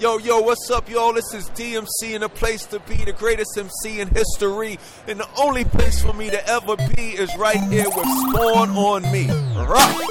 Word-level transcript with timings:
Yo, 0.00 0.16
yo, 0.16 0.40
what's 0.40 0.70
up, 0.70 0.88
y'all? 0.88 1.12
This 1.12 1.34
is 1.34 1.50
DMC 1.50 2.14
and 2.14 2.22
the 2.22 2.30
place 2.30 2.64
to 2.64 2.80
be, 2.80 2.94
the 3.04 3.12
greatest 3.12 3.50
MC 3.58 4.00
in 4.00 4.08
history. 4.08 4.78
And 5.06 5.20
the 5.20 5.28
only 5.38 5.62
place 5.62 6.00
for 6.02 6.14
me 6.14 6.30
to 6.30 6.48
ever 6.48 6.74
be 6.96 7.10
is 7.10 7.36
right 7.36 7.60
here 7.64 7.84
with 7.84 8.06
Spawn 8.30 8.70
on 8.70 9.02
Me. 9.12 9.28
Rock! 9.56 10.06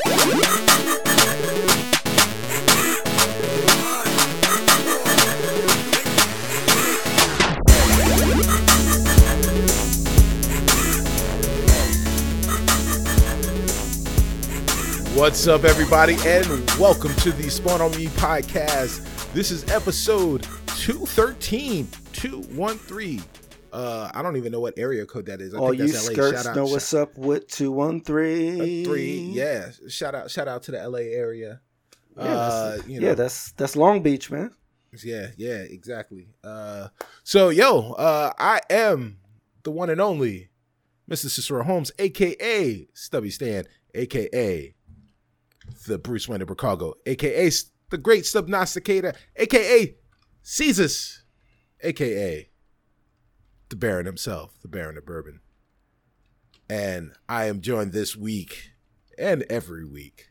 What's 15.15 15.47
up, 15.47 15.63
everybody, 15.63 16.15
and 16.27 16.47
welcome 16.79 17.15
to 17.15 17.31
the 17.31 17.49
Spawn 17.49 17.81
on 17.81 17.89
Me 17.97 18.05
podcast. 18.05 19.08
This 19.33 19.51
is 19.51 19.69
episode 19.71 20.43
213, 20.77 21.87
213. 22.13 23.23
Uh, 23.71 24.09
I 24.13 24.21
don't 24.23 24.35
even 24.37 24.51
know 24.51 24.59
what 24.59 24.73
area 24.77 25.05
code 25.05 25.27
that 25.27 25.39
is. 25.39 25.53
I 25.53 25.57
All 25.59 25.69
think 25.69 25.81
you 25.81 25.87
that's 25.91 26.07
LA. 26.07 26.13
skirts 26.13 26.37
Shout 26.43 26.45
out, 26.47 26.55
know 26.55 26.65
shout- 26.65 26.71
what's 26.73 26.93
up 26.95 27.17
with 27.17 27.47
two 27.47 27.71
one 27.71 28.01
three. 28.01 29.29
Yeah, 29.31 29.69
shout 29.87 30.15
out, 30.15 30.31
shout 30.31 30.47
out 30.47 30.63
to 30.63 30.71
the 30.71 30.79
LA 30.89 30.99
area. 30.99 31.61
yeah, 32.17 32.23
uh, 32.23 32.71
that's, 32.77 32.87
you 32.87 32.99
know, 32.99 33.07
yeah, 33.09 33.13
that's 33.13 33.51
that's 33.51 33.75
Long 33.75 34.01
Beach, 34.01 34.31
man. 34.31 34.51
yeah, 35.03 35.27
yeah, 35.37 35.57
exactly. 35.59 36.29
Uh, 36.43 36.87
so 37.23 37.49
yo, 37.49 37.91
uh, 37.93 38.33
I 38.39 38.61
am 38.71 39.19
the 39.61 39.69
one 39.71 39.91
and 39.91 40.01
only 40.01 40.49
Mr. 41.09 41.29
Cicero 41.29 41.63
Holmes, 41.63 41.91
aka 41.99 42.87
Stubby 42.95 43.29
Stan, 43.29 43.65
aka 43.93 44.73
the 45.87 45.99
Bruce 45.99 46.27
Wayne 46.27 46.41
of 46.41 46.47
Chicago, 46.49 46.95
aka 47.05 47.51
the 47.89 47.97
Great 47.97 48.23
Subnosticator, 48.23 49.15
aka 49.35 49.95
Caesars, 50.41 51.23
aka 51.81 52.49
the 53.69 53.75
Baron 53.75 54.05
himself, 54.05 54.59
the 54.61 54.67
Baron 54.67 54.97
of 54.97 55.05
Bourbon. 55.05 55.41
And 56.69 57.13
I 57.27 57.45
am 57.45 57.61
joined 57.61 57.93
this 57.93 58.15
week 58.15 58.71
and 59.17 59.43
every 59.49 59.85
week 59.85 60.29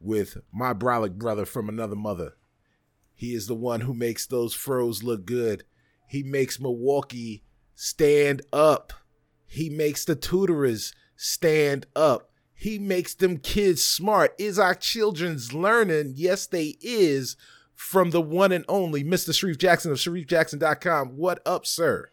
with 0.00 0.38
my 0.52 0.74
brolic 0.74 1.14
brother 1.14 1.44
from 1.44 1.68
another 1.68 1.96
mother. 1.96 2.34
He 3.14 3.34
is 3.34 3.46
the 3.46 3.54
one 3.54 3.82
who 3.82 3.94
makes 3.94 4.26
those 4.26 4.54
fros 4.54 5.02
look 5.02 5.24
good. 5.24 5.64
He 6.08 6.22
makes 6.22 6.60
Milwaukee 6.60 7.44
stand 7.74 8.42
up. 8.52 8.92
He 9.46 9.70
makes 9.70 10.04
the 10.04 10.16
tutorers 10.16 10.92
stand 11.16 11.86
up. 11.94 12.31
He 12.62 12.78
makes 12.78 13.14
them 13.14 13.38
kids 13.38 13.82
smart. 13.82 14.34
Is 14.38 14.56
our 14.56 14.74
children's 14.74 15.52
learning? 15.52 16.12
Yes, 16.16 16.46
they 16.46 16.76
is. 16.80 17.36
From 17.74 18.10
the 18.10 18.20
one 18.20 18.52
and 18.52 18.64
only 18.68 19.02
Mr. 19.02 19.34
Sharif 19.34 19.58
Jackson 19.58 19.90
of 19.90 19.98
SharifJackson.com. 19.98 21.16
What 21.16 21.42
up, 21.44 21.66
sir? 21.66 22.10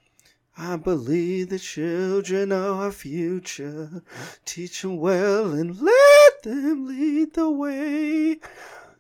I 0.58 0.75
believe 0.77 1.50
the 1.50 1.59
children 1.59 2.52
are 2.52 2.86
our 2.86 2.92
future. 2.92 4.02
Teach 4.45 4.81
them 4.81 4.97
well 4.97 5.52
and 5.52 5.80
let 5.80 6.44
them 6.44 6.88
lead 6.88 7.33
the 7.36 7.50
way. 7.52 8.39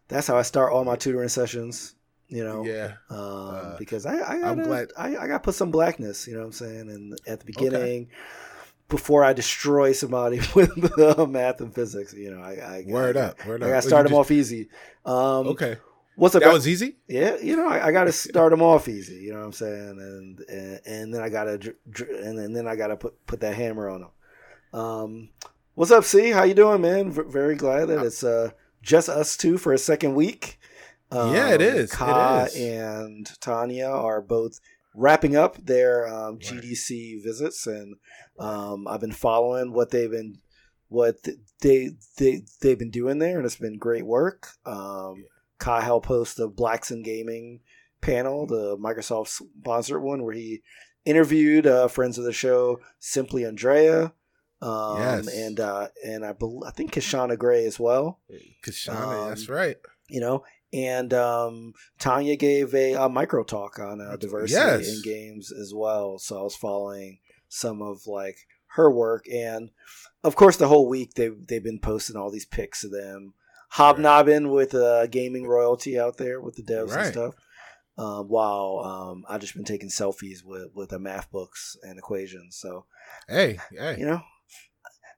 That's 0.07 0.27
how 0.27 0.37
I 0.37 0.43
start 0.43 0.71
all 0.71 0.85
my 0.85 0.95
tutoring 0.95 1.29
sessions. 1.29 1.95
You 2.27 2.43
know, 2.43 2.63
Yeah. 2.63 2.93
um, 3.09 3.17
Uh, 3.17 3.77
because 3.79 4.05
I 4.05 4.17
I 4.19 4.33
I'm 4.35 4.57
gotta, 4.57 4.63
glad- 4.63 4.91
I, 4.95 5.17
I 5.17 5.27
got 5.27 5.33
to 5.33 5.39
put 5.39 5.55
some 5.55 5.71
blackness. 5.71 6.27
You 6.27 6.33
know 6.35 6.41
what 6.41 6.45
I'm 6.45 6.51
saying? 6.51 6.89
And 6.91 7.19
at 7.25 7.39
the 7.39 7.45
beginning, 7.45 8.09
before 8.89 9.23
I 9.23 9.33
destroy 9.33 9.91
somebody 9.93 10.37
with 10.55 10.73
the 10.75 11.27
math 11.29 11.61
and 11.61 11.73
physics, 11.73 12.13
you 12.13 12.31
know, 12.31 12.41
I, 12.41 12.53
I 12.53 12.83
Word 12.87 13.15
I, 13.17 13.21
up. 13.21 13.45
Word 13.45 13.63
I 13.63 13.71
up. 13.71 13.81
to 13.83 13.87
start 13.87 14.05
them 14.07 14.15
off 14.15 14.31
easy. 14.31 14.69
Um, 15.05 15.47
Okay. 15.47 15.77
What's 16.15 16.35
up? 16.35 16.41
That 16.43 16.51
was 16.51 16.67
easy? 16.67 16.97
Yeah, 17.07 17.37
you 17.37 17.55
know, 17.55 17.69
I, 17.69 17.87
I 17.87 17.91
got 17.93 18.03
to 18.03 18.11
start 18.29 18.51
them 18.51 18.61
off 18.61 18.89
easy. 18.89 19.15
You 19.15 19.31
know 19.31 19.39
what 19.39 19.45
I'm 19.45 19.51
saying, 19.53 19.89
and 19.99 20.39
and, 20.49 20.81
and 20.85 21.13
then 21.13 21.21
I 21.21 21.29
got 21.29 21.45
to 21.45 21.75
and 22.25 22.53
then, 22.55 22.67
I 22.67 22.75
got 22.75 22.87
to 22.87 22.97
put 22.97 23.25
put 23.25 23.39
that 23.39 23.55
hammer 23.55 23.89
on 23.89 24.01
them. 24.01 24.79
Um, 24.81 25.29
what's 25.75 25.91
up, 25.91 26.03
C? 26.03 26.31
How 26.31 26.43
you 26.43 26.53
doing, 26.53 26.81
man? 26.81 27.09
V- 27.11 27.21
very 27.27 27.55
glad 27.55 27.85
that 27.85 28.05
it's 28.05 28.21
uh 28.23 28.51
just 28.81 29.07
us 29.07 29.37
two 29.37 29.57
for 29.57 29.71
a 29.71 29.77
second 29.77 30.13
week. 30.15 30.59
Um, 31.09 31.33
Yeah, 31.33 31.53
it 31.53 31.61
is. 31.61 31.91
Kah 31.93 32.43
is. 32.43 32.55
and 32.55 33.31
Tanya 33.39 33.87
are 33.87 34.21
both 34.21 34.59
wrapping 34.95 35.35
up 35.35 35.57
their 35.57 36.07
um, 36.07 36.35
Right. 36.35 36.41
GDC 36.61 37.23
visits, 37.23 37.67
and 37.67 37.95
um, 38.39 38.87
I've 38.87 39.01
been 39.01 39.11
following 39.11 39.73
what 39.73 39.91
they've 39.91 40.11
been 40.11 40.39
what 40.87 41.17
they 41.61 41.91
they 42.17 42.41
they've 42.61 42.79
been 42.79 42.89
doing 42.91 43.19
there, 43.19 43.37
and 43.37 43.45
it's 43.45 43.55
been 43.57 43.77
great 43.77 44.05
work. 44.05 44.47
Um, 44.65 45.25
Kai 45.59 45.81
helped 45.81 46.07
host 46.07 46.37
the 46.37 46.47
Blacks 46.47 46.89
in 46.91 47.03
Gaming 47.03 47.59
panel, 48.01 48.47
the 48.47 48.77
Microsoft 48.77 49.27
sponsored 49.27 50.01
one, 50.01 50.23
where 50.23 50.33
he 50.33 50.61
interviewed 51.05 51.67
uh, 51.67 51.87
friends 51.87 52.17
of 52.17 52.23
the 52.23 52.33
show, 52.33 52.79
Simply 52.99 53.45
Andrea, 53.45 54.13
um, 54.61 54.97
Yes. 54.97 55.27
and 55.27 55.59
uh, 55.59 55.89
and 56.05 56.25
I 56.25 56.33
bel 56.33 56.63
I 56.65 56.71
think 56.71 56.91
Kishonna 56.93 57.37
Gray 57.37 57.65
as 57.65 57.79
well. 57.79 58.19
Kishonna, 58.65 59.23
Um, 59.23 59.29
that's 59.29 59.47
right. 59.49 59.77
You 60.09 60.21
know, 60.21 60.43
and 60.73 61.13
um, 61.13 61.73
Tanya 61.99 62.35
gave 62.35 62.73
a, 62.75 62.93
a 62.93 63.09
micro 63.09 63.43
talk 63.43 63.79
on 63.79 64.01
uh, 64.01 64.15
diversity 64.17 64.53
Yes. 64.59 64.87
in 64.87 65.01
games 65.03 65.51
as 65.51 65.73
well. 65.73 66.19
So 66.19 66.39
I 66.39 66.43
was 66.43 66.55
following 66.55 67.19
some 67.47 67.81
of 67.81 68.05
like 68.07 68.37
her 68.73 68.91
work, 68.91 69.25
and 69.33 69.71
of 70.23 70.35
course, 70.35 70.57
the 70.57 70.67
whole 70.67 70.87
week 70.87 71.13
they 71.15 71.29
they've 71.29 71.63
been 71.63 71.79
posting 71.79 72.15
all 72.15 72.29
these 72.31 72.45
pics 72.45 72.83
of 72.83 72.91
them 72.91 73.33
hobnobbing 73.71 74.49
with 74.49 74.73
uh, 74.73 75.07
gaming 75.07 75.45
royalty 75.47 75.99
out 75.99 76.17
there 76.17 76.41
with 76.41 76.55
the 76.55 76.63
devs 76.63 76.89
Right. 76.95 77.05
and 77.05 77.13
stuff. 77.13 77.35
Um, 77.97 78.27
while 78.29 78.79
um, 78.85 79.25
I've 79.27 79.41
just 79.41 79.55
been 79.55 79.65
taking 79.65 79.89
selfies 79.89 80.43
with 80.45 80.69
with 80.73 80.89
the 80.89 80.99
math 80.99 81.29
books 81.31 81.75
and 81.83 81.97
equations. 81.99 82.55
So 82.57 82.85
Hey, 83.27 83.59
hey. 83.71 83.97
you 83.99 84.05
know, 84.05 84.21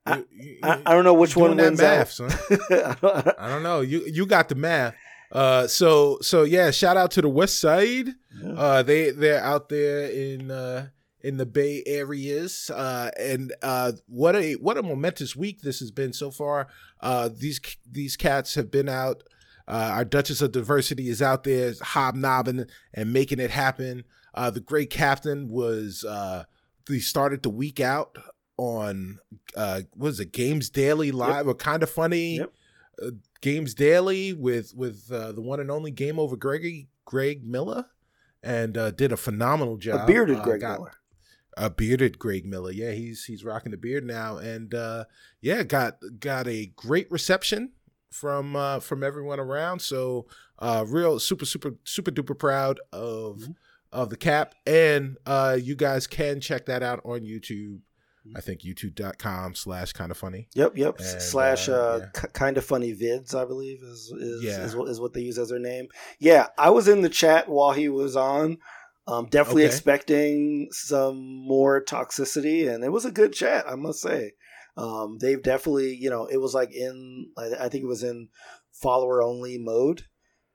I- 0.06 0.18
You- 0.18 0.26
you- 0.32 0.60
I, 0.64 0.82
I 0.86 0.94
don't 0.94 1.04
know 1.04 1.14
which 1.14 1.36
one 1.36 1.56
wins 1.58 1.80
math, 1.80 2.20
out. 2.20 2.32
I 2.72 2.96
don't- 3.00 3.40
I 3.40 3.48
don't 3.50 3.62
know. 3.64 3.82
You 3.82 4.02
you 4.08 4.26
got 4.26 4.50
the 4.50 4.56
math. 4.56 4.96
Uh, 5.32 5.68
so 5.68 6.18
so 6.22 6.44
yeah. 6.44 6.72
Shout 6.72 6.98
out 6.98 7.12
to 7.12 7.22
the 7.22 7.30
West 7.30 7.60
Side. 7.60 8.10
Yeah. 8.42 8.54
Uh, 8.54 8.84
they 8.84 9.12
they're 9.12 9.44
out 9.44 9.70
there 9.70 10.08
in 10.08 10.52
uh 10.52 10.88
in 11.24 11.38
the 11.38 11.46
Bay 11.46 11.84
areas. 11.86 12.70
Uh, 12.74 13.12
and 13.20 13.54
uh, 13.62 13.94
what 14.08 14.36
a 14.36 14.54
what 14.54 14.78
a 14.78 14.84
momentous 14.84 15.36
week 15.36 15.62
this 15.62 15.80
has 15.80 15.92
been 15.92 16.14
so 16.14 16.32
far. 16.32 16.68
Uh, 17.00 17.30
these 17.32 17.60
these 17.90 18.18
cats 18.18 18.56
have 18.56 18.72
been 18.72 18.90
out. 18.90 19.24
Uh, 19.68 19.92
our 19.94 20.06
Duchess 20.06 20.42
of 20.42 20.52
Diversity 20.52 21.08
is 21.08 21.22
out 21.22 21.44
there 21.44 21.74
hobnobbing 21.82 22.66
and 22.94 23.14
making 23.14 23.40
it 23.40 23.52
happen. 23.52 24.04
Uh, 24.34 24.50
the 24.50 24.60
great 24.60 24.90
captain 24.90 25.48
was 25.48 26.04
uh, 26.04 26.44
he 26.88 27.00
started 27.00 27.44
the 27.44 27.50
week 27.50 27.80
out 27.80 28.18
on 28.58 29.20
uh, 29.56 29.82
what 29.94 30.10
is 30.10 30.20
it 30.20 30.32
Games 30.34 30.70
Daily 30.70 31.12
Live 31.12 31.48
or 31.48 31.54
kind 31.56 31.84
of 31.84 31.90
funny 31.90 32.38
Yep. 32.38 32.54
Uh, 33.06 33.12
Games 33.42 33.74
Daily 33.74 34.34
with 34.34 34.74
with 34.76 35.12
uh, 35.12 35.32
the 35.32 35.42
one 35.42 35.60
and 35.60 35.72
only 35.72 35.92
Game 35.92 36.20
Over 36.20 36.36
Gregory 36.36 36.90
Greg 37.06 37.46
Miller 37.46 37.86
and 38.44 38.78
uh, 38.78 38.92
did 38.92 39.12
a 39.12 39.18
phenomenal 39.18 39.78
job. 39.78 40.02
a 40.02 40.06
bearded 40.08 40.38
Uh, 40.40 40.44
Greg 40.44 40.62
got- 40.62 40.80
Miller. 40.80 40.94
a 41.58 41.70
bearded 41.70 42.18
Greg 42.20 42.46
Miller. 42.46 42.72
Yeah, 42.72 42.92
he's 42.92 43.26
he's 43.26 43.44
rocking 43.44 43.72
the 43.72 43.78
beard 43.78 44.06
now, 44.06 44.38
and 44.38 44.74
uh, 44.74 45.06
yeah, 45.42 45.64
got 45.64 45.98
got 46.20 46.48
a 46.48 46.68
great 46.76 47.12
reception 47.12 47.72
from 48.12 48.56
uh, 48.56 48.80
from 48.80 49.04
everyone 49.04 49.40
around. 49.40 49.82
So 49.82 50.28
uh, 50.60 50.86
real 50.88 51.20
super 51.20 51.46
super 51.46 51.76
super 51.84 52.12
duper 52.12 52.38
proud 52.38 52.80
of 52.94 53.40
Mhm. 53.42 53.56
of 53.92 54.10
the 54.10 54.18
cap, 54.18 54.56
and 54.66 55.18
uh, 55.26 55.58
you 55.62 55.76
guys 55.76 56.08
can 56.08 56.40
check 56.40 56.66
that 56.68 56.82
out 56.84 57.02
on 57.04 57.22
YouTube. 57.22 57.80
I 58.36 58.42
think 58.42 58.62
youtube.com 58.62 59.56
slash 59.56 59.94
kind 59.94 60.12
of 60.12 60.18
funny. 60.18 60.48
Yep, 60.54 60.78
yep. 60.78 61.00
And, 61.00 61.22
Slash 61.22 61.70
uh, 61.70 61.74
uh, 61.74 62.00
yeah. 62.14 62.22
kind 62.34 62.58
of 62.58 62.64
funny 62.66 62.94
vids, 62.96 63.34
I 63.34 63.46
believe 63.46 63.82
is 63.82 64.14
is, 64.16 64.44
Yeah. 64.44 64.64
is 64.64 64.76
what 64.76 64.90
is 64.90 65.00
what 65.00 65.14
they 65.14 65.22
use 65.22 65.38
as 65.40 65.50
their 65.50 65.60
name. 65.60 65.88
Yeah, 66.20 66.48
I 66.58 66.70
was 66.70 66.88
in 66.88 67.02
the 67.02 67.10
chat 67.10 67.50
while 67.50 67.72
he 67.74 67.90
was 67.90 68.16
on. 68.16 68.58
Um, 69.08 69.26
definitely 69.26 69.64
Okay. 69.64 69.74
expecting 69.74 70.68
some 70.72 71.18
more 71.48 71.84
toxicity, 71.84 72.72
and 72.72 72.84
it 72.84 72.92
was 72.92 73.06
a 73.06 73.12
good 73.12 73.34
chat, 73.34 73.66
I 73.68 73.76
must 73.76 74.00
say. 74.02 74.34
Um, 74.78 75.18
they've 75.20 75.42
definitely, 75.42 75.96
you 75.96 76.10
know, 76.12 76.28
it 76.28 76.38
was 76.38 76.54
like 76.54 76.72
in, 76.74 77.32
I 77.38 77.66
I 77.66 77.70
think 77.70 77.84
it 77.84 77.88
was 77.88 78.04
in 78.04 78.30
follower 78.72 79.22
only 79.24 79.58
mode. 79.58 80.04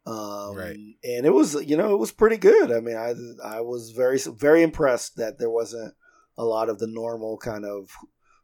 Um, 0.07 0.55
Right. 0.57 0.77
and 1.03 1.27
it 1.27 1.35
was, 1.35 1.55
you 1.67 1.77
know, 1.77 1.93
it 1.93 1.99
was 1.99 2.13
pretty 2.13 2.37
good. 2.37 2.71
I 2.71 2.79
mean, 2.79 2.97
I 2.97 3.15
I 3.45 3.61
was 3.61 3.91
very 3.91 4.19
very 4.19 4.63
impressed 4.63 5.17
that 5.17 5.39
there 5.41 5.51
wasn't 5.51 5.95
a 6.39 6.45
lot 6.45 6.69
of 6.69 6.79
the 6.79 6.87
normal 6.87 7.39
kind 7.39 7.65
of 7.65 7.91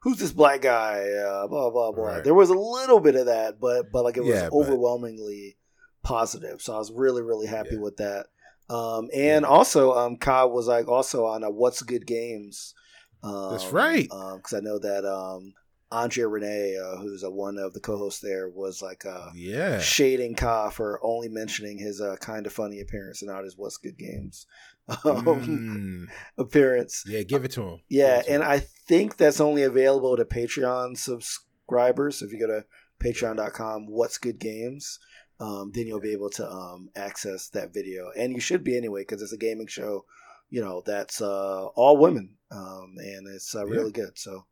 who's 0.00 0.18
this 0.18 0.32
black 0.32 0.62
guy, 0.62 1.08
uh, 1.10 1.46
blah 1.46 1.70
blah 1.70 1.92
blah. 1.92 2.04
Right. 2.06 2.24
There 2.24 2.34
was 2.34 2.50
a 2.50 2.54
little 2.54 3.00
bit 3.00 3.14
of 3.16 3.26
that, 3.26 3.60
but 3.60 3.92
but 3.92 4.04
like 4.04 4.16
it 4.16 4.24
was 4.24 4.34
Yeah, 4.34 4.48
but- 4.50 4.56
overwhelmingly 4.56 5.56
positive. 6.02 6.60
So 6.62 6.74
I 6.74 6.78
was 6.78 6.90
really 6.92 7.22
really 7.22 7.46
happy 7.46 7.74
Yeah. 7.74 7.80
with 7.80 7.96
that. 7.98 8.26
Um, 8.70 9.10
and 9.14 9.44
also, 9.44 9.92
um, 9.92 10.16
Kyle 10.16 10.50
was 10.50 10.66
like 10.66 10.88
also 10.88 11.26
on 11.26 11.42
a 11.44 11.50
What's 11.50 11.82
Good 11.82 12.06
Games. 12.06 12.74
Um, 13.22 13.50
That's 13.50 13.66
right. 13.66 14.08
Because 14.08 14.54
I 14.54 14.60
know 14.60 14.78
that 14.78 15.04
um, 15.04 15.54
Andrea 15.92 16.26
Rene, 16.26 16.76
uh, 16.76 16.96
who's 16.96 17.22
a, 17.22 17.30
one 17.30 17.58
of 17.58 17.74
the 17.74 17.80
co-hosts 17.80 18.20
there, 18.20 18.48
was 18.48 18.80
like 18.82 19.04
uh, 19.04 19.30
Yeah. 19.34 19.78
shading 19.78 20.34
Kah 20.34 20.70
for 20.70 20.98
only 21.04 21.28
mentioning 21.28 21.78
his 21.78 22.00
uh, 22.00 22.16
kind 22.20 22.46
of 22.46 22.52
funny 22.52 22.80
appearance 22.80 23.22
and 23.22 23.30
not 23.30 23.44
his 23.44 23.56
What's 23.56 23.76
Good 23.76 23.98
Games 23.98 24.46
um, 24.88 25.24
Mm. 25.24 26.06
appearance. 26.38 27.04
Yeah, 27.06 27.22
give 27.22 27.44
it 27.44 27.52
to 27.52 27.62
him. 27.62 27.80
Yeah, 27.88 28.18
it 28.18 28.24
to 28.24 28.32
and 28.34 28.42
him. 28.42 28.48
I 28.48 28.58
think 28.88 29.16
that's 29.16 29.40
only 29.40 29.62
available 29.62 30.16
to 30.16 30.24
Patreon 30.24 30.96
subscribers. 30.98 32.18
So 32.18 32.26
if 32.26 32.32
you 32.32 32.40
go 32.40 32.46
to 32.46 32.64
patreon.com, 33.02 33.86
what's 33.88 34.18
good 34.18 34.38
games, 34.38 34.98
um, 35.40 35.72
then 35.74 35.86
you'll 35.86 36.00
be 36.00 36.12
able 36.12 36.30
to 36.30 36.48
um, 36.48 36.88
access 36.96 37.48
that 37.50 37.74
video. 37.74 38.10
And 38.16 38.32
you 38.32 38.40
should 38.40 38.64
be 38.64 38.76
anyway, 38.76 39.02
because 39.02 39.22
it's 39.22 39.32
a 39.32 39.36
gaming 39.38 39.66
show, 39.66 40.04
you 40.50 40.60
know, 40.62 40.82
that's 40.86 41.20
uh, 41.20 41.66
all 41.74 41.96
women. 41.96 42.36
Um, 42.50 42.94
and 42.98 43.26
it's 43.34 43.54
uh, 43.54 43.64
really 43.66 43.90
good. 43.92 44.16
So, 44.18 44.46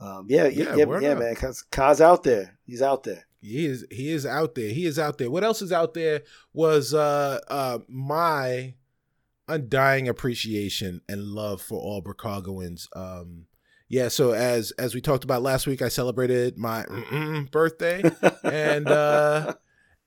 um, 0.00 0.26
yeah, 0.28 0.46
yeah, 0.46 0.76
Yeah, 0.76 0.84
yeah, 0.86 0.98
yeah 1.00 1.14
man. 1.14 1.34
Kaz, 1.34 1.64
Kaz 1.70 2.00
out 2.00 2.22
there. 2.22 2.58
He's 2.64 2.82
out 2.82 3.04
there. 3.04 3.24
He 3.40 3.66
is 3.66 3.86
he 3.90 4.10
is 4.10 4.26
out 4.26 4.54
there. 4.54 4.70
He 4.70 4.86
is 4.86 4.98
out 4.98 5.18
there. 5.18 5.30
What 5.30 5.44
else 5.44 5.62
is 5.62 5.72
out 5.72 5.94
there 5.94 6.22
was 6.52 6.92
uh 6.92 7.38
uh 7.48 7.78
my 7.88 8.74
undying 9.48 10.08
appreciation 10.08 11.00
and 11.08 11.22
love 11.22 11.62
for 11.62 11.78
all 11.78 12.02
Chicagoans. 12.04 12.88
Um 12.94 13.46
yeah, 13.88 14.08
so 14.08 14.32
as 14.32 14.72
as 14.72 14.94
we 14.94 15.00
talked 15.00 15.22
about 15.22 15.42
last 15.42 15.66
week, 15.66 15.80
I 15.80 15.88
celebrated 15.88 16.58
my 16.58 16.84
birthday 17.52 18.02
and 18.44 18.88
uh 18.88 19.54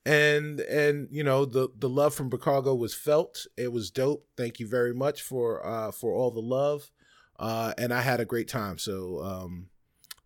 and 0.04 0.60
and 0.60 1.08
you 1.10 1.24
know 1.24 1.46
the 1.46 1.68
the 1.78 1.88
love 1.88 2.14
from 2.14 2.30
Chicago 2.30 2.74
was 2.74 2.94
felt. 2.94 3.46
It 3.56 3.72
was 3.72 3.90
dope. 3.90 4.26
Thank 4.36 4.60
you 4.60 4.68
very 4.68 4.92
much 4.92 5.22
for 5.22 5.66
uh 5.66 5.92
for 5.92 6.12
all 6.12 6.30
the 6.30 6.40
love. 6.40 6.90
Uh 7.38 7.72
and 7.78 7.94
I 7.94 8.02
had 8.02 8.20
a 8.20 8.26
great 8.26 8.48
time. 8.48 8.76
So 8.76 9.22
um 9.24 9.70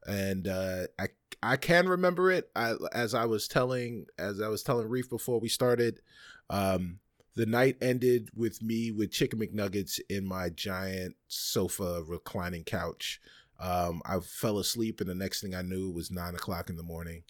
and 0.07 0.49
uh 0.49 0.87
I 0.99 1.09
I 1.43 1.57
can 1.57 1.89
remember 1.89 2.31
it. 2.31 2.51
I, 2.57 2.75
as 2.93 3.13
I 3.15 3.27
was 3.27 3.49
telling, 3.49 4.07
as 4.19 4.41
I 4.41 4.49
was 4.49 4.63
telling 4.63 4.89
Reef 4.89 5.11
before 5.11 5.39
we 5.41 5.49
started, 5.49 6.01
um, 6.49 7.01
the 7.35 7.45
night 7.45 7.77
ended 7.83 8.31
with 8.35 8.63
me 8.63 8.91
with 8.91 9.11
chicken 9.13 9.41
McNuggets 9.41 10.01
in 10.09 10.27
my 10.27 10.49
giant 10.49 11.17
sofa 11.29 12.03
reclining 12.07 12.65
couch. 12.65 13.21
Um, 13.61 14.01
I 14.07 14.21
fell 14.21 14.59
asleep, 14.59 15.01
and 15.01 15.11
the 15.11 15.15
next 15.15 15.43
thing 15.43 15.55
I 15.55 15.61
knew 15.63 15.91
it 15.91 15.95
was 15.95 16.11
nine 16.11 16.35
o'clock 16.35 16.71
in 16.71 16.77
the 16.77 16.83
morning. 16.83 17.25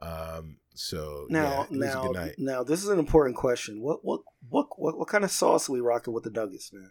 Um, 0.00 0.58
so 0.74 1.26
Now, 1.28 1.42
yeah, 1.42 1.62
it 1.64 1.70
was 1.70 1.80
a 1.80 1.82
now, 1.94 2.02
good 2.04 2.14
night. 2.14 2.34
now, 2.38 2.62
this 2.62 2.82
is 2.82 2.88
an 2.88 2.98
important 2.98 3.36
question. 3.36 3.82
What, 3.82 4.04
what, 4.04 4.22
what, 4.48 4.68
what, 4.78 4.98
what 4.98 5.08
kind 5.08 5.24
of 5.24 5.30
sauce 5.30 5.68
are 5.68 5.72
we 5.72 5.80
rocking 5.80 6.14
with 6.14 6.24
the 6.24 6.30
nuggets, 6.30 6.72
man? 6.72 6.90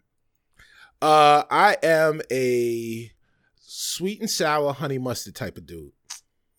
Uh, 1.01 1.43
I 1.49 1.77
am 1.83 2.21
a 2.31 3.11
sweet 3.69 4.21
and 4.21 4.29
sour 4.29 4.71
honey 4.73 4.97
mustard 4.97 5.35
type 5.35 5.57
of 5.57 5.65
dude. 5.65 5.91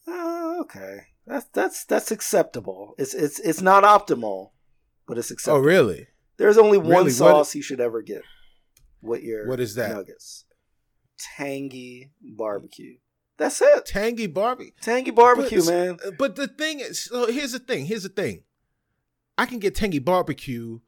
Uh, 0.07 0.57
okay, 0.61 1.01
that's 1.27 1.47
that's 1.53 1.85
that's 1.87 2.11
acceptable. 2.11 2.95
It's 2.99 3.15
it's 3.15 3.39
it's 3.41 3.63
not 3.63 3.83
optimal, 3.85 4.51
but 5.07 5.17
it's 5.19 5.31
acceptable. 5.31 5.63
Oh, 5.65 5.67
really? 5.67 6.09
There's 6.37 6.59
only 6.59 6.79
one 6.79 6.89
Really? 6.89 7.05
What- 7.05 7.13
sauce 7.15 7.55
you 7.55 7.63
should 7.63 7.81
ever 7.81 8.03
get 8.03 8.23
with 9.03 9.23
your 9.23 9.49
What 9.49 9.59
is 9.61 9.75
that? 9.75 9.93
nuggets. 9.93 10.45
Tangy 11.37 12.13
barbecue. 12.21 12.99
That's 13.39 13.61
it. 13.61 13.87
Tangy 13.87 14.27
barbecue. 14.27 14.73
Tangy 14.81 15.11
barbecue, 15.11 15.61
But- 15.65 15.67
man. 15.69 15.99
But 16.19 16.37
the 16.37 16.47
thing 16.49 16.81
is, 16.81 17.05
so 17.05 17.27
here's 17.27 17.53
the 17.53 17.59
thing. 17.59 17.87
Here's 17.87 18.03
the 18.05 18.09
thing. 18.09 18.45
I 19.37 19.47
can 19.47 19.59
get 19.61 19.75
tangy 19.77 19.99
barbecue 20.01 20.81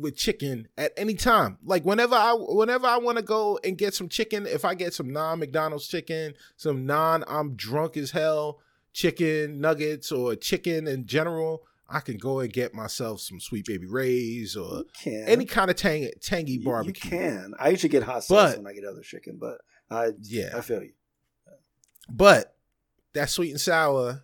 with 0.00 0.16
chicken 0.16 0.68
at 0.78 0.92
any 0.96 1.14
time. 1.14 1.58
Like 1.64 1.84
whenever 1.84 2.14
I 2.14 2.32
whenever 2.38 2.86
I 2.86 2.98
want 2.98 3.18
to 3.18 3.22
go 3.24 3.58
and 3.64 3.76
get 3.78 3.94
some 3.94 4.08
chicken, 4.08 4.46
if 4.46 4.64
I 4.64 4.74
get 4.74 4.94
some 4.94 5.10
non 5.12 5.38
McDonald's 5.38 5.86
chicken, 5.88 6.34
some 6.56 6.86
non 6.86 7.24
I'm 7.28 7.54
drunk 7.54 7.96
as 7.96 8.10
hell 8.10 8.60
chicken 8.92 9.60
nuggets 9.60 10.10
or 10.10 10.34
chicken 10.34 10.88
in 10.88 11.06
general, 11.06 11.62
I 11.88 12.00
can 12.00 12.16
go 12.18 12.40
and 12.40 12.52
get 12.52 12.74
myself 12.74 13.20
some 13.20 13.38
Sweet 13.40 13.66
Baby 13.66 13.86
Ray's 13.86 14.56
or 14.56 14.82
any 15.06 15.44
kind 15.44 15.70
of 15.70 15.76
tang, 15.76 16.10
tangy 16.20 16.58
barbecue. 16.58 17.02
You 17.04 17.18
can. 17.18 17.54
I 17.58 17.68
usually 17.68 17.88
get 17.90 18.02
hot 18.02 18.24
sauce 18.24 18.52
But- 18.54 18.58
when 18.58 18.66
I 18.66 18.72
get 18.74 18.84
other 18.84 19.02
chicken, 19.02 19.36
but 19.40 19.58
I 19.90 20.10
Yeah. 20.22 20.50
I 20.56 20.60
feel 20.60 20.82
you. 20.82 20.92
But 22.08 22.56
that 23.12 23.30
sweet 23.30 23.50
and 23.50 23.60
sour, 23.60 24.22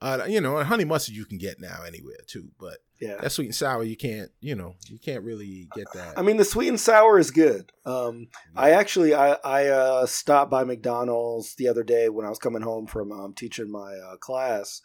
uh, 0.00 0.24
you 0.28 0.40
know, 0.40 0.58
and 0.58 0.68
honey 0.68 0.84
mustard 0.84 1.14
you 1.14 1.24
can 1.24 1.38
get 1.38 1.60
now 1.60 1.82
anywhere 1.86 2.18
too. 2.26 2.50
But 2.58 2.78
Yeah. 3.00 3.16
that 3.20 3.30
sweet 3.30 3.46
and 3.46 3.54
sour 3.54 3.82
you 3.82 3.96
can't 3.96 4.30
you 4.40 4.54
know 4.54 4.74
you 4.88 4.98
can't 4.98 5.22
really 5.22 5.68
get 5.74 5.92
that 5.92 6.18
I 6.18 6.22
mean, 6.22 6.36
the 6.38 6.44
sweet 6.44 6.68
and 6.68 6.80
sour 6.80 7.18
is 7.18 7.30
good. 7.30 7.72
Um, 7.84 8.28
I 8.56 8.70
actually 8.70 9.14
I 9.14 9.32
I 9.44 9.66
uh, 9.68 10.06
stopped 10.06 10.50
by 10.50 10.64
McDonald's 10.64 11.54
the 11.54 11.68
other 11.68 11.82
day 11.82 12.08
when 12.08 12.26
I 12.26 12.30
was 12.30 12.38
coming 12.38 12.62
home 12.62 12.86
from 12.86 13.12
um, 13.12 13.34
teaching 13.34 13.70
my 13.70 13.94
uh, 13.96 14.16
class, 14.16 14.80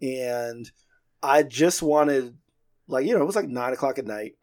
and 0.00 0.70
I 1.22 1.42
just 1.42 1.82
wanted 1.82 2.36
like 2.88 3.06
you 3.06 3.14
know 3.14 3.22
it 3.22 3.26
was 3.26 3.36
like 3.36 3.48
nine 3.48 3.72
o'clock 3.72 3.98
at 3.98 4.06
night. 4.06 4.36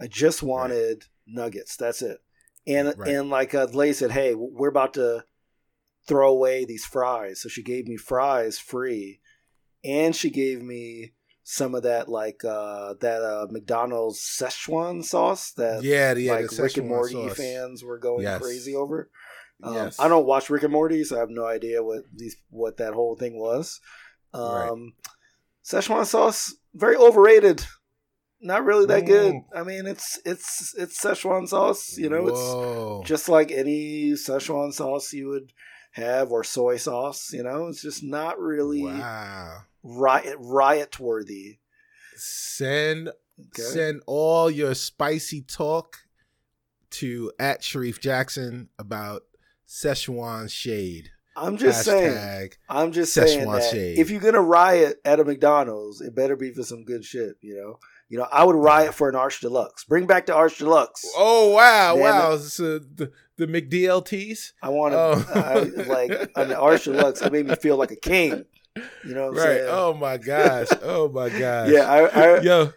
I 0.00 0.06
just 0.08 0.42
wanted 0.42 1.04
nuggets. 1.26 1.76
That's 1.76 2.02
it. 2.02 2.18
And 2.66 2.94
Right. 2.96 3.08
and 3.10 3.30
like 3.30 3.54
uh, 3.54 3.66
lady 3.72 3.92
said, 3.92 4.10
hey, 4.10 4.34
we're 4.34 4.68
about 4.68 4.94
to 4.94 5.24
throw 6.06 6.30
away 6.30 6.64
these 6.64 6.84
fries, 6.84 7.40
so 7.40 7.48
she 7.48 7.62
gave 7.62 7.86
me 7.86 7.96
fries 7.96 8.58
free, 8.58 9.20
and 9.84 10.14
she 10.16 10.30
gave 10.30 10.62
me 10.62 11.12
some 11.42 11.74
of 11.74 11.82
that 11.82 12.08
like 12.08 12.42
uh 12.44 12.94
that 13.00 13.22
uh 13.22 13.46
McDonald's 13.50 14.18
Szechuan 14.20 15.04
sauce 15.04 15.52
that 15.52 15.82
yeah 15.82 16.14
yeah 16.14 16.32
like 16.34 16.48
the 16.48 16.62
Rick 16.62 16.76
and 16.78 16.88
Morty 16.88 17.12
sauce. 17.12 17.36
fans 17.36 17.84
were 17.84 17.98
going 17.98 18.22
Yes. 18.22 18.40
crazy 18.40 18.74
over. 18.74 19.10
Um, 19.62 19.74
Yes. 19.74 20.00
I 20.00 20.08
don't 20.08 20.26
watch 20.26 20.50
Rick 20.50 20.62
and 20.64 20.72
Morty, 20.72 21.04
so 21.04 21.16
I 21.16 21.20
have 21.20 21.30
no 21.30 21.46
idea 21.46 21.82
what 21.82 22.04
these 22.14 22.36
what 22.50 22.78
that 22.78 22.94
whole 22.94 23.16
thing 23.16 23.38
was. 23.38 23.80
Right. 24.34 24.68
Um, 24.70 24.94
Szechuan 25.64 26.06
sauce 26.06 26.54
very 26.74 26.96
overrated. 26.96 27.64
Not 28.40 28.64
really 28.64 28.84
that 28.86 29.06
good. 29.06 29.32
Mm. 29.34 29.44
I 29.54 29.62
mean, 29.62 29.86
it's 29.86 30.18
it's 30.26 30.74
it's 30.76 31.00
Szechuan 31.02 31.48
sauce. 31.48 31.96
You 31.96 32.10
know, 32.10 32.26
it's 32.28 33.08
just 33.08 33.28
like 33.28 33.50
any 33.50 34.12
Szechuan 34.12 34.72
sauce 34.74 35.12
you 35.12 35.28
would 35.28 35.52
have 35.94 36.30
or 36.30 36.44
soy 36.44 36.76
sauce. 36.76 37.32
You 37.32 37.42
know, 37.42 37.66
it's 37.66 37.82
just 37.82 38.02
not 38.02 38.38
really 38.38 38.84
wow 38.84 39.62
riot 39.84 40.36
riot 40.38 40.98
worthy. 40.98 41.58
send 42.16 43.10
Okay? 43.40 43.62
send 43.62 44.02
all 44.06 44.50
your 44.50 44.74
spicy 44.74 45.42
talk 45.42 45.98
to 46.90 47.32
at 47.38 47.62
Sharif 47.64 48.00
Jackson 48.00 48.68
about 48.78 49.22
Szechuan 49.68 50.48
shade. 50.48 51.10
I'm 51.36 51.56
just 51.56 51.84
saying. 51.84 52.50
I'm 52.68 52.92
just 52.92 53.12
saying 53.12 53.50
that 53.50 53.64
shade. 53.64 53.98
if 53.98 54.10
you're 54.10 54.20
gonna 54.20 54.40
riot 54.40 55.00
at 55.04 55.18
a 55.18 55.24
McDonald's, 55.24 56.00
it 56.00 56.14
better 56.14 56.36
be 56.36 56.52
for 56.52 56.62
some 56.62 56.84
good 56.84 57.04
shit. 57.04 57.36
You 57.40 57.56
know, 57.56 57.78
you 58.08 58.18
know, 58.18 58.26
I 58.30 58.44
would 58.44 58.56
riot 58.56 58.94
for 58.94 59.08
an 59.08 59.16
Arch 59.16 59.40
Deluxe. 59.40 59.84
Bring 59.84 60.06
back 60.06 60.26
the 60.26 60.34
Arch 60.34 60.58
Deluxe. 60.58 61.04
Oh 61.16 61.50
wow, 61.50 61.94
Damn 61.94 62.02
wow! 62.02 62.36
So 62.36 62.78
the 62.78 63.10
the 63.36 63.46
McDLTs, 63.46 64.52
I 64.62 64.68
want 64.68 64.92
to 64.92 64.98
Oh. 64.98 65.84
like 65.88 66.30
an 66.36 66.52
Arch 66.52 66.84
Deluxe. 66.84 67.22
It 67.22 67.32
made 67.32 67.46
me 67.46 67.54
feel 67.56 67.76
like 67.76 67.90
a 67.90 67.96
king. 67.96 68.44
You 69.04 69.14
know 69.14 69.26
what 69.26 69.30
I'm 69.30 69.34
right? 69.36 69.44
saying? 69.58 69.66
Oh 69.68 69.94
my 69.94 70.16
gosh! 70.16 70.68
Oh 70.82 71.08
my 71.08 71.28
gosh! 71.38 71.70
yeah, 71.70 71.88
I, 71.90 72.06
I 72.06 72.40
yo, 72.40 72.72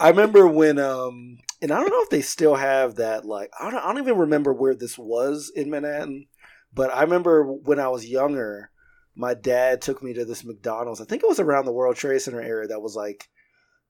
I 0.00 0.08
remember 0.10 0.46
when 0.46 0.78
um, 0.78 1.38
and 1.62 1.72
I 1.72 1.78
don't 1.80 1.90
know 1.90 2.02
if 2.02 2.10
they 2.10 2.22
still 2.22 2.54
have 2.54 2.96
that. 2.96 3.24
Like, 3.24 3.50
I 3.58 3.70
don't, 3.70 3.80
I 3.80 3.86
don't 3.92 4.02
even 4.02 4.18
remember 4.18 4.52
where 4.52 4.74
this 4.74 4.98
was 4.98 5.50
in 5.54 5.70
Manhattan, 5.70 6.26
but 6.74 6.92
I 6.94 7.02
remember 7.02 7.44
when 7.44 7.80
I 7.80 7.88
was 7.88 8.06
younger, 8.06 8.70
my 9.14 9.34
dad 9.34 9.80
took 9.80 10.02
me 10.02 10.12
to 10.14 10.24
this 10.24 10.44
McDonald's. 10.44 11.00
I 11.00 11.04
think 11.04 11.22
it 11.22 11.28
was 11.28 11.40
around 11.40 11.64
the 11.64 11.72
World 11.72 11.96
Trade 11.96 12.20
Center 12.20 12.40
area. 12.40 12.68
That 12.68 12.80
was 12.82 12.94
like, 12.96 13.28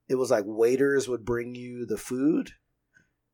it 0.09 0.15
was 0.17 0.31
like 0.31 0.45
waiters 0.47 1.09
would 1.09 1.25
bring 1.25 1.55
you 1.55 1.87
the 1.87 1.99
food. 1.99 2.53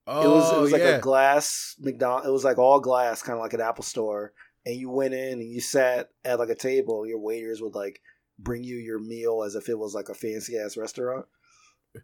oh 0.06 0.22
it 0.22 0.34
was 0.34 0.52
it 0.52 0.60
was 0.60 0.72
like 0.72 0.82
yeah, 0.82 0.96
a 0.96 1.00
glass 1.00 1.76
McDonald. 1.78 2.26
It 2.26 2.32
was 2.32 2.44
like 2.44 2.58
all 2.58 2.80
glass, 2.80 3.22
kind 3.22 3.38
of 3.38 3.42
like 3.42 3.54
an 3.54 3.60
Apple 3.60 3.84
store. 3.84 4.32
And 4.66 4.76
you 4.76 4.90
went 4.90 5.14
in 5.14 5.40
and 5.40 5.48
you 5.48 5.60
sat 5.60 6.08
at 6.24 6.38
like 6.38 6.48
a 6.48 6.54
table. 6.54 7.06
Your 7.06 7.18
waiters 7.18 7.60
would 7.60 7.74
like 7.74 8.00
bring 8.38 8.64
you 8.64 8.76
your 8.76 8.98
meal 8.98 9.42
as 9.42 9.54
if 9.54 9.68
it 9.68 9.78
was 9.78 9.94
like 9.94 10.08
a 10.08 10.14
fancy 10.14 10.58
ass 10.58 10.76
restaurant. 10.76 11.26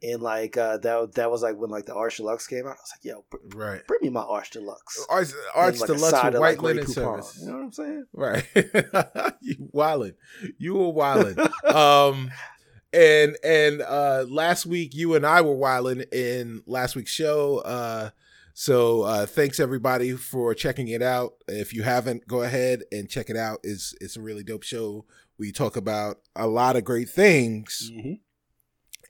And 0.05 0.23
like 0.23 0.57
uh, 0.57 0.77
that 0.79 1.15
that 1.15 1.33
was 1.33 1.43
like 1.43 1.57
when 1.57 1.71
like 1.71 1.87
the 1.87 1.95
Arch 1.95 2.19
Deluxe 2.19 2.47
came 2.47 2.65
out. 2.65 2.77
I 2.77 2.81
was 2.81 2.93
like, 2.95 3.05
yo, 3.05 3.25
br- 3.29 3.59
right. 3.59 3.87
bring 3.89 3.99
me 4.03 4.11
my 4.11 4.21
Arch 4.21 4.50
Deluxe. 4.50 5.05
Arch, 5.09 5.31
Arch 5.53 5.81
like, 5.81 5.89
Deluxe 5.89 6.25
with 6.25 6.35
white 6.35 6.41
like, 6.41 6.62
linen 6.62 6.87
service. 6.87 7.39
You 7.41 7.49
know 7.49 7.55
what 7.55 7.65
I'm 7.65 7.73
saying? 7.73 8.05
Right. 8.12 8.47
you 9.41 9.69
wildin'. 9.75 10.15
You 10.59 10.75
were 10.75 10.93
wildin'. 10.93 11.75
um 11.75 12.31
and 12.92 13.37
and 13.44 13.82
uh 13.82 14.25
last 14.28 14.66
week 14.66 14.94
you 14.94 15.14
and 15.14 15.25
I 15.26 15.40
were 15.42 15.54
wildin' 15.54 16.12
in 16.12 16.62
last 16.66 16.97
week's 16.97 17.12
show. 17.12 17.59
Uh 17.59 18.11
so 18.54 19.02
uh 19.02 19.26
thanks 19.26 19.61
everybody 19.61 20.12
for 20.12 20.54
checking 20.54 20.88
it 20.88 21.02
out. 21.02 21.35
If 21.49 21.73
you 21.73 21.82
haven't, 21.82 22.26
go 22.26 22.42
ahead 22.42 22.82
and 22.92 23.09
check 23.09 23.30
it 23.30 23.37
out. 23.37 23.61
It's 23.62 23.94
it's 24.00 24.16
a 24.16 24.20
really 24.20 24.42
dope 24.42 24.64
show. 24.64 25.04
We 25.38 25.52
talk 25.52 25.76
about 25.76 26.18
a 26.37 26.47
lot 26.47 26.76
of 26.76 26.85
great 26.85 27.09
things. 27.09 27.90
Mhm. 27.94 28.20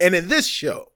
And 0.01 0.15
in 0.15 0.29
this 0.29 0.47
show, 0.47 0.93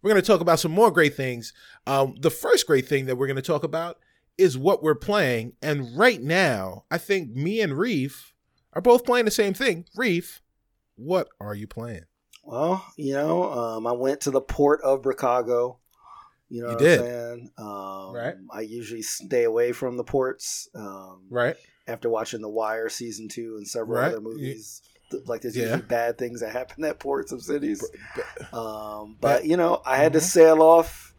we're 0.00 0.10
going 0.12 0.22
to 0.22 0.26
talk 0.26 0.40
about 0.40 0.60
some 0.60 0.72
more 0.72 0.90
great 0.90 1.14
things. 1.16 1.52
Um, 1.86 2.14
the 2.20 2.30
first 2.30 2.66
great 2.66 2.86
thing 2.86 3.06
that 3.06 3.16
we're 3.16 3.26
going 3.26 3.36
to 3.36 3.42
talk 3.42 3.64
about 3.64 3.98
is 4.38 4.56
what 4.56 4.82
we're 4.82 4.94
playing. 4.94 5.54
And 5.60 5.98
right 5.98 6.22
now, 6.22 6.84
I 6.90 6.96
think 6.98 7.30
me 7.34 7.60
and 7.60 7.76
Reef 7.76 8.32
are 8.72 8.80
both 8.80 9.04
playing 9.04 9.24
the 9.24 9.30
same 9.30 9.52
thing. 9.52 9.84
Reef, 9.96 10.40
what 10.96 11.28
are 11.40 11.54
you 11.54 11.66
playing? 11.66 12.04
Well, 12.44 12.84
you 12.96 13.14
know, 13.14 13.52
um, 13.52 13.86
I 13.86 13.92
went 13.92 14.20
to 14.22 14.30
the 14.30 14.40
port 14.40 14.80
of 14.82 15.02
Chicago. 15.04 15.78
You 16.48 16.62
know 16.62 16.68
You 16.68 16.74
what 16.74 16.78
did. 16.82 17.00
I'm 17.00 17.06
saying? 17.06 17.50
Um, 17.58 18.12
Right. 18.14 18.34
I 18.52 18.60
usually 18.60 19.02
stay 19.02 19.44
away 19.44 19.72
from 19.72 19.96
the 19.96 20.04
ports. 20.04 20.68
Um, 20.74 21.22
Right. 21.28 21.56
After 21.88 22.08
watching 22.08 22.40
The 22.40 22.48
Wire 22.48 22.88
season 22.88 23.28
two 23.28 23.56
and 23.56 23.66
several 23.66 23.98
Right. 24.00 24.12
other 24.12 24.20
movies, 24.20 24.80
th- 25.10 25.26
like 25.26 25.40
there's 25.42 25.56
Yeah. 25.56 25.64
usually 25.64 25.82
bad 25.82 26.18
things 26.18 26.40
that 26.40 26.50
happen 26.52 26.84
at 26.84 26.98
ports 27.00 27.32
of 27.32 27.42
cities. 27.42 27.84
Um, 28.52 29.16
but 29.20 29.44
you 29.44 29.56
know, 29.56 29.82
I 29.84 29.96
had 29.96 30.12
to 30.12 30.20
Mhm. 30.20 30.22
sail 30.22 30.62
off 30.62 31.14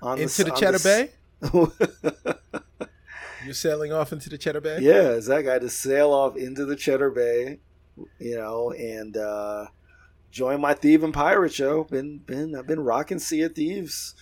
on 0.00 0.18
Into 0.18 0.44
the 0.44 0.52
on 0.52 0.56
Cheddar 0.58 0.74
s- 0.76 0.82
Bay? 0.84 1.10
You're 3.44 3.54
sailing 3.54 3.92
off 3.92 4.12
into 4.12 4.30
the 4.30 4.38
Cheddar 4.38 4.60
Bay? 4.60 4.78
yeah, 4.80 5.10
exactly. 5.10 5.50
I 5.50 5.54
had 5.54 5.62
to 5.62 5.68
sail 5.70 6.12
off 6.12 6.36
into 6.36 6.64
the 6.64 6.76
Cheddar 6.76 7.10
Bay, 7.10 7.60
you 8.18 8.36
know, 8.36 8.70
and 8.72 9.16
uh, 9.16 9.66
join 10.30 10.60
my 10.60 10.74
thief 10.74 11.02
and 11.02 11.14
pirate 11.14 11.52
show. 11.52 11.84
Been 11.84 12.18
been 12.18 12.54
I've 12.54 12.66
been 12.66 12.80
rocking 12.80 13.18
Sea 13.18 13.42
of 13.42 13.54
Thieves. 13.54 14.14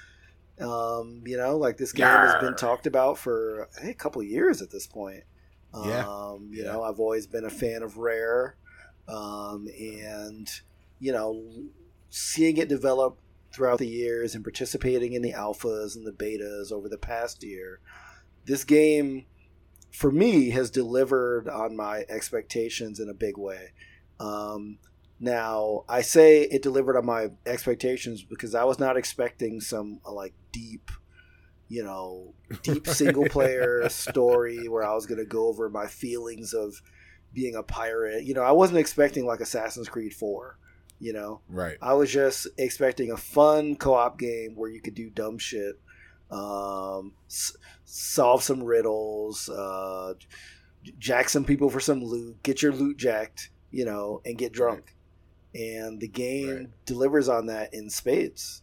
Um, 0.60 1.22
you 1.24 1.38
know, 1.38 1.56
like 1.56 1.78
this 1.78 1.92
game 1.92 2.06
has 2.06 2.34
been 2.34 2.54
talked 2.54 2.86
about 2.86 3.16
for 3.18 3.68
think, 3.72 3.92
a 3.92 3.94
couple 3.94 4.20
of 4.20 4.28
years 4.28 4.60
at 4.60 4.70
this 4.70 4.86
point. 4.86 5.24
Yeah. 5.72 6.04
Um, 6.06 6.50
you 6.52 6.64
Yeah. 6.64 6.72
know, 6.72 6.82
I've 6.82 7.00
always 7.00 7.26
been 7.26 7.44
a 7.44 7.50
fan 7.50 7.82
of 7.82 7.96
Rare, 7.96 8.56
um, 9.08 9.68
and 9.78 10.48
you 10.98 11.12
know, 11.12 11.42
seeing 12.10 12.56
it 12.58 12.68
develop 12.68 13.18
throughout 13.52 13.78
the 13.78 13.86
years 13.88 14.34
and 14.34 14.44
participating 14.44 15.12
in 15.12 15.22
the 15.22 15.32
alphas 15.32 15.96
and 15.96 16.06
the 16.06 16.12
betas 16.12 16.70
over 16.70 16.88
the 16.88 16.98
past 16.98 17.42
year, 17.42 17.80
this 18.44 18.64
game 18.64 19.26
for 19.90 20.10
me 20.10 20.50
has 20.50 20.70
delivered 20.70 21.48
on 21.48 21.76
my 21.76 22.04
expectations 22.08 23.00
in 23.00 23.08
a 23.08 23.14
big 23.14 23.36
way. 23.36 23.72
Um, 24.18 24.78
now 25.18 25.84
I 25.88 26.00
say 26.02 26.42
it 26.42 26.62
delivered 26.62 26.96
on 26.96 27.04
my 27.04 27.30
expectations 27.44 28.22
because 28.22 28.54
I 28.54 28.64
was 28.64 28.78
not 28.78 28.96
expecting 28.96 29.60
some 29.60 30.00
uh, 30.06 30.12
like 30.12 30.34
deep, 30.52 30.90
you 31.68 31.84
know, 31.84 32.34
deep 32.62 32.86
single 32.88 33.28
player 33.28 33.88
story 33.88 34.68
where 34.68 34.82
I 34.82 34.94
was 34.94 35.06
going 35.06 35.18
to 35.18 35.26
go 35.26 35.46
over 35.46 35.68
my 35.68 35.86
feelings 35.86 36.54
of 36.54 36.80
being 37.32 37.54
a 37.54 37.62
pirate. 37.62 38.24
You 38.24 38.34
know, 38.34 38.42
I 38.42 38.52
wasn't 38.52 38.78
expecting 38.78 39.26
like 39.26 39.40
Assassin's 39.40 39.88
Creed 39.88 40.14
4, 40.14 40.58
you 40.98 41.12
know. 41.12 41.40
Right. 41.48 41.76
I 41.82 41.94
was 41.94 42.10
just 42.10 42.46
expecting 42.58 43.12
a 43.12 43.16
fun 43.16 43.76
co-op 43.76 44.18
game 44.18 44.54
where 44.56 44.70
you 44.70 44.80
could 44.80 44.94
do 44.94 45.10
dumb 45.10 45.38
shit, 45.38 45.80
um, 46.30 47.14
s- 47.28 47.56
solve 47.84 48.42
some 48.42 48.62
riddles, 48.62 49.48
uh, 49.48 50.14
jack 50.98 51.28
some 51.28 51.44
people 51.44 51.70
for 51.70 51.80
some 51.80 52.02
loot, 52.02 52.42
get 52.42 52.62
your 52.62 52.72
loot 52.72 52.96
jacked, 52.96 53.50
you 53.70 53.84
know, 53.84 54.20
and 54.24 54.38
get 54.38 54.52
drunk. 54.52 54.94
And 55.54 56.00
the 56.00 56.08
game 56.08 56.56
Right. 56.56 56.66
delivers 56.86 57.28
on 57.28 57.46
that 57.46 57.74
in 57.74 57.90
spades. 57.90 58.62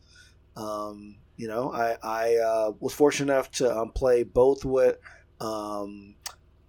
Um, 0.55 1.17
you 1.35 1.47
know, 1.47 1.71
I 1.71 1.97
I 2.01 2.35
uh, 2.37 2.71
was 2.79 2.93
fortunate 2.93 3.31
enough 3.31 3.51
to 3.51 3.77
um, 3.77 3.91
play 3.91 4.23
both 4.23 4.65
with 4.65 4.97
um, 5.39 6.15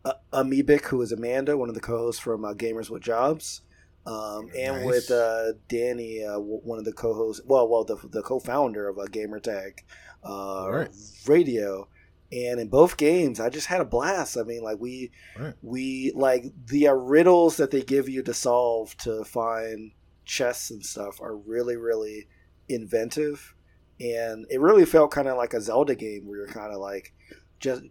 A- 0.05 0.17
Amoebic, 0.33 0.87
who 0.87 1.01
is 1.03 1.13
Amanda, 1.13 1.57
one 1.57 1.69
of 1.69 1.75
the 1.75 1.81
co-hosts 1.81 2.21
from 2.21 2.45
uh, 2.45 2.53
Gamers 2.53 2.91
with 2.91 3.03
Jobs, 3.03 3.63
um, 4.07 4.51
and 4.59 4.77
Nice. 4.77 4.85
with 4.87 5.11
uh, 5.11 5.53
Danny, 5.69 6.23
uh, 6.25 6.33
w- 6.35 6.61
one 6.65 6.79
of 6.79 6.85
the 6.85 6.93
co-hosts, 6.93 7.43
well, 7.47 7.67
well, 7.69 7.85
the, 7.85 7.97
the 8.09 8.23
co-founder 8.23 8.89
of 8.89 8.99
uh, 8.99 9.05
Gamertag 9.07 9.79
uh, 10.25 10.69
Right. 10.71 10.91
Radio. 11.27 11.89
And 12.31 12.61
in 12.61 12.69
both 12.69 12.99
games, 12.99 13.41
I 13.41 13.49
just 13.49 13.69
had 13.69 13.81
a 13.81 13.87
blast. 13.87 14.37
I 14.37 14.43
mean, 14.43 14.63
like 14.63 14.79
we, 14.79 15.11
Right. 15.39 15.55
we 15.63 16.13
like 16.15 16.45
the 16.67 16.89
uh, 16.89 16.93
riddles 16.93 17.57
that 17.57 17.71
they 17.71 17.83
give 17.83 18.09
you 18.09 18.23
to 18.25 18.35
solve 18.35 18.95
to 18.99 19.25
find 19.25 19.93
chests 20.27 20.71
and 20.71 20.85
stuff 20.85 21.23
are 21.23 21.35
really, 21.35 21.77
really 21.77 22.29
inventive, 22.69 23.55
and 23.99 24.45
it 24.51 24.61
really 24.61 24.85
felt 24.85 25.11
kind 25.11 25.27
of 25.27 25.39
like 25.39 25.55
a 25.55 25.61
Zelda 25.61 25.95
game 25.95 26.27
where 26.27 26.37
you're 26.41 26.49
kind 26.49 26.71
of 26.71 26.81
like 26.81 27.15
just, 27.61 27.85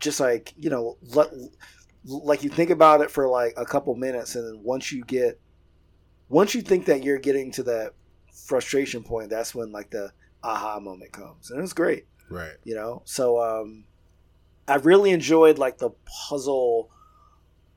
just 0.00 0.18
like 0.18 0.52
you 0.58 0.70
know, 0.70 0.98
let, 1.14 1.28
like 2.04 2.42
you 2.42 2.50
think 2.50 2.70
about 2.70 3.00
it 3.00 3.12
for 3.12 3.28
like 3.28 3.54
a 3.56 3.64
couple 3.64 3.94
minutes, 3.94 4.34
and 4.34 4.44
then 4.44 4.64
once 4.64 4.90
you 4.90 5.04
get, 5.04 5.40
once 6.28 6.52
you 6.52 6.62
think 6.62 6.86
that 6.86 7.04
you're 7.04 7.18
getting 7.20 7.52
to 7.52 7.62
that 7.62 7.92
frustration 8.32 9.04
point, 9.04 9.30
that's 9.30 9.54
when 9.54 9.70
like 9.70 9.90
the 9.90 10.10
aha 10.44 10.78
moment 10.78 11.10
comes, 11.12 11.50
and 11.50 11.60
it's 11.62 11.72
great. 11.72 12.06
Right. 12.30 12.56
you 12.64 12.74
know? 12.74 13.02
So 13.06 13.40
um 13.40 13.84
i 14.68 14.76
really 14.76 15.10
enjoyed 15.10 15.58
like 15.58 15.76
the 15.78 15.90
puzzle 16.28 16.90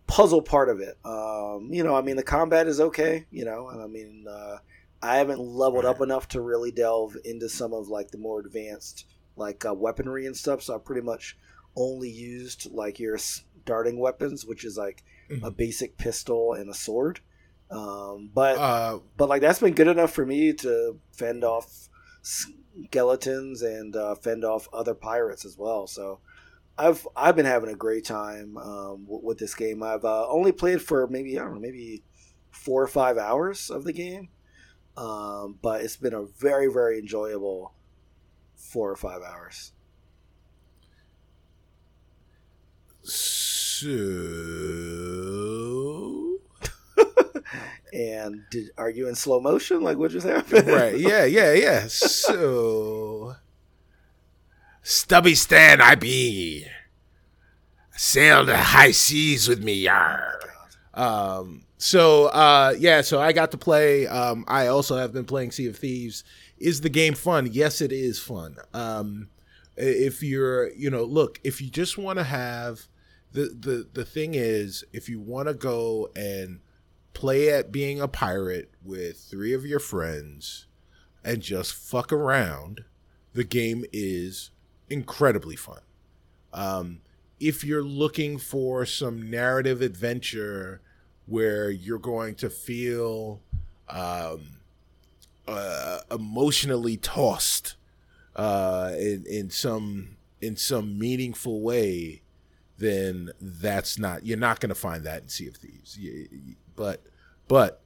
puzzle 0.08 0.42
part 0.42 0.70
of 0.70 0.80
it. 0.80 0.98
Um 1.04 1.70
you 1.72 1.84
know 1.84 1.96
i 1.96 2.02
mean 2.02 2.16
the 2.16 2.24
combat 2.24 2.68
is 2.68 2.80
okay 2.80 3.26
you 3.32 3.44
know? 3.46 3.70
And 3.70 3.82
i 3.82 3.88
mean 3.88 4.26
uh 4.30 4.58
i 5.02 5.18
haven't 5.18 5.40
leveled 5.40 5.86
up 5.86 6.02
enough 6.02 6.28
to 6.30 6.42
really 6.42 6.72
delve 6.72 7.16
into 7.26 7.50
some 7.50 7.74
of 7.74 7.88
like 7.90 8.12
the 8.12 8.18
more 8.18 8.40
advanced 8.40 9.06
like 9.36 9.64
uh, 9.66 9.74
weaponry 9.74 10.26
and 10.26 10.36
stuff. 10.36 10.62
So 10.64 10.76
i 10.76 10.78
pretty 10.80 11.02
much 11.02 11.38
only 11.76 12.10
used 12.10 12.72
like 12.72 13.00
your 13.00 13.18
starting 13.18 14.00
weapons 14.00 14.46
which 14.46 14.64
is 14.66 14.78
like 14.78 15.04
a 15.30 15.34
Mhm. 15.52 15.58
basic 15.58 15.98
pistol 15.98 16.54
and 16.54 16.70
a 16.70 16.74
sword. 16.74 17.20
Um 17.70 18.32
but 18.34 18.58
Uh, 18.58 19.00
but 19.18 19.28
like 19.28 19.42
that's 19.42 19.60
been 19.60 19.74
good 19.74 19.88
enough 19.90 20.12
for 20.14 20.26
me 20.26 20.54
to 20.54 21.00
fend 21.12 21.44
off 21.44 21.90
skeletons 22.28 23.62
and 23.62 23.96
uh, 23.96 24.16
fend 24.16 24.44
off 24.44 24.68
other 24.74 24.94
pirates 24.94 25.46
as 25.46 25.58
well. 25.58 25.88
So 25.88 26.20
I've 26.78 27.08
I've 27.16 27.36
been 27.36 27.46
having 27.46 27.70
a 27.72 27.76
great 27.76 28.06
time 28.06 28.58
um, 28.58 29.06
w- 29.06 29.22
with 29.26 29.40
this 29.40 29.56
game. 29.56 29.84
I've 29.84 30.06
uh, 30.06 30.28
only 30.30 30.52
played 30.52 30.82
for 30.82 31.08
maybe 31.08 31.40
I 31.40 31.44
don't 31.44 31.56
know 31.56 31.60
maybe 31.62 32.04
four 32.52 32.84
or 32.84 32.88
five 32.88 33.18
hours 33.18 33.70
of 33.70 33.84
the 33.86 33.94
game, 33.94 34.30
um, 34.98 35.60
but 35.62 35.82
it's 35.82 35.98
been 35.98 36.14
a 36.16 36.26
very 36.26 36.72
very 36.72 37.00
enjoyable 37.00 37.74
four 38.56 38.92
or 38.92 38.98
five 38.98 39.22
hours. 39.24 39.74
so 43.04 43.88
And 47.94 48.42
did, 48.52 48.70
are 48.78 48.90
you 48.90 49.08
in 49.08 49.16
slow 49.16 49.40
motion? 49.40 49.82
Like 49.82 49.98
what 49.98 50.12
just 50.12 50.28
happened? 50.28 50.68
right. 50.68 50.98
Yeah. 51.00 51.26
Yeah. 51.26 51.54
Yeah. 51.54 51.88
So 51.88 53.36
stubby 54.84 55.36
Stan, 55.36 55.82
I 55.82 55.96
be 55.96 56.66
sail 57.96 58.46
the 58.46 58.58
high 58.58 58.92
seas 58.92 59.48
with 59.48 59.64
me, 59.64 59.74
yar. 59.74 60.40
Um. 60.94 61.64
So 61.78 62.26
uh. 62.28 62.74
Yeah. 62.78 63.02
So 63.02 63.22
I 63.22 63.32
got 63.34 63.52
to 63.52 63.58
play. 63.58 64.08
Um. 64.08 64.46
I 64.48 64.68
also 64.68 64.98
have 64.98 65.14
been 65.14 65.26
playing 65.26 65.52
Sea 65.52 65.68
of 65.68 65.78
Thieves. 65.78 66.24
Is 66.58 66.82
the 66.82 66.90
game 66.90 67.14
fun? 67.14 67.50
Yes, 67.52 67.82
it 67.82 67.92
is 67.92 68.20
fun. 68.20 68.58
Um. 68.74 69.30
If 69.80 70.24
you're, 70.24 70.74
you 70.74 70.90
know, 70.90 71.04
look, 71.04 71.40
if 71.44 71.62
you 71.62 71.70
just 71.70 72.00
want 72.00 72.18
to 72.18 72.24
have 72.24 72.88
the 73.32 73.56
the 73.60 73.88
the 73.94 74.06
thing 74.06 74.34
is, 74.34 74.84
if 74.92 75.08
you 75.08 75.20
want 75.20 75.48
to 75.48 75.54
go 75.54 76.10
and 76.16 76.60
play 77.18 77.50
at 77.50 77.72
being 77.72 78.00
a 78.00 78.08
pirate 78.08 78.70
with 78.86 79.18
three 79.18 79.52
of 79.52 79.66
your 79.66 79.80
friends 79.80 80.68
and 81.24 81.42
just 81.42 81.74
fuck 81.74 82.14
around, 82.14 82.82
the 83.34 83.44
game 83.44 83.84
is 83.92 84.52
incredibly 84.88 85.56
fun. 85.56 85.82
Um, 86.54 87.00
if 87.40 87.64
you're 87.64 87.84
looking 87.84 88.38
for 88.38 88.86
some 88.86 89.32
narrative 89.32 89.82
adventure 89.82 90.80
where 91.26 91.72
you're 91.72 91.98
going 91.98 92.36
to 92.36 92.52
feel 92.52 93.42
um, 93.90 94.60
uh, 95.48 96.02
emotionally 96.12 96.98
tossed 96.98 97.78
uh, 98.36 98.92
in 98.96 99.26
in 99.28 99.50
some 99.50 100.18
in 100.40 100.56
some 100.56 101.00
meaningful 101.00 101.62
way, 101.62 102.22
then 102.78 103.32
that's 103.42 103.98
not 103.98 104.24
you're 104.24 104.38
not 104.38 104.60
going 104.60 104.70
to 104.70 104.76
find 104.76 105.04
that 105.04 105.24
in 105.24 105.30
Sea 105.30 105.48
of 105.48 105.56
Thieves. 105.56 105.98
You- 105.98 106.56
But 106.78 107.04
but 107.50 107.82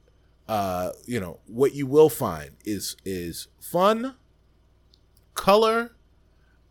uh, 0.48 0.90
you 1.06 1.18
know 1.18 1.40
what 1.48 1.74
you 1.74 1.86
will 1.88 2.08
find 2.08 2.50
is 2.64 2.96
is 3.04 3.48
fun, 3.60 4.14
color, 5.34 5.96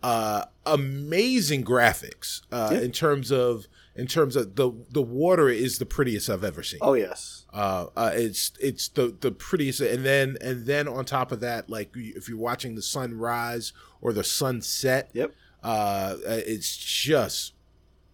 uh, 0.04 0.46
amazing 0.66 1.63
graphics 1.66 2.42
uh, 2.51 2.70
Yeah. 2.74 2.80
in 2.82 2.92
terms 2.92 3.32
of 3.32 3.68
in 3.96 4.08
terms 4.08 4.36
of 4.38 4.56
the 4.56 4.72
the 4.90 5.01
water 5.01 5.50
is 5.50 5.78
the 5.80 5.86
prettiest 5.86 6.30
I've 6.30 6.44
ever 6.46 6.63
seen. 6.63 6.80
Oh 6.82 6.94
yes. 6.94 7.46
Uh, 7.54 7.88
uh, 7.98 8.12
it's 8.13 8.54
it's 8.62 8.88
the 8.88 9.16
the 9.20 9.32
prettiest, 9.32 9.82
and 9.82 10.06
then 10.06 10.38
and 10.42 10.66
then 10.66 10.88
on 10.88 11.04
top 11.06 11.32
of 11.32 11.40
that, 11.42 11.70
like 11.70 11.92
if 11.96 12.30
you're 12.30 12.38
watching 12.38 12.75
the 12.75 12.82
sunrise 12.82 13.74
or 14.00 14.13
the 14.13 14.24
sunset, 14.24 15.10
Yep. 15.13 15.34
uh, 15.63 16.16
it's 16.25 16.78
just 16.78 17.54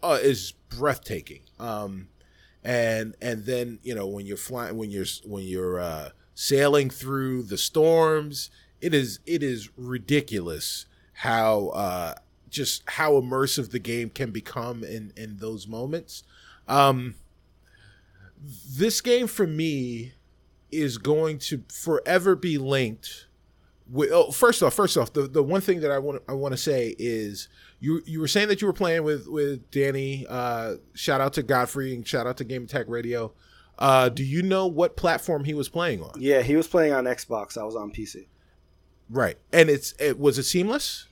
uh, 0.02 0.18
is 0.22 0.54
breathtaking. 0.70 1.42
Um, 1.60 2.10
and 2.68 3.16
and 3.22 3.46
then 3.46 3.80
you 3.82 3.96
know 3.96 4.06
when 4.06 4.26
you're 4.26 4.36
flying 4.36 4.76
when 4.78 4.92
you're 4.92 5.06
when 5.26 5.46
you're 5.46 5.80
uh, 5.80 6.10
sailing 6.36 6.90
through 6.90 7.44
the 7.44 7.58
storms, 7.58 8.52
it 8.82 8.94
is 8.94 9.20
it 9.26 9.42
is 9.42 9.70
ridiculous 9.78 10.86
how 11.14 11.70
uh, 11.70 12.16
just 12.50 12.84
how 12.86 13.14
immersive 13.14 13.72
the 13.72 13.80
game 13.80 14.10
can 14.10 14.32
become 14.32 14.84
in 14.84 15.14
in 15.16 15.38
those 15.38 15.66
moments. 15.66 16.24
Um, 16.68 17.16
this 18.70 19.00
game 19.00 19.28
for 19.28 19.48
me 19.48 20.12
is 20.70 20.98
going 20.98 21.40
to 21.40 21.64
forever 21.70 22.36
be 22.36 22.58
linked 22.58 23.28
with 23.90 24.12
oh, 24.12 24.32
first 24.32 24.62
off 24.62 24.74
first 24.74 24.98
off 24.98 25.14
the, 25.14 25.22
the 25.22 25.42
one 25.42 25.62
thing 25.62 25.80
that 25.80 25.92
i 25.92 25.98
want 25.98 26.22
i 26.28 26.34
want 26.34 26.52
to 26.52 26.58
say 26.58 26.94
is 27.00 27.48
you 27.80 28.02
you 28.06 28.20
were 28.20 28.28
saying 28.28 28.48
that 28.48 28.62
you 28.62 28.68
were 28.68 28.74
playing 28.74 29.04
with 29.04 29.28
with 29.28 29.70
danny 29.72 30.26
uh 30.30 30.76
shout 30.94 31.22
out 31.22 31.34
to 31.34 31.44
Godfree 31.44 31.94
and 31.94 32.08
shout 32.08 32.26
out 32.28 32.38
to 32.38 32.46
Gamertag 32.46 32.86
Radio 32.88 33.34
uh 33.78 34.10
do 34.10 34.24
you 34.24 34.42
know 34.42 34.66
what 34.68 34.96
platform 34.98 35.44
he 35.44 35.54
was 35.54 35.70
playing 35.70 36.02
on 36.02 36.12
Yeah, 36.18 36.42
he 36.42 36.56
was 36.56 36.68
playing 36.68 36.94
on 36.94 37.06
Xbox. 37.06 37.58
I 37.58 37.64
was 37.64 37.76
on 37.76 37.92
PC. 37.92 38.28
right 39.10 39.38
and 39.54 39.70
it's 39.70 39.94
it 40.00 40.18
was 40.20 40.38
it 40.38 40.44
seamless 40.44 41.06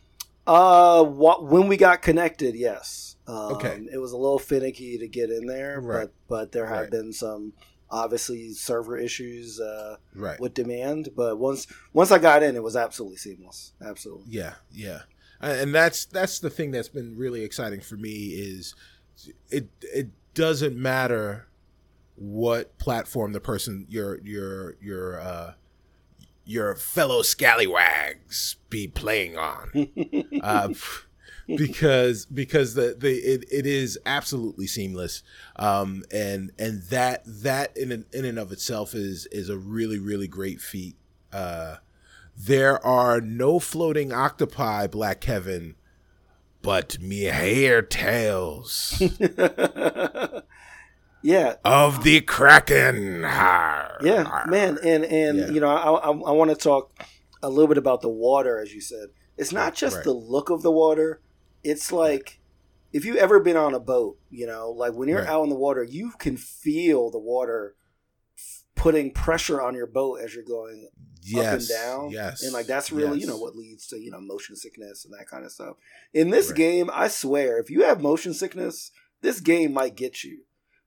Uh, 0.47 1.03
what, 1.03 1.43
when 1.43 1.67
we 1.67 1.75
got 1.75 2.01
connected, 2.03 2.53
yes. 2.55 3.15
Um, 3.27 3.53
Okay. 3.55 3.81
It 3.91 3.97
was 3.97 4.11
a 4.11 4.17
little 4.17 4.37
finicky 4.37 4.97
to 4.99 5.07
get 5.07 5.31
in 5.31 5.47
there, 5.47 5.81
Right. 5.81 6.01
but 6.01 6.13
but 6.27 6.51
there 6.51 6.67
have 6.67 6.81
Right. 6.81 6.91
been 6.91 7.13
some 7.13 7.53
obviously 7.89 8.51
server 8.53 8.95
issues 8.97 9.59
uh, 9.59 9.95
right 10.15 10.39
with 10.39 10.53
demand. 10.53 11.09
But 11.15 11.37
once 11.39 11.65
once 11.93 12.11
I 12.11 12.19
got 12.19 12.43
in, 12.43 12.55
it 12.55 12.61
was 12.63 12.75
absolutely 12.75 13.17
seamless. 13.17 13.73
Absolutely. 13.81 14.25
Yeah, 14.29 14.53
yeah, 14.71 15.01
and 15.49 15.75
that's 15.75 16.05
that's 16.05 16.39
the 16.39 16.49
thing 16.49 16.71
that's 16.71 16.89
been 16.89 17.17
really 17.17 17.43
exciting 17.43 17.81
for 17.81 17.95
me 17.95 18.29
is 18.33 18.75
it 19.49 19.69
it 19.81 20.09
doesn't 20.33 20.75
matter 20.75 21.47
what 22.15 22.77
platform 22.77 23.33
the 23.33 23.39
person 23.39 23.85
your 23.89 24.19
your 24.21 24.75
your 24.81 25.19
uh 25.19 25.53
your 26.45 26.75
fellow 26.75 27.21
scallywags 27.21 28.57
be 28.69 28.87
playing 28.87 29.37
on. 29.37 29.89
Uh, 30.41 30.69
because 31.47 32.25
because 32.27 32.75
the 32.75 32.95
the 32.97 33.13
it, 33.13 33.45
it 33.51 33.65
is 33.65 33.97
absolutely 34.05 34.67
seamless. 34.67 35.23
Um 35.55 36.03
and 36.11 36.51
and 36.59 36.83
that 36.83 37.23
that 37.25 37.75
in 37.75 37.91
an, 37.91 38.05
in 38.13 38.25
and 38.25 38.37
of 38.37 38.51
itself 38.51 38.93
is 38.93 39.27
is 39.31 39.49
a 39.49 39.57
really 39.57 39.97
really 39.99 40.27
great 40.27 40.61
feat. 40.61 40.95
Uh 41.33 41.77
there 42.37 42.83
are 42.85 43.21
no 43.21 43.59
floating 43.59 44.11
octopi 44.11 44.87
black 44.87 45.21
kevin 45.21 45.75
but 46.61 46.99
me 46.99 47.23
hair 47.23 47.81
tails 47.81 48.99
yeah, 51.21 51.55
of 51.63 52.03
the 52.03 52.21
kraken 52.21 53.21
yeah, 53.21 54.43
man, 54.47 54.77
and 54.83 55.05
and 55.05 55.37
Yeah. 55.37 55.49
you 55.49 55.59
know, 55.59 55.69
I 55.69 55.91
I, 55.91 56.11
I 56.11 56.31
want 56.31 56.51
to 56.51 56.55
talk 56.55 56.91
a 57.41 57.49
little 57.49 57.67
bit 57.67 57.77
about 57.77 58.01
the 58.01 58.09
water, 58.09 58.59
as 58.59 58.73
you 58.73 58.81
said. 58.81 59.09
It's 59.37 59.51
not 59.51 59.75
just 59.75 59.97
Right. 59.97 60.03
the 60.05 60.13
look 60.13 60.49
of 60.49 60.61
the 60.61 60.71
water; 60.71 61.21
it's 61.63 61.91
like 61.91 62.39
if 62.93 63.05
you've 63.05 63.17
ever 63.17 63.39
been 63.39 63.57
on 63.57 63.73
a 63.73 63.79
boat, 63.79 64.17
you 64.29 64.47
know, 64.47 64.71
like 64.71 64.93
when 64.93 65.09
you're 65.09 65.19
Right. 65.19 65.29
out 65.29 65.43
in 65.43 65.49
the 65.49 65.55
water, 65.55 65.83
you 65.83 66.11
can 66.17 66.37
feel 66.37 67.11
the 67.11 67.19
water 67.19 67.75
putting 68.75 69.11
pressure 69.11 69.61
on 69.61 69.73
your 69.75 69.87
boat 69.87 70.19
as 70.21 70.33
you're 70.35 70.43
going 70.43 70.89
yes 71.21 71.45
up 71.53 71.59
and 71.59 71.67
down. 71.69 72.09
yes 72.11 72.43
And 72.43 72.53
like 72.53 72.67
that's 72.67 72.91
really, 72.91 73.19
you 73.19 73.27
know, 73.27 73.37
what 73.37 73.55
leads 73.55 73.87
to, 73.87 73.99
you 73.99 74.11
know, 74.11 74.19
motion 74.19 74.55
sickness 74.55 75.05
and 75.05 75.13
that 75.13 75.27
kind 75.27 75.45
of 75.45 75.51
stuff. 75.51 75.77
In 76.13 76.29
this 76.29 76.49
Right. 76.49 76.57
game, 76.57 76.89
I 76.93 77.07
swear, 77.07 77.57
if 77.59 77.69
you 77.69 77.83
have 77.83 78.01
motion 78.01 78.33
sickness, 78.33 78.91
this 79.21 79.39
game 79.39 79.73
might 79.73 79.95
get 79.95 80.23
you. 80.23 80.39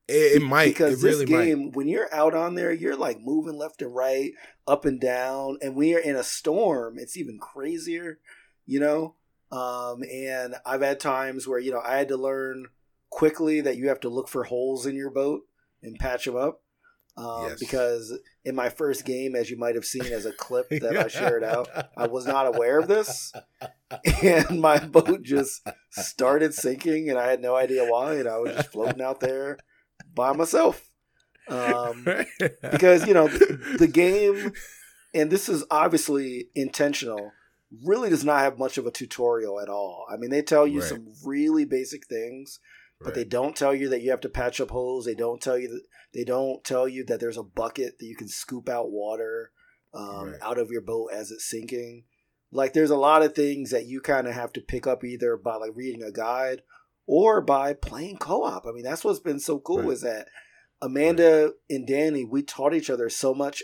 it, 0.07 0.37
it 0.37 0.43
might 0.43 0.65
because 0.65 1.03
it 1.03 1.07
really 1.07 1.25
this 1.25 1.29
game, 1.29 1.71
when 1.73 1.89
you're 1.89 2.13
out 2.15 2.35
on 2.35 2.55
there, 2.55 2.73
you're 2.73 2.97
like 2.97 3.21
moving 3.21 3.59
left 3.59 3.83
and 3.83 3.95
right, 3.95 4.33
up 4.67 4.85
and 4.85 5.01
down. 5.01 5.59
And 5.61 5.75
when 5.75 5.89
you're 5.89 6.01
in 6.01 6.17
a 6.17 6.23
storm, 6.23 6.99
it's 6.99 7.17
even 7.17 7.39
crazier, 7.39 8.19
you 8.65 8.81
know? 8.81 9.17
Um, 9.51 10.03
and 10.05 10.55
I've 10.65 10.83
had 10.83 11.01
times 11.01 11.47
where, 11.49 11.59
you 11.59 11.73
know, 11.73 11.81
I 11.85 11.97
had 11.97 12.09
to 12.09 12.17
learn 12.17 12.67
quickly 13.11 13.61
that 13.63 13.77
you 13.77 13.89
have 13.89 14.01
to 14.01 14.09
look 14.09 14.29
for 14.29 14.45
holes 14.45 14.87
in 14.87 14.95
your 14.95 15.11
boat 15.11 15.43
and 15.83 15.99
patch 15.99 16.25
them 16.27 16.37
up. 16.37 16.63
Um, 17.19 17.49
Yes. 17.49 17.59
Because 17.59 18.17
in 18.45 18.55
my 18.55 18.69
first 18.69 19.05
game, 19.05 19.35
as 19.35 19.51
you 19.51 19.57
might 19.59 19.75
have 19.75 19.85
seen 19.85 20.05
as 20.07 20.25
a 20.25 20.33
clip 20.33 20.69
that 20.71 20.97
I 20.97 21.09
shared 21.09 21.43
out, 21.45 21.69
I 21.97 22.07
was 22.07 22.27
not 22.27 22.47
aware 22.47 22.79
of 22.79 22.89
this. 22.89 23.33
And 24.23 24.61
my 24.61 24.79
boat 24.79 25.23
just 25.23 25.67
started 25.91 26.53
sinking, 26.55 27.09
and 27.09 27.19
I 27.19 27.29
had 27.29 27.41
no 27.41 27.57
idea 27.57 27.85
why. 27.87 28.15
And 28.15 28.29
I 28.29 28.37
was 28.39 28.53
just 28.55 28.71
floating 28.73 29.01
out 29.01 29.21
there 29.21 29.57
by 30.15 30.33
myself. 30.35 30.91
Um, 31.49 32.07
because, 32.71 33.07
you 33.07 33.15
know, 33.15 33.29
the 33.29 33.89
game, 33.91 34.53
and 35.15 35.31
this 35.31 35.49
is 35.49 35.65
obviously 35.71 36.49
intentional, 36.55 37.33
really 37.85 38.11
does 38.11 38.25
not 38.25 38.41
have 38.41 38.59
much 38.59 38.77
of 38.77 38.87
a 38.87 38.91
tutorial 38.91 39.59
at 39.61 39.69
all. 39.71 40.07
I 40.11 40.17
mean, 40.19 40.29
they 40.31 40.43
tell 40.43 40.67
you 40.67 40.81
Right. 40.81 40.89
some 40.91 41.07
really 41.25 41.65
basic 41.65 42.07
things, 42.07 42.61
but 43.01 43.15
they 43.15 43.25
don't 43.25 43.57
tell 43.57 43.75
you 43.75 43.89
that 43.91 44.03
you 44.03 44.11
have 44.11 44.21
to 44.21 44.29
patch 44.29 44.61
up 44.61 44.71
holes. 44.71 45.05
They 45.05 45.15
don't 45.15 45.41
tell 45.41 45.59
you 45.59 45.69
that 45.69 45.83
they 46.15 46.25
don't 46.25 46.65
tell 46.65 46.89
you 46.89 47.05
that 47.05 47.21
there's 47.21 47.37
a 47.37 47.43
bucket 47.43 47.99
that 47.99 48.07
you 48.07 48.17
can 48.17 48.29
scoop 48.29 48.69
out 48.69 48.91
water 48.91 49.53
um, 49.95 50.31
Right. 50.33 50.41
out 50.43 50.59
of 50.59 50.71
your 50.71 50.81
boat 50.83 51.11
as 51.15 51.31
it's 51.31 51.49
sinking. 51.49 52.05
Like 52.51 52.73
there's 52.73 52.91
a 52.91 52.97
lot 52.97 53.23
of 53.23 53.35
things 53.35 53.71
that 53.71 53.87
you 53.87 54.01
kind 54.01 54.27
of 54.27 54.35
have 54.35 54.53
to 54.55 54.61
pick 54.61 54.87
up 54.87 55.05
either 55.05 55.37
by 55.37 55.57
like 55.57 55.73
reading 55.75 56.03
a 56.03 56.11
guide 56.11 56.63
or 57.07 57.41
by 57.41 57.73
playing 57.75 58.19
co-op. 58.19 58.67
I 58.67 58.73
mean, 58.73 58.85
that's 58.85 59.05
what's 59.05 59.21
been 59.21 59.41
so 59.41 59.59
cool 59.59 59.79
Right. 59.83 59.93
is 59.93 60.01
that 60.03 60.29
Amanda 60.81 61.53
and 61.69 61.87
Danny, 61.87 62.25
we 62.25 62.43
taught 62.43 62.75
each 62.75 62.91
other 62.91 63.09
so 63.11 63.35
much 63.35 63.63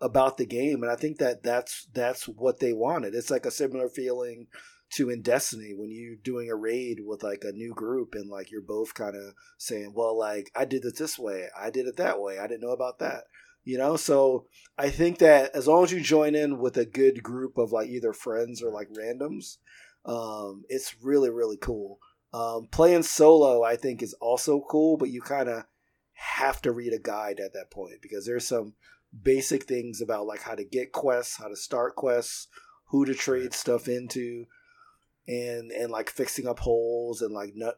about 0.00 0.36
the 0.36 0.46
game, 0.46 0.82
and 0.82 0.90
I 0.90 0.96
think 0.96 1.18
that 1.18 1.42
that's 1.42 1.86
that's 1.92 2.26
what 2.28 2.60
they 2.60 2.72
wanted. 2.72 3.14
It's 3.14 3.30
like 3.30 3.44
a 3.46 3.50
similar 3.50 3.88
feeling 3.88 4.46
to 4.90 5.10
in 5.10 5.22
Destiny 5.22 5.74
when 5.74 5.90
you're 5.90 6.16
doing 6.16 6.50
a 6.50 6.56
raid 6.56 7.00
with 7.04 7.22
like 7.22 7.44
a 7.44 7.52
new 7.52 7.74
group 7.74 8.14
and 8.14 8.30
like 8.30 8.50
you're 8.50 8.62
both 8.62 8.94
kind 8.94 9.16
of 9.16 9.34
saying, 9.58 9.92
"Well, 9.94 10.18
like 10.18 10.50
I 10.56 10.64
did 10.64 10.84
it 10.84 10.96
this 10.96 11.18
way, 11.18 11.48
I 11.58 11.70
did 11.70 11.86
it 11.86 11.96
that 11.96 12.20
way, 12.20 12.38
I 12.38 12.46
didn't 12.46 12.62
know 12.62 12.72
about 12.72 12.98
that." 13.00 13.24
You 13.64 13.76
know, 13.76 13.96
so 13.96 14.46
I 14.78 14.88
think 14.88 15.18
that 15.18 15.54
as 15.54 15.66
long 15.66 15.84
as 15.84 15.92
you 15.92 16.00
join 16.00 16.34
in 16.34 16.58
with 16.58 16.76
a 16.76 16.86
good 16.86 17.22
group 17.22 17.58
of 17.58 17.72
like 17.72 17.88
either 17.88 18.12
friends 18.12 18.62
or 18.62 18.70
like 18.70 18.88
randoms, 18.92 19.58
um, 20.06 20.64
it's 20.68 20.96
really 21.02 21.30
really 21.30 21.58
cool. 21.58 21.98
Um, 22.32 22.68
playing 22.70 23.02
solo, 23.02 23.62
I 23.62 23.76
think, 23.76 24.02
is 24.02 24.14
also 24.14 24.60
cool, 24.68 24.96
but 24.96 25.10
you 25.10 25.20
kind 25.22 25.48
of 25.48 25.64
have 26.12 26.60
to 26.62 26.72
read 26.72 26.92
a 26.92 26.98
guide 26.98 27.40
at 27.40 27.52
that 27.54 27.70
point 27.70 28.02
because 28.02 28.26
there's 28.26 28.46
some 28.46 28.74
basic 29.22 29.64
things 29.64 30.00
about 30.00 30.26
like 30.26 30.42
how 30.42 30.54
to 30.54 30.64
get 30.64 30.92
quests, 30.92 31.36
how 31.38 31.48
to 31.48 31.56
start 31.56 31.94
quests, 31.94 32.48
who 32.88 33.04
to 33.04 33.14
trade 33.14 33.54
stuff 33.54 33.88
into, 33.88 34.46
and 35.28 35.70
and 35.70 35.92
like 35.92 36.10
fixing 36.10 36.48
up 36.48 36.58
holes 36.58 37.20
and 37.20 37.32
like 37.32 37.52
no, 37.54 37.72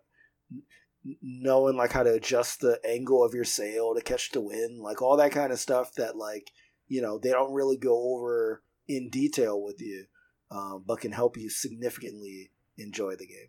knowing 1.21 1.77
like 1.77 1.93
how 1.93 2.05
to 2.05 2.15
adjust 2.15 2.61
the 2.61 2.81
angle 2.89 3.25
of 3.25 3.35
your 3.35 3.45
sail 3.45 3.95
to 3.95 4.01
catch 4.01 4.31
the 4.31 4.41
wind, 4.41 4.81
like 4.81 5.03
all 5.03 5.17
that 5.17 5.33
kind 5.33 5.53
of 5.53 5.59
stuff 5.59 5.93
that 5.95 6.17
like 6.17 6.53
you 6.89 7.03
know 7.03 7.19
they 7.19 7.31
don't 7.31 7.53
really 7.53 7.77
go 7.77 8.15
over 8.15 8.63
in 8.89 9.11
detail 9.11 9.61
with 9.61 9.81
you, 9.81 10.07
um, 10.51 10.85
but 10.87 11.01
can 11.01 11.13
help 11.13 11.37
you 11.37 11.51
significantly 11.51 12.53
enjoy 12.79 13.17
the 13.17 13.27
game. 13.27 13.49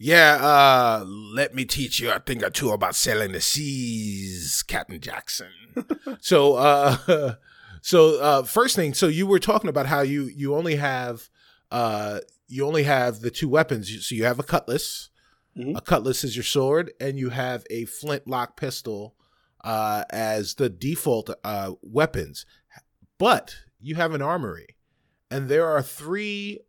Yeah, 0.00 0.38
uh, 0.40 1.04
let 1.06 1.54
me 1.56 1.64
teach 1.64 1.98
you 1.98 2.12
a 2.12 2.20
thing 2.20 2.44
or 2.44 2.50
two 2.50 2.70
about 2.70 2.94
sailing 2.94 3.32
the 3.32 3.40
seas, 3.40 4.62
Captain 4.62 5.00
Jackson. 5.00 5.48
so, 6.20 6.54
uh, 6.54 7.34
so 7.82 8.20
uh, 8.20 8.42
first 8.44 8.76
thing, 8.76 8.94
so 8.94 9.08
you 9.08 9.26
were 9.26 9.40
talking 9.40 9.68
about 9.68 9.86
how 9.86 10.02
you 10.02 10.24
you 10.26 10.54
only 10.54 10.76
have 10.76 11.28
uh 11.70 12.20
you 12.48 12.66
only 12.66 12.84
have 12.84 13.20
the 13.20 13.30
two 13.30 13.48
weapons. 13.48 14.06
So 14.06 14.14
you 14.14 14.24
have 14.24 14.38
a 14.38 14.42
cutlass. 14.44 15.10
Mhm. 15.56 15.76
A 15.76 15.80
cutlass 15.80 16.24
is 16.24 16.36
your 16.36 16.44
sword, 16.44 16.92
and 17.00 17.18
you 17.18 17.30
have 17.30 17.64
a 17.70 17.84
flintlock 17.84 18.56
pistol 18.56 19.14
uh, 19.64 20.04
as 20.10 20.54
the 20.54 20.68
default 20.68 21.30
uh, 21.44 21.72
weapons. 21.82 22.46
But 23.18 23.56
you 23.80 23.96
have 23.96 24.14
an 24.14 24.22
armory, 24.22 24.76
and 25.30 25.48
there 25.48 25.66
are 25.66 25.82
three 25.82 26.60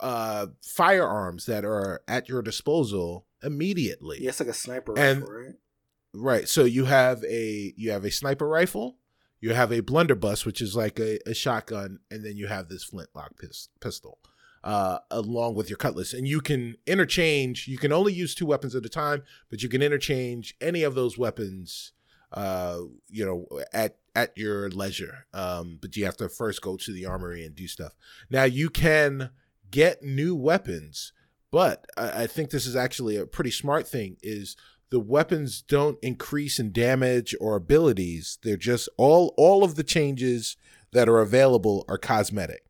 uh 0.00 0.48
firearms 0.60 1.46
that 1.46 1.64
are 1.64 2.02
at 2.08 2.28
your 2.28 2.42
disposal 2.42 3.26
immediately. 3.44 4.18
Yeah, 4.20 4.30
it's 4.30 4.40
like 4.40 4.48
a 4.48 4.52
sniper 4.52 4.98
And- 4.98 5.20
rifle, 5.20 5.34
right? 5.34 5.54
Right. 6.16 6.48
So 6.48 6.64
you 6.64 6.84
have 6.86 7.22
a 7.24 7.72
you 7.76 7.90
have 7.92 8.04
a 8.04 8.10
sniper 8.10 8.48
rifle, 8.48 8.98
you 9.40 9.52
have 9.54 9.72
a 9.72 9.80
blunderbuss, 9.80 10.44
which 10.44 10.60
is 10.60 10.74
like 10.76 10.98
a, 10.98 11.18
a 11.28 11.34
shotgun, 11.34 12.00
and 12.10 12.24
then 12.24 12.36
you 12.36 12.48
have 12.48 12.68
this 12.68 12.82
flintlock 12.84 13.36
pis- 13.38 13.68
pistol, 13.80 14.18
uh, 14.64 14.98
along 15.10 15.54
with 15.54 15.68
your 15.68 15.76
cutlass. 15.76 16.14
And 16.14 16.26
you 16.26 16.40
can 16.40 16.76
interchange. 16.86 17.68
You 17.68 17.78
can 17.78 17.92
only 17.92 18.14
use 18.14 18.34
two 18.34 18.46
weapons 18.46 18.74
at 18.74 18.86
a 18.86 18.88
time, 18.88 19.22
but 19.50 19.62
you 19.62 19.68
can 19.68 19.82
interchange 19.82 20.56
any 20.60 20.82
of 20.82 20.94
those 20.94 21.18
weapons, 21.18 21.92
uh, 22.32 22.78
you 23.08 23.24
know, 23.24 23.60
at 23.72 23.98
at 24.16 24.36
your 24.36 24.70
leisure. 24.70 25.26
Um, 25.34 25.78
but 25.80 25.96
you 25.96 26.06
have 26.06 26.16
to 26.16 26.28
first 26.28 26.62
go 26.62 26.76
to 26.78 26.92
the 26.92 27.04
armory 27.04 27.44
and 27.44 27.54
do 27.54 27.68
stuff. 27.68 27.94
Now 28.30 28.44
you 28.44 28.70
can 28.70 29.30
get 29.70 30.02
new 30.02 30.34
weapons, 30.34 31.12
but 31.50 31.84
I, 31.96 32.22
I 32.22 32.26
think 32.26 32.50
this 32.50 32.66
is 32.66 32.74
actually 32.74 33.16
a 33.16 33.26
pretty 33.26 33.50
smart 33.50 33.86
thing. 33.86 34.16
Is 34.22 34.56
the 34.90 34.98
weapons 35.00 35.60
don't 35.60 35.98
increase 36.00 36.58
in 36.58 36.72
damage 36.72 37.34
or 37.38 37.54
abilities. 37.54 38.38
They're 38.42 38.56
just 38.56 38.88
all 38.96 39.34
all 39.36 39.62
of 39.62 39.74
the 39.74 39.84
changes 39.84 40.56
that 40.92 41.08
are 41.08 41.20
available 41.20 41.84
are 41.86 41.98
cosmetic. 41.98 42.62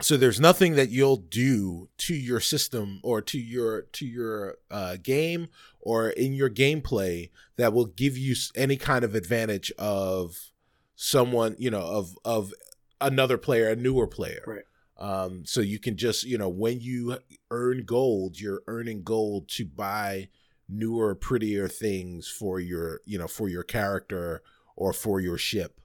So 0.00 0.16
there's 0.16 0.40
nothing 0.40 0.74
that 0.76 0.90
you'll 0.90 1.16
do 1.16 1.88
to 1.98 2.14
your 2.14 2.40
system 2.40 3.00
or 3.02 3.20
to 3.22 3.38
your 3.38 3.82
to 3.92 4.06
your 4.06 4.56
uh, 4.70 4.96
game 5.02 5.48
or 5.80 6.10
in 6.10 6.32
your 6.32 6.50
gameplay 6.50 7.30
that 7.56 7.72
will 7.72 7.86
give 7.86 8.16
you 8.16 8.34
any 8.54 8.76
kind 8.76 9.04
of 9.04 9.14
advantage 9.14 9.70
of 9.78 10.50
someone 10.96 11.56
you 11.58 11.70
know 11.70 11.80
of 11.82 12.16
of 12.24 12.52
another 13.00 13.38
player 13.38 13.68
a 13.70 13.76
newer 13.76 14.06
player 14.06 14.42
Right. 14.46 14.62
um 14.98 15.44
so 15.46 15.60
you 15.60 15.78
can 15.78 15.96
just 15.96 16.24
you 16.24 16.36
know 16.36 16.48
when 16.48 16.80
you 16.80 17.18
earn 17.50 17.84
gold 17.84 18.38
you're 18.38 18.62
earning 18.66 19.02
gold 19.02 19.48
to 19.50 19.64
buy 19.64 20.28
newer 20.68 21.14
prettier 21.14 21.68
things 21.68 22.28
for 22.28 22.60
your 22.60 23.00
you 23.06 23.18
know 23.18 23.26
for 23.28 23.48
your 23.48 23.62
character 23.62 24.42
or 24.76 24.92
for 24.92 25.20
your 25.20 25.38
ship 25.38 25.80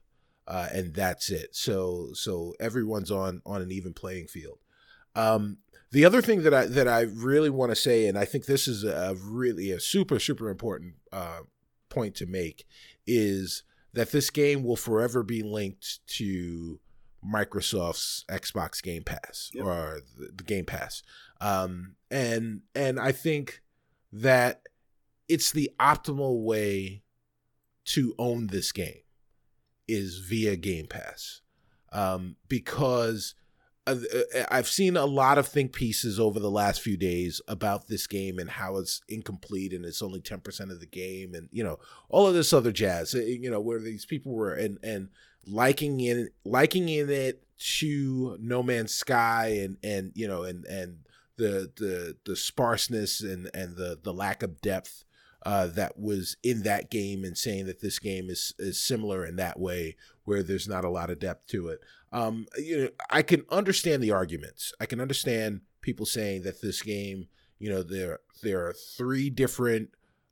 uh, 0.47 0.67
and 0.73 0.93
that's 0.93 1.29
it. 1.29 1.55
So 1.55 2.10
so 2.13 2.53
everyone's 2.60 3.12
on 3.12 3.41
on 3.45 3.62
an 3.62 3.71
even 3.71 3.93
playing 3.93 4.27
field. 4.27 4.60
Um, 5.15 5.58
the 5.91 6.05
other 6.05 6.21
thing 6.21 6.43
that 6.43 6.53
I 6.53 6.65
that 6.65 6.88
I 6.88 7.01
really 7.01 7.49
want 7.49 7.71
to 7.71 7.75
say, 7.75 8.08
and 8.08 8.17
I 8.17 8.25
think 8.25 8.45
this 8.45 8.67
is 8.67 8.84
a 8.84 9.15
really 9.23 9.71
a 9.71 9.79
super 9.79 10.19
super 10.19 10.49
important 10.49 10.95
uh, 11.12 11.41
point 11.89 12.15
to 12.15 12.25
make, 12.25 12.65
is 13.08 13.63
that 13.93 14.12
this 14.12 14.29
game 14.29 14.63
will 14.63 14.75
forever 14.75 15.23
be 15.23 15.41
linked 15.41 16.05
to 16.17 16.79
Microsoft's 17.25 18.25
Xbox 18.29 18.84
Game 18.84 19.03
Pass 19.03 19.49
Yep. 19.53 19.65
or 19.65 20.01
the, 20.17 20.31
the 20.36 20.43
Game 20.43 20.65
Pass, 20.65 21.01
um, 21.39 21.95
and 22.12 22.62
and 22.75 22.99
I 22.99 23.12
think 23.12 23.62
that 24.12 24.63
it's 25.27 25.51
the 25.51 25.71
optimal 25.79 26.43
way 26.43 27.03
to 27.86 28.13
own 28.19 28.47
this 28.47 28.71
game 28.71 29.01
is 29.87 30.19
via 30.19 30.55
Game 30.55 30.87
Pass, 30.87 31.41
um, 31.91 32.35
because 32.47 33.35
uh, 33.87 33.95
uh, 34.35 34.45
I've 34.49 34.67
seen 34.67 34.97
a 34.97 35.05
lot 35.05 35.37
of 35.37 35.47
think 35.47 35.73
pieces 35.73 36.19
over 36.19 36.39
the 36.39 36.49
last 36.49 36.81
few 36.81 36.97
days 36.97 37.41
about 37.47 37.87
this 37.87 38.07
game 38.07 38.39
and 38.39 38.49
how 38.49 38.77
it's 38.77 39.01
incomplete 39.07 39.73
and 39.73 39.85
it's 39.85 40.01
only 40.01 40.21
ten 40.21 40.39
percent 40.39 40.71
of 40.71 40.79
the 40.79 40.87
game 40.87 41.33
and 41.35 41.49
you 41.51 41.63
know 41.63 41.77
all 42.09 42.25
of 42.27 42.33
this 42.33 42.53
other 42.53 42.71
jazz. 42.71 43.13
uh, 43.13 43.19
You 43.19 43.51
know 43.51 43.61
where 43.61 43.79
these 43.79 44.05
people 44.05 44.33
were 44.33 44.53
and 44.53 44.79
and 44.83 45.09
liking 45.45 45.99
in 45.99 46.29
liking 46.43 46.89
in 46.89 47.09
it 47.09 47.43
to 47.57 48.37
No 48.41 48.63
Man's 48.63 48.93
Sky 48.93 49.59
and 49.61 49.77
and 49.83 50.11
you 50.15 50.27
know 50.27 50.43
and 50.43 50.65
and 50.65 50.97
the 51.37 51.71
the 51.75 52.17
the 52.25 52.35
sparseness 52.35 53.21
and 53.21 53.49
and 53.53 53.75
the 53.75 53.99
the 54.01 54.13
lack 54.13 54.41
of 54.41 54.61
depth 54.61 55.03
uh, 55.45 55.67
that 55.67 55.99
was 55.99 56.36
in 56.43 56.63
that 56.63 56.89
game 56.89 57.23
and 57.23 57.38
saying 57.38 57.67
that 57.67 57.79
this 57.79 57.99
game 57.99 58.29
is 58.29 58.53
is 58.58 58.81
similar 58.81 59.25
in 59.25 59.36
that 59.36 59.60
way 59.60 59.95
where 60.23 60.41
there's 60.41 60.67
not 60.67 60.84
a 60.84 60.89
lot 60.89 61.10
of 61.12 61.19
depth 61.19 61.47
to 61.47 61.67
it. 61.69 61.79
Um, 62.12 62.47
you 62.58 62.77
know, 62.77 62.89
I 63.12 63.21
can 63.21 63.45
understand 63.51 64.01
the 64.01 64.12
arguments. 64.12 64.73
I 64.79 64.88
can 64.88 64.99
understand 64.99 65.62
people 65.81 66.05
saying 66.05 66.43
that 66.43 66.62
this 66.62 66.81
game, 66.81 67.27
you 67.60 67.69
know, 67.69 67.84
there 67.84 68.19
there 68.41 68.65
are 68.65 68.73
three 68.73 69.29
different 69.29 69.89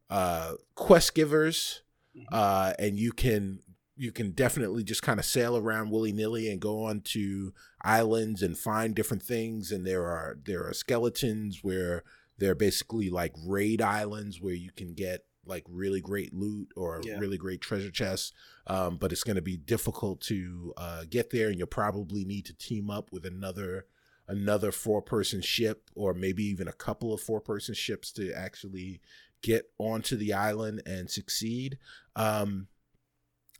uh, 0.09 0.53
quest 0.75 1.13
givers, 1.13 1.83
uh, 2.31 2.73
and 2.79 2.97
you 2.97 3.11
can 3.11 3.59
you 3.95 4.11
can 4.11 4.31
definitely 4.31 4.83
just 4.83 5.03
kind 5.03 5.19
of 5.19 5.25
sail 5.25 5.55
around 5.55 5.91
willy 5.91 6.11
nilly 6.11 6.49
and 6.49 6.59
go 6.59 6.85
on 6.85 7.01
to 7.01 7.53
islands 7.83 8.41
and 8.41 8.57
find 8.57 8.95
different 8.95 9.21
things. 9.21 9.71
And 9.71 9.85
there 9.85 10.05
are 10.05 10.37
there 10.43 10.67
are 10.67 10.73
skeletons 10.73 11.59
where 11.63 12.03
they're 12.43 12.55
basically 12.55 13.09
like 13.09 13.33
raid 13.47 13.81
islands 13.81 14.41
where 14.41 14.53
you 14.53 14.69
can 14.71 14.93
get 14.93 15.25
like 15.45 15.63
really 15.69 16.01
great 16.01 16.33
loot 16.33 16.67
or 16.75 17.01
Yeah. 17.03 17.17
really 17.19 17.37
great 17.37 17.61
treasure 17.61 17.91
chests. 17.91 18.33
Um, 18.67 18.97
but 18.97 19.11
it's 19.11 19.23
going 19.23 19.35
to 19.37 19.41
be 19.41 19.57
difficult 19.57 20.21
to 20.21 20.73
uh, 20.77 21.03
get 21.09 21.29
there, 21.29 21.49
and 21.49 21.57
you'll 21.57 21.67
probably 21.67 22.25
need 22.25 22.45
to 22.45 22.53
team 22.53 22.89
up 22.89 23.11
with 23.11 23.25
another 23.25 23.85
another 24.27 24.71
four 24.71 25.01
person 25.01 25.41
ship 25.41 25.89
or 25.95 26.13
maybe 26.13 26.43
even 26.45 26.67
a 26.67 26.73
couple 26.73 27.13
of 27.13 27.19
four 27.21 27.41
person 27.41 27.75
ships 27.75 28.09
to 28.13 28.31
actually 28.33 29.01
get 29.41 29.69
onto 29.77 30.15
the 30.15 30.31
island 30.31 30.81
and 30.85 31.09
succeed. 31.09 31.77
Um, 32.15 32.67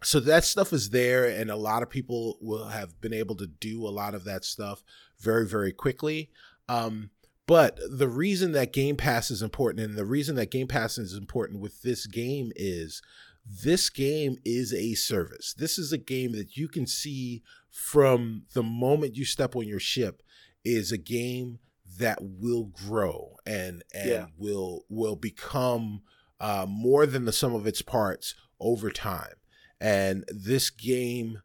so 0.01 0.19
that 0.21 0.43
stuff 0.45 0.71
is 0.73 0.89
there, 0.89 1.25
and 1.25 1.49
a 1.49 1.55
lot 1.55 1.83
of 1.83 1.89
people 1.89 2.37
will 2.41 2.67
have 2.67 2.99
been 3.01 3.13
able 3.13 3.35
to 3.35 3.47
do 3.47 3.85
a 3.85 3.89
lot 3.89 4.15
of 4.15 4.23
that 4.25 4.43
stuff 4.45 4.83
very, 5.19 5.45
very 5.45 5.71
quickly. 5.71 6.29
Um, 6.69 7.09
but 7.47 7.77
the 7.89 8.07
reason 8.07 8.51
that 8.53 8.73
Game 8.73 8.95
Pass 8.95 9.29
is 9.31 9.41
important, 9.41 9.85
and 9.85 9.97
the 9.97 10.05
reason 10.05 10.35
that 10.35 10.51
Game 10.51 10.67
Pass 10.67 10.97
is 10.97 11.13
important 11.13 11.59
with 11.61 11.81
this 11.81 12.05
game 12.07 12.51
is 12.55 13.01
this 13.45 13.89
game 13.89 14.37
is 14.45 14.73
a 14.73 14.93
service. 14.93 15.53
This 15.57 15.77
is 15.77 15.91
a 15.91 15.97
game 15.97 16.31
that 16.33 16.55
you 16.55 16.67
can 16.67 16.87
see 16.87 17.43
from 17.69 18.43
the 18.53 18.63
moment 18.63 19.15
you 19.17 19.25
step 19.25 19.55
on 19.55 19.67
your 19.67 19.79
ship 19.79 20.21
is 20.63 20.91
a 20.91 20.97
game 20.97 21.59
that 21.99 22.19
will 22.21 22.65
grow 22.65 23.35
and 23.45 23.83
and 23.93 24.09
Yeah. 24.09 24.25
will 24.37 24.85
will 24.89 25.15
become 25.15 26.01
uh, 26.39 26.65
more 26.67 27.05
than 27.05 27.25
the 27.25 27.31
sum 27.33 27.53
of 27.53 27.67
its 27.67 27.81
parts 27.81 28.35
over 28.59 28.89
time. 28.89 29.35
And 29.79 30.23
this 30.29 30.69
game 30.69 31.41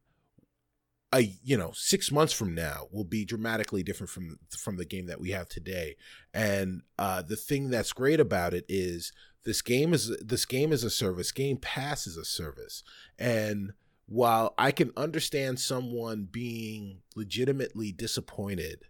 a 1.13 1.21
you 1.43 1.57
know 1.57 1.73
six 1.75 2.13
months 2.13 2.33
from 2.33 2.55
now 2.55 2.87
will 2.93 3.05
be 3.05 3.25
dramatically 3.25 3.83
different 3.83 4.11
from 4.11 4.39
from 4.51 4.77
the 4.77 4.85
game 4.85 5.07
that 5.07 5.21
we 5.21 5.31
have 5.31 5.49
today. 5.49 5.97
And 6.35 6.83
uh 6.99 7.23
the 7.23 7.37
thing 7.37 7.71
that's 7.71 7.93
great 7.93 8.21
about 8.21 8.55
it 8.55 8.65
is 8.69 9.13
this 9.45 9.63
game 9.63 9.95
is 9.95 10.15
this 10.21 10.45
game 10.45 10.73
is 10.73 10.85
a 10.85 10.91
service. 10.91 11.33
Game 11.33 11.57
pass 11.57 12.07
is 12.07 12.17
a 12.17 12.25
service. 12.25 12.83
And 13.19 13.73
while 14.09 14.55
i 14.57 14.73
can 14.73 14.91
understand 14.97 15.61
someone 15.61 16.27
being 16.31 16.99
legitimately 17.15 17.93
disappointed 17.93 18.85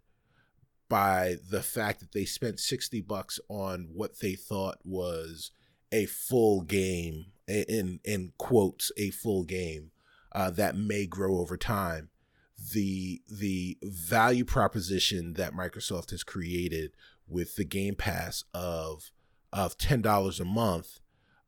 by 0.88 1.36
the 1.50 1.62
fact 1.62 2.00
that 2.00 2.12
they 2.12 2.24
spent 2.24 2.60
60 2.60 3.00
bucks 3.02 3.40
on 3.48 3.88
what 3.92 4.20
they 4.20 4.34
thought 4.34 4.78
was 4.84 5.50
a 5.90 6.06
full 6.06 6.62
game 6.62 7.26
in 7.48 7.98
in 8.04 8.32
quotes 8.38 8.92
a 8.96 9.10
full 9.10 9.44
game 9.44 9.90
uh, 10.32 10.50
that 10.50 10.76
may 10.76 11.06
grow 11.06 11.38
over 11.38 11.56
time. 11.56 12.10
The 12.72 13.22
the 13.28 13.78
value 13.82 14.44
proposition 14.44 15.34
that 15.34 15.52
Microsoft 15.52 16.10
has 16.10 16.24
created 16.24 16.92
with 17.28 17.56
the 17.56 17.64
Game 17.64 17.94
Pass 17.94 18.44
of 18.52 19.10
of 19.52 19.78
ten 19.78 20.02
dollars 20.02 20.40
a 20.40 20.44
month, 20.44 20.98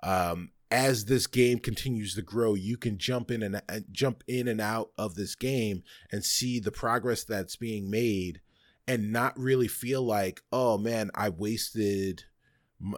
um, 0.02 0.52
as 0.70 1.06
this 1.06 1.26
game 1.26 1.58
continues 1.58 2.14
to 2.14 2.22
grow, 2.22 2.54
you 2.54 2.76
can 2.76 2.96
jump 2.96 3.30
in 3.30 3.42
and 3.42 3.56
uh, 3.56 3.80
jump 3.90 4.22
in 4.28 4.46
and 4.46 4.60
out 4.60 4.92
of 4.96 5.16
this 5.16 5.34
game 5.34 5.82
and 6.12 6.24
see 6.24 6.60
the 6.60 6.70
progress 6.70 7.24
that's 7.24 7.56
being 7.56 7.90
made, 7.90 8.40
and 8.86 9.12
not 9.12 9.36
really 9.36 9.68
feel 9.68 10.02
like, 10.02 10.42
oh 10.52 10.78
man, 10.78 11.10
I 11.14 11.28
wasted 11.28 12.24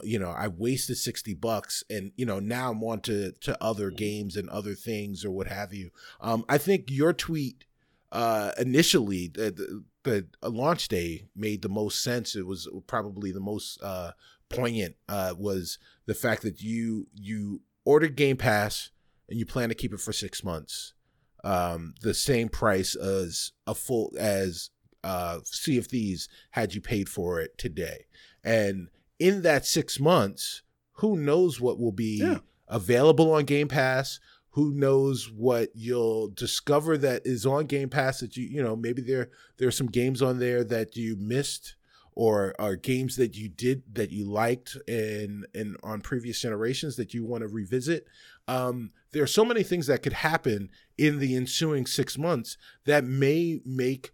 you 0.02 0.18
know 0.18 0.30
i 0.30 0.46
wasted 0.48 0.96
60 0.96 1.34
bucks 1.34 1.82
and 1.90 2.12
you 2.16 2.24
know 2.24 2.38
now 2.38 2.70
i'm 2.70 2.82
on 2.84 3.00
to, 3.00 3.32
to 3.40 3.62
other 3.62 3.90
games 3.90 4.36
and 4.36 4.48
other 4.48 4.74
things 4.74 5.24
or 5.24 5.30
what 5.30 5.48
have 5.48 5.72
you. 5.72 5.90
Um 6.20 6.44
i 6.48 6.58
think 6.58 6.84
your 6.88 7.12
tweet 7.12 7.64
uh 8.12 8.52
initially 8.58 9.28
the, 9.28 9.82
the, 10.04 10.26
the 10.40 10.48
launch 10.48 10.88
day 10.88 11.28
made 11.34 11.62
the 11.62 11.68
most 11.68 12.02
sense. 12.02 12.36
It 12.36 12.46
was 12.46 12.68
probably 12.86 13.32
the 13.32 13.40
most 13.40 13.82
uh 13.82 14.12
poignant 14.48 14.96
uh 15.08 15.34
was 15.36 15.78
the 16.06 16.14
fact 16.14 16.42
that 16.42 16.60
you 16.60 17.08
you 17.14 17.62
ordered 17.84 18.16
game 18.16 18.36
pass 18.36 18.90
and 19.28 19.38
you 19.38 19.46
plan 19.46 19.68
to 19.70 19.74
keep 19.74 19.92
it 19.92 20.00
for 20.00 20.12
six 20.12 20.44
months. 20.44 20.94
Um 21.42 21.94
the 22.02 22.14
same 22.14 22.48
price 22.48 22.94
as 22.94 23.52
a 23.66 23.74
full 23.74 24.12
as 24.18 24.70
uh 25.02 25.40
sea 25.44 25.78
of 25.78 25.86
thieves 25.86 26.28
had 26.50 26.74
you 26.74 26.80
paid 26.80 27.08
for 27.08 27.40
it 27.40 27.58
today. 27.58 28.06
And 28.44 28.88
in 29.22 29.42
that 29.42 29.64
six 29.66 30.00
months, 30.00 30.62
who 30.94 31.16
knows 31.16 31.60
what 31.60 31.78
will 31.78 31.92
be 31.92 32.18
Yeah. 32.18 32.38
available 32.68 33.32
on 33.32 33.44
Game 33.44 33.68
Pass? 33.68 34.18
Who 34.50 34.72
knows 34.74 35.30
what 35.30 35.70
you'll 35.74 36.28
discover 36.28 36.98
that 36.98 37.22
is 37.24 37.46
on 37.46 37.66
Game 37.66 37.88
Pass 37.88 38.20
that 38.20 38.36
you 38.36 38.44
you 38.46 38.62
know 38.62 38.76
maybe 38.76 39.00
there 39.02 39.30
there 39.56 39.68
are 39.68 39.72
some 39.80 39.86
games 39.86 40.20
on 40.20 40.38
there 40.38 40.62
that 40.64 40.96
you 40.96 41.16
missed 41.16 41.76
or 42.14 42.54
are 42.58 42.76
games 42.76 43.16
that 43.16 43.34
you 43.34 43.48
did 43.48 43.82
that 43.94 44.10
you 44.10 44.24
liked 44.26 44.76
and 44.86 45.46
in 45.54 45.76
on 45.82 46.00
previous 46.02 46.38
generations 46.40 46.96
that 46.96 47.14
you 47.14 47.24
want 47.24 47.40
to 47.42 47.48
revisit. 47.48 48.06
Um, 48.46 48.90
there 49.12 49.22
are 49.22 49.26
so 49.38 49.44
many 49.44 49.62
things 49.62 49.86
that 49.86 50.02
could 50.02 50.12
happen 50.12 50.68
in 50.98 51.18
the 51.20 51.34
ensuing 51.34 51.86
six 51.86 52.18
months 52.18 52.58
that 52.84 53.04
may 53.04 53.60
make 53.64 54.12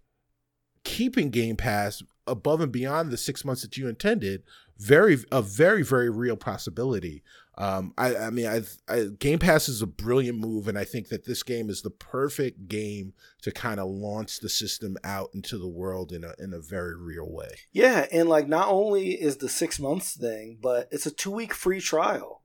keeping 0.83 1.29
Game 1.29 1.57
Pass 1.57 2.01
above 2.25 2.61
and 2.61 2.71
beyond 2.71 3.11
the 3.11 3.17
six 3.17 3.43
months 3.43 3.61
that 3.63 3.75
you 3.75 3.87
intended 3.89 4.43
very 4.79 5.17
a 5.31 5.41
very 5.41 5.83
very 5.83 6.09
real 6.09 6.37
possibility. 6.37 7.23
Um, 7.57 7.93
I, 7.97 8.15
I 8.15 8.29
mean, 8.29 8.47
I, 8.47 8.61
I 8.87 9.07
Game 9.19 9.37
Pass 9.37 9.67
is 9.67 9.81
a 9.81 9.87
brilliant 9.87 10.39
move, 10.39 10.69
and 10.69 10.77
I 10.77 10.85
think 10.85 11.09
that 11.09 11.25
this 11.25 11.43
game 11.43 11.69
is 11.69 11.81
the 11.81 11.89
perfect 11.89 12.69
game 12.69 13.11
to 13.41 13.51
kind 13.51 13.81
of 13.81 13.89
launch 13.89 14.39
the 14.39 14.47
system 14.47 14.95
out 15.03 15.31
into 15.33 15.57
the 15.57 15.67
world 15.67 16.13
in 16.13 16.23
a 16.23 16.33
in 16.39 16.53
a 16.53 16.59
very 16.59 16.95
real 16.95 17.29
way. 17.29 17.49
Yeah, 17.73 18.07
and 18.13 18.29
like 18.29 18.47
not 18.47 18.69
only 18.69 19.09
is 19.09 19.37
the 19.37 19.49
six 19.49 19.77
months 19.77 20.15
thing, 20.15 20.57
but 20.61 20.87
it's 20.89 21.05
a 21.05 21.11
two 21.11 21.31
week 21.31 21.53
free 21.53 21.81
trial. 21.81 22.43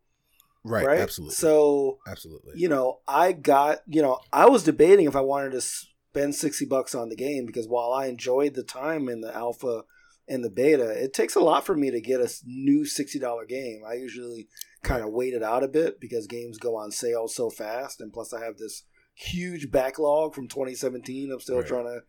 Right, 0.65 0.85
Right. 0.85 1.01
absolutely, 1.01 1.35
So 1.35 1.99
absolutely. 2.09 2.55
you 2.57 2.69
know, 2.69 2.99
I 3.07 3.31
got 3.33 3.83
you 3.87 4.03
know, 4.03 4.19
I 4.33 4.49
was 4.49 4.65
debating 4.65 5.07
if 5.07 5.15
I 5.15 5.21
wanted 5.21 5.53
to 5.53 5.61
spend 5.61 6.35
sixty 6.35 6.65
bucks 6.65 6.93
on 6.93 7.09
the 7.09 7.17
game 7.17 7.47
because 7.47 7.69
while 7.69 7.93
I 7.93 8.07
enjoyed 8.07 8.55
the 8.55 8.65
time 8.65 9.09
in 9.09 9.21
the 9.21 9.33
alpha 9.33 9.85
and 10.29 10.45
the 10.45 10.51
beta, 10.51 10.91
it 10.91 11.13
takes 11.13 11.35
a 11.37 11.41
lot 11.41 11.67
for 11.67 11.77
me 11.77 11.91
to 11.91 12.01
get 12.01 12.21
a 12.21 12.31
new 12.45 12.85
sixty 12.85 13.19
dollar 13.19 13.45
game. 13.47 13.83
I 13.87 13.95
usually 13.95 14.49
kind 14.83 15.03
of 15.03 15.11
wait 15.13 15.35
it 15.35 15.43
out 15.43 15.63
a 15.65 15.69
bit 15.69 16.01
because 16.01 16.27
games 16.27 16.59
go 16.59 16.77
on 16.77 16.91
sale 16.91 17.29
so 17.29 17.51
fast, 17.51 18.01
and 18.01 18.13
plus 18.13 18.33
I 18.33 18.45
have 18.45 18.57
this 18.59 18.85
huge 19.15 19.71
backlog 19.71 20.35
from 20.35 20.49
2017. 20.49 21.31
I'm 21.31 21.41
still 21.41 21.59
Right. 21.59 21.67
trying 21.67 21.85
to 21.87 22.01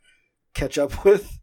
catch 0.53 0.77
up 0.77 1.03
with. 1.05 1.39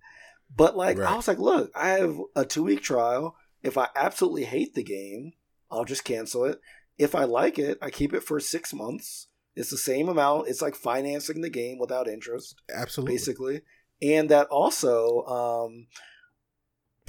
But 0.55 0.77
like 0.77 0.99
I 0.99 1.15
was 1.17 1.29
like, 1.29 1.39
look, 1.39 1.71
I 1.75 1.91
have 1.91 2.17
a 2.37 2.45
two 2.45 2.65
week 2.65 2.83
trial. 2.83 3.37
If 3.63 3.79
I 3.79 3.89
absolutely 3.95 4.45
hate 4.45 4.75
the 4.75 4.83
game, 4.83 5.33
I'll 5.71 5.85
just 5.85 6.05
cancel 6.05 6.45
it. 6.45 6.59
If 6.99 7.15
I 7.15 7.25
like 7.25 7.59
it, 7.59 7.79
I 7.81 7.91
keep 7.91 8.13
it 8.13 8.23
for 8.23 8.39
six 8.41 8.75
months. 8.75 9.29
It's 9.55 9.71
the 9.71 9.79
same 9.79 10.09
amount. 10.09 10.49
It's 10.49 10.61
like 10.63 10.75
financing 10.75 11.41
the 11.43 11.51
game 11.51 11.79
without 11.79 12.09
interest 12.09 12.55
Absolutely. 12.75 13.15
basically. 13.15 13.61
And 14.03 14.29
that 14.31 14.49
also, 14.49 15.23
um, 15.27 15.87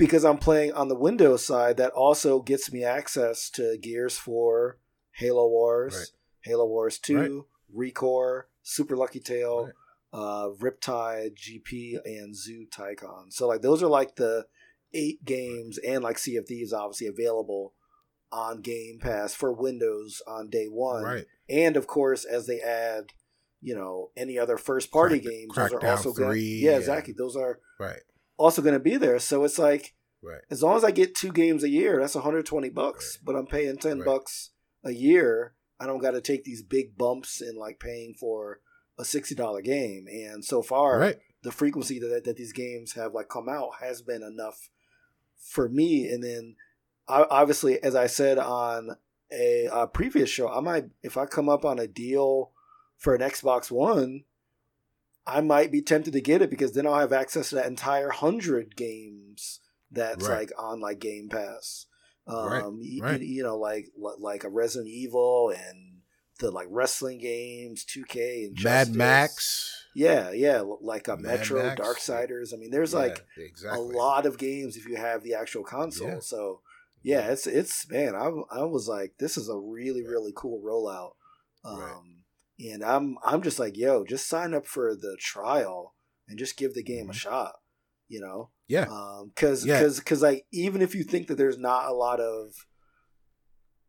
because 0.06 0.26
I'm 0.26 0.38
playing 0.38 0.74
on 0.74 0.88
the 0.88 0.96
Windows 0.98 1.46
side, 1.46 1.78
that 1.78 1.92
also 1.92 2.42
gets 2.42 2.72
me 2.72 2.84
access 2.84 3.50
to 3.52 3.78
Gears 3.82 4.18
4, 4.18 4.78
Halo 5.18 5.48
Wars, 5.48 5.96
Right. 5.96 6.08
Halo 6.42 6.66
Wars 6.68 7.00
2, 7.00 7.18
Right. 7.18 7.94
Recore, 7.94 8.44
Super 8.62 8.96
Lucky 8.96 9.20
Tail, 9.20 9.66
Right. 9.66 9.74
uh, 10.14 10.50
Riptide, 10.60 11.36
GP, 11.36 11.98
and 12.06 12.36
Zoo 12.36 12.66
Tycoon. 12.72 13.32
So, 13.32 13.48
like, 13.48 13.62
those 13.62 13.82
are 13.84 13.88
like 13.88 14.16
the 14.16 14.46
eight 14.94 15.24
games, 15.26 15.78
and 15.80 16.04
like 16.04 16.18
Sea 16.20 16.38
of 16.38 16.46
Thieves, 16.48 16.72
obviously 16.74 17.08
available 17.08 17.74
on 18.32 18.62
Game 18.62 19.00
Pass 19.00 19.34
for 19.36 19.52
Windows 19.54 20.22
on 20.28 20.50
day 20.50 20.66
one 20.66 21.04
Right. 21.04 21.26
and 21.48 21.78
of 21.78 21.86
course 21.86 22.26
as 22.26 22.48
they 22.48 22.60
add 22.62 23.12
you 23.62 23.76
know 23.76 24.10
any 24.18 24.40
other 24.40 24.58
first 24.58 24.92
party 24.92 25.20
Crack- 25.20 25.32
games 25.32 25.56
those 25.56 25.74
are 25.74 25.86
also 25.86 26.14
going 26.14 26.30
3, 26.32 26.42
yeah 26.42 26.72
yeah. 26.72 26.78
exactly 26.78 27.14
those 27.16 27.36
are 27.36 27.60
Right. 27.80 28.02
Also 28.38 28.62
going 28.62 28.74
to 28.74 28.80
be 28.80 28.98
there 28.98 29.20
so 29.20 29.44
it's 29.44 29.60
like 29.60 29.94
Right. 30.26 30.42
as 30.50 30.64
long 30.64 30.78
as 30.78 30.84
i 30.86 30.92
get 30.92 31.16
two 31.16 31.32
games 31.34 31.64
a 31.64 31.70
year 31.70 32.00
that's 32.00 32.16
120 32.16 32.70
bucks 32.70 33.18
but 33.24 33.36
i'm 33.36 33.46
paying 33.46 33.78
10 33.78 33.98
Right. 34.00 34.06
bucks 34.06 34.52
a 34.84 34.92
year 34.92 35.54
i 35.80 35.86
don't 35.86 36.00
got 36.02 36.12
to 36.12 36.22
take 36.22 36.44
these 36.46 36.62
big 36.64 36.98
bumps 36.98 37.42
in 37.42 37.58
like 37.58 37.80
paying 37.80 38.14
for 38.18 38.60
a 38.98 39.04
$60 39.04 39.64
game 39.64 40.06
and 40.08 40.46
so 40.46 40.62
far 40.62 40.98
Right. 41.00 41.18
the 41.44 41.52
frequency 41.52 42.00
that, 42.00 42.24
that 42.24 42.38
these 42.38 42.54
games 42.54 42.94
have 42.94 43.14
like 43.14 43.28
come 43.28 43.50
out 43.50 43.72
has 43.82 44.02
been 44.02 44.24
enough 44.24 44.70
for 45.38 45.68
me 45.68 46.08
and 46.08 46.24
then 46.24 46.56
I, 47.08 47.26
obviously 47.30 47.84
as 47.84 47.96
i 47.96 48.08
said 48.08 48.38
on 48.38 48.92
a, 49.32 49.68
a 49.72 49.88
previous 49.88 50.30
show 50.30 50.48
i 50.50 50.62
might 50.62 50.86
if 51.02 51.18
i 51.18 51.26
come 51.26 51.50
up 51.50 51.66
on 51.66 51.80
a 51.80 51.88
deal 51.88 52.52
for 52.98 53.14
an 53.14 53.22
xbox 53.22 53.70
one 53.70 54.24
i 55.26 55.42
might 55.42 55.72
be 55.72 55.82
tempted 55.82 56.14
to 56.14 56.22
get 56.22 56.42
it 56.42 56.50
because 56.50 56.74
then 56.74 56.86
i'll 56.88 57.00
have 57.00 57.14
access 57.14 57.50
to 57.50 57.56
that 57.56 57.66
entire 57.68 58.10
hundred 58.10 58.76
games 58.76 59.60
that's 59.92 60.28
Right. 60.28 60.40
like 60.40 60.52
on 60.58 60.80
like 60.80 61.00
game 61.00 61.30
pass 61.30 61.86
um 62.28 62.46
Right, 62.48 62.64
y- 62.64 63.00
right. 63.02 63.22
you 63.22 63.44
know 63.44 63.58
like 63.58 63.88
like 64.20 64.44
a 64.44 64.50
resident 64.50 64.90
evil 64.90 65.50
and 65.56 65.90
the 66.40 66.50
like 66.50 66.68
wrestling 66.72 67.20
games 67.20 67.86
2k 67.86 68.46
and 68.48 68.54
Mad 68.56 68.88
Justice. 68.88 68.96
Max. 68.96 69.86
Yeah, 69.96 70.32
yeah, 70.32 70.64
like 70.82 71.08
a 71.08 71.16
Mad 71.16 71.40
Metro, 71.42 71.62
Max. 71.62 71.80
Darksiders. 71.80 72.54
I 72.54 72.58
mean, 72.58 72.72
there's 72.72 72.94
Yeah, 72.94 73.00
like 73.00 73.24
exactly. 73.38 73.80
a 73.80 73.82
lot 73.98 74.26
of 74.26 74.40
games 74.40 74.76
if 74.76 74.88
you 74.88 74.96
have 74.96 75.22
the 75.22 75.36
actual 75.36 75.64
console. 75.64 76.08
Yeah. 76.08 76.20
So 76.22 76.62
yeah, 77.04 77.28
it's 77.32 77.46
it's 77.46 77.88
man, 77.90 78.16
I 78.16 78.30
I 78.52 78.64
was 78.64 78.88
like, 78.88 79.14
this 79.20 79.38
is 79.38 79.48
a 79.48 79.56
really 79.58 80.04
really 80.04 80.34
cool 80.36 80.60
rollout. 80.66 81.12
Um. 81.64 82.23
And 82.60 82.84
I'm 82.84 83.18
I'm 83.24 83.42
just 83.42 83.60
like, 83.60 83.78
yo, 83.78 84.04
just 84.04 84.28
sign 84.28 84.54
up 84.54 84.68
for 84.68 84.96
the 84.96 85.18
trial 85.20 85.96
and 86.28 86.38
just 86.40 86.58
give 86.58 86.74
the 86.74 86.84
game 86.84 87.10
a 87.10 87.14
Mhm. 87.14 87.16
shot. 87.16 87.54
You 88.08 88.20
know, 88.22 88.52
Yeah. 88.68 88.86
because 89.34 89.66
Yeah. 89.66 89.80
because 89.80 90.00
because 90.00 90.22
like 90.22 90.46
even 90.52 90.82
if 90.82 90.94
you 90.94 91.04
think 91.04 91.28
that 91.28 91.36
there's 91.36 91.58
not 91.58 91.88
a 91.90 91.94
lot 91.94 92.20
of 92.20 92.54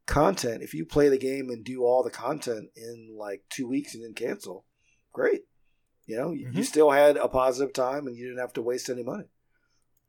content, 0.06 0.62
if 0.62 0.74
you 0.74 0.84
play 0.84 1.08
the 1.08 1.18
game 1.18 1.48
and 1.50 1.64
do 1.64 1.82
all 1.82 2.02
the 2.02 2.10
content 2.10 2.70
in 2.76 3.16
like 3.18 3.42
two 3.50 3.66
weeks 3.68 3.94
and 3.94 4.04
then 4.04 4.14
cancel, 4.14 4.66
great. 5.12 5.42
You 6.06 6.16
know, 6.16 6.32
you- 6.32 6.50
you 6.52 6.62
still 6.64 6.90
had 6.90 7.16
a 7.16 7.28
positive 7.28 7.72
time 7.72 8.06
and 8.06 8.16
you 8.16 8.26
didn't 8.26 8.40
have 8.40 8.52
to 8.54 8.62
waste 8.62 8.90
any 8.90 9.02
money. 9.02 9.30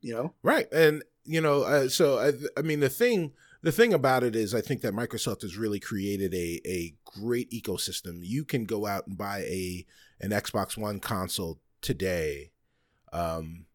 You 0.02 0.14
know, 0.14 0.36
Right, 0.44 0.72
and 0.72 1.04
you 1.24 1.42
know, 1.42 1.64
uh, 1.64 1.88
so 1.90 2.20
I, 2.20 2.34
I 2.58 2.62
mean, 2.62 2.80
the 2.82 2.90
thing, 2.90 3.34
the 3.66 3.72
thing 3.72 3.96
about 3.96 4.24
it 4.24 4.36
is, 4.36 4.54
I 4.54 4.62
think 4.62 4.82
that 4.82 4.94
Microsoft 4.94 5.42
has 5.42 5.58
really 5.58 5.80
created 5.80 6.34
a 6.36 6.62
a 6.66 6.94
great 7.04 7.50
ecosystem. 7.50 8.20
You 8.22 8.46
can 8.46 8.66
go 8.66 8.86
out 8.86 9.08
and 9.08 9.18
buy 9.18 9.40
a 9.40 9.86
an 10.22 10.30
Xbox 10.30 10.78
One 10.78 11.00
console 11.00 11.60
today, 11.82 12.52
um, 13.12 13.66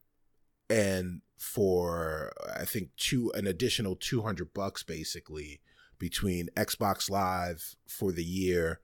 and 0.69 1.23
for 1.37 2.33
I 2.57 2.65
think 2.67 2.91
two 2.97 3.33
an 3.35 3.49
additional 3.49 3.97
two 3.97 4.23
hundred 4.23 4.55
bucks, 4.55 4.85
basically 4.85 5.61
between 5.99 6.49
Xbox 6.57 7.11
Live 7.11 7.75
for 7.89 8.13
the 8.13 8.25
year, 8.25 8.81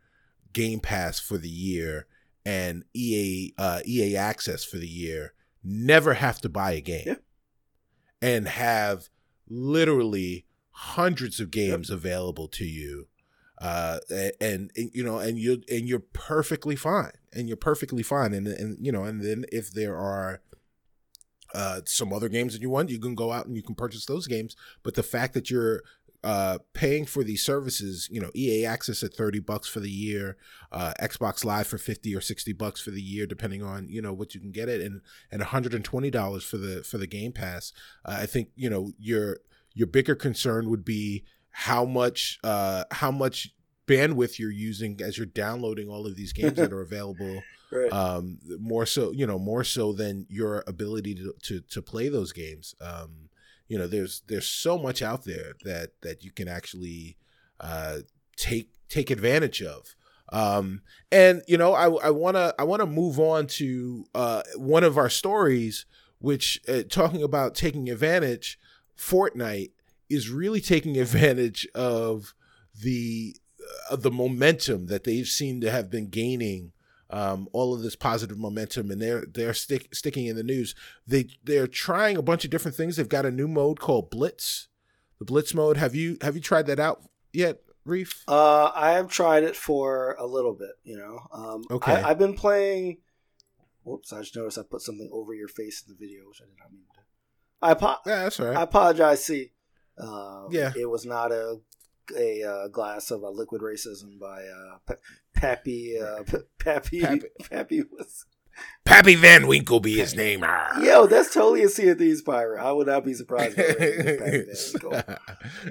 Game 0.53 0.81
Pass 0.81 1.21
for 1.21 1.39
the 1.39 1.49
year, 1.49 2.07
and 2.45 2.83
EA 2.95 3.53
uh, 3.59 3.81
EA 3.87 4.17
Access 4.17 4.65
for 4.65 4.79
the 4.79 4.89
year. 4.89 5.35
Never 5.63 6.15
have 6.15 6.41
to 6.41 6.49
buy 6.49 6.73
a 6.73 6.81
game 6.81 7.05
Yeah. 7.07 7.15
and 8.21 8.49
have 8.49 9.09
literally 9.49 10.46
hundreds 10.79 11.41
of 11.41 11.51
games 11.51 11.89
available 11.89 12.47
to 12.47 12.67
you 12.67 13.07
uh 13.63 13.99
and, 14.11 14.71
and 14.77 14.91
you 14.93 15.03
know 15.03 15.19
and 15.19 15.39
you 15.39 15.63
and 15.71 15.89
you're 15.89 16.05
perfectly 16.13 16.77
fine 16.77 17.13
and 17.33 17.49
you're 17.49 17.57
perfectly 17.57 18.03
fine 18.03 18.35
and 18.35 18.47
and 18.47 18.77
you 18.85 18.93
know 18.93 19.05
and 19.05 19.23
then 19.23 19.47
if 19.51 19.73
there 19.73 19.97
are 19.97 20.43
uh 21.55 21.81
some 21.87 22.13
other 22.13 22.29
games 22.29 22.53
that 22.53 22.61
you 22.61 22.69
want 22.69 22.91
you 22.91 23.01
can 23.01 23.15
go 23.15 23.33
out 23.33 23.47
and 23.47 23.57
you 23.57 23.63
can 23.63 23.75
purchase 23.75 24.05
those 24.05 24.27
games 24.27 24.55
but 24.83 24.95
the 24.95 25.03
fact 25.03 25.33
that 25.33 25.49
you're 25.49 25.81
uh 26.23 26.59
paying 26.75 27.07
for 27.07 27.25
these 27.25 27.43
services 27.43 28.07
you 28.13 28.21
know 28.21 28.31
EA 28.35 28.67
access 28.67 29.03
at 29.03 29.15
30 29.15 29.41
bucks 29.41 29.67
for 29.67 29.81
the 29.81 29.91
year 29.91 30.37
uh 30.73 30.93
Xbox 31.01 31.43
live 31.43 31.67
for 31.67 31.79
50 31.79 32.15
or 32.15 32.21
60 32.21 32.53
bucks 32.53 32.83
for 32.83 32.91
the 32.91 33.01
year 33.01 33.25
depending 33.25 33.63
on 33.63 33.89
you 33.89 34.03
know 34.03 34.13
what 34.13 34.35
you 34.35 34.41
can 34.41 34.53
get 34.53 34.69
it 34.69 34.83
and 34.83 35.01
and 35.33 35.41
$120 35.41 36.43
for 36.43 36.59
the 36.59 36.83
for 36.83 36.99
the 36.99 37.07
game 37.07 37.33
pass 37.33 37.73
uh, 38.05 38.19
i 38.21 38.27
think 38.27 38.51
you 38.57 38.69
know 38.69 38.91
your 38.99 39.39
your 39.77 39.87
bigger 39.87 40.15
concern 40.15 40.71
would 40.71 40.85
be 40.85 41.23
how 41.51 41.85
much 41.85 42.39
uh 42.43 42.85
how 42.91 43.13
much 43.13 43.55
bandwidth 43.87 44.39
you're 44.39 44.51
using 44.51 44.99
as 45.01 45.17
you're 45.17 45.27
downloading 45.27 45.89
all 45.89 46.07
of 46.07 46.17
these 46.17 46.33
games 46.33 46.55
that 46.55 46.73
are 46.73 46.83
available 46.91 47.43
right? 47.71 47.93
um 47.93 48.39
more 48.59 48.85
so 48.85 49.13
you 49.13 49.27
know 49.27 49.39
more 49.39 49.63
so 49.63 49.93
than 49.93 50.27
your 50.29 50.65
ability 50.67 51.15
to 51.15 51.33
to, 51.43 51.61
to 51.61 51.81
play 51.81 52.09
those 52.09 52.33
games 52.33 52.75
um 52.81 53.29
you 53.69 53.79
know 53.79 53.87
there's 53.87 54.23
there's 54.27 54.49
so 54.49 54.77
much 54.77 55.03
out 55.03 55.25
there 55.25 55.53
that 55.65 55.91
that 56.03 56.25
you 56.25 56.33
can 56.33 56.49
actually 56.49 57.17
uh 57.61 57.99
take 58.37 58.71
take 58.89 59.11
advantage 59.11 59.63
of 59.63 59.95
um 60.33 60.83
and 61.13 61.43
you 61.47 61.57
know 61.57 61.73
i 61.75 61.89
i 62.07 62.11
want 62.11 62.37
to 62.37 62.55
i 62.59 62.65
want 62.65 62.81
to 62.81 62.87
move 62.87 63.21
on 63.21 63.47
to 63.47 64.05
uh 64.15 64.43
one 64.57 64.83
of 64.85 64.99
our 64.99 65.09
stories 65.09 65.87
which 66.19 66.61
uh, 66.69 66.83
talking 66.89 67.23
about 67.23 67.55
taking 67.55 67.89
advantage 67.89 68.59
fortnite 68.99 69.71
is 70.09 70.31
really 70.31 70.61
taking 70.61 70.97
advantage 70.99 71.67
of 71.75 72.35
the 72.83 73.37
of 73.91 74.03
the 74.03 74.11
momentum 74.11 74.87
that 74.87 75.05
they've 75.05 75.27
seen 75.27 75.61
to 75.61 75.71
have 75.71 75.91
been 75.91 76.09
gaining 76.09 76.73
um, 77.11 77.49
all 77.53 77.75
of 77.75 77.83
this 77.83 77.97
positive 77.97 78.39
momentum, 78.39 78.91
and 78.91 79.01
they're 79.01 79.25
they're 79.27 79.55
stick, 79.55 79.95
sticking 79.95 80.27
in 80.27 80.37
the 80.37 80.43
news. 80.43 80.75
They 81.07 81.29
they're 81.45 81.67
trying 81.69 82.17
a 82.17 82.23
bunch 82.23 82.45
of 82.45 82.51
different 82.51 82.77
things. 82.77 82.97
They've 82.97 83.09
got 83.09 83.27
a 83.27 83.31
new 83.31 83.49
mode 83.49 83.79
called 83.79 84.11
Blitz, 84.11 84.69
the 85.19 85.25
Blitz 85.25 85.55
mode. 85.55 85.77
Have 85.77 85.95
you 85.95 86.19
have 86.21 86.35
you 86.35 86.43
tried 86.43 86.67
that 86.67 86.81
out 86.81 87.03
yet, 87.33 87.61
Reef? 87.85 88.25
Uh, 88.27 88.73
I 88.75 88.93
have 88.93 89.09
tried 89.09 89.45
it 89.45 89.55
for 89.55 90.17
a 90.19 90.27
little 90.27 90.55
bit. 90.55 90.73
You 90.83 90.99
know, 90.99 91.21
um, 91.33 91.65
Okay. 91.71 91.93
I, 91.93 92.11
I've 92.11 92.19
been 92.19 92.35
playing. 92.35 92.99
Whoops! 93.85 94.13
I 94.13 94.21
just 94.21 94.35
noticed 94.35 94.59
I 94.59 94.63
put 94.63 94.83
something 94.83 95.09
over 95.13 95.33
your 95.33 95.49
face 95.49 95.85
in 95.87 95.95
the 95.95 95.99
video, 95.99 96.27
which 96.29 96.43
I 96.43 96.47
did 96.47 96.59
not 96.59 96.73
mean 96.73 96.83
to. 96.95 97.01
I 97.63 97.71
apo- 97.73 97.97
Yeah, 98.07 98.25
that's 98.25 98.39
all 98.41 98.57
I 98.57 98.63
apologize. 98.63 99.25
See, 99.25 99.53
uh, 99.99 100.45
Yeah. 100.51 100.73
it 100.77 100.87
was 100.91 101.05
not 101.07 101.33
a 101.33 101.57
a 102.17 102.43
uh, 102.45 102.69
glass 102.69 103.11
of 103.11 103.25
uh, 103.25 103.31
liquid 103.31 103.63
racism 103.63 104.19
by 104.21 104.45
uh, 104.45 104.79
P- 104.89 104.95
Pappy. 105.35 105.99
Uh, 105.99 106.23
P- 106.23 106.37
Pappy. 106.59 107.01
Pappy. 107.01 107.23
Pappy 107.51 107.83
was. 107.83 108.25
Pappy 108.87 109.17
Van 109.17 109.47
Winkle 109.49 109.81
be 109.81 109.97
his 109.97 110.15
name. 110.15 110.41
ah. 110.45 110.81
Yo, 110.81 111.07
that's 111.07 111.35
totally 111.35 111.63
a 111.65 111.69
Sea 111.69 111.89
of 111.89 111.99
Thieves 111.99 112.23
pirate. 112.23 112.63
I 112.63 112.73
would 112.73 112.87
not 112.87 113.05
be 113.05 113.13
surprised 113.13 113.59
if 113.59 113.77
it 113.81 114.49
was 114.49 114.73
Pappy 114.73 114.89
Van 114.95 115.03
Winkle. 115.17 115.17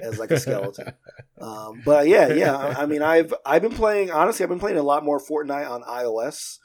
as 0.02 0.18
like 0.18 0.30
a 0.30 0.38
skeleton. 0.38 0.92
Um, 1.40 1.82
but 1.84 2.06
yeah, 2.06 2.28
yeah. 2.32 2.54
I 2.56 2.86
mean, 2.86 3.02
I've 3.02 3.32
I've 3.44 3.62
been 3.62 3.72
playing. 3.74 4.10
Honestly, 4.10 4.42
I've 4.44 4.50
been 4.50 4.60
playing 4.60 4.76
a 4.78 4.82
lot 4.84 5.04
more 5.04 5.18
Fortnite 5.20 5.68
on 5.68 5.82
iOS 5.82 6.58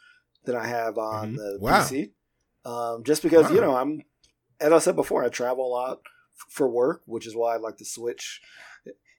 than 0.46 0.56
I 0.56 0.68
have 0.68 0.98
on 0.98 1.34
Mhm. 1.34 1.36
the 1.38 1.58
Wow. 1.62 1.82
PC. 1.82 2.12
Um, 2.66 3.04
just 3.04 3.24
because 3.24 3.50
you 3.52 3.62
know, 3.62 3.76
I'm 3.76 4.02
as 4.62 4.72
I 4.72 4.80
said 4.80 4.96
before, 4.96 5.24
I 5.24 5.30
travel 5.30 5.66
a 5.66 5.68
lot 5.68 6.00
for 6.50 6.70
work, 6.70 7.02
which 7.06 7.28
is 7.28 7.36
why 7.36 7.56
I 7.56 7.58
like 7.58 7.78
the 7.78 7.86
Switch. 7.86 8.42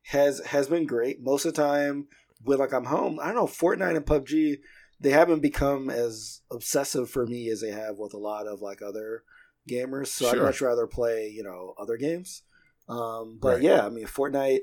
Has 0.07 0.40
has 0.46 0.68
been 0.68 0.87
great 0.87 1.22
most 1.22 1.44
of 1.44 1.55
the 1.55 1.62
time. 1.62 2.09
When 2.44 2.59
like 2.59 2.72
I'm 2.72 2.87
home, 2.87 3.18
I 3.20 3.26
don't 3.26 3.37
know. 3.37 3.46
Fortnite 3.46 3.96
and 3.96 4.05
PUBG, 4.05 4.59
they 4.98 5.11
haven't 5.11 5.40
become 5.40 5.88
as 5.90 6.40
obsessive 6.50 7.09
for 7.09 7.24
me 7.26 7.48
as 7.50 7.61
they 7.61 7.70
have 7.70 7.98
with 7.98 8.14
a 8.14 8.18
lot 8.18 8.48
of 8.48 8.61
like 8.61 8.83
other 8.83 9.22
gamers. 9.70 10.09
So 10.09 10.28
I'd 10.28 10.38
much 10.38 10.61
rather 10.61 10.87
play 10.88 11.28
you 11.28 11.44
know 11.44 11.74
other 11.78 11.96
games. 11.96 12.42
Um, 12.88 13.38
but 13.40 13.55
Right. 13.57 13.62
yeah, 13.62 13.87
I 13.87 13.90
mean 13.90 14.07
Fortnite. 14.07 14.62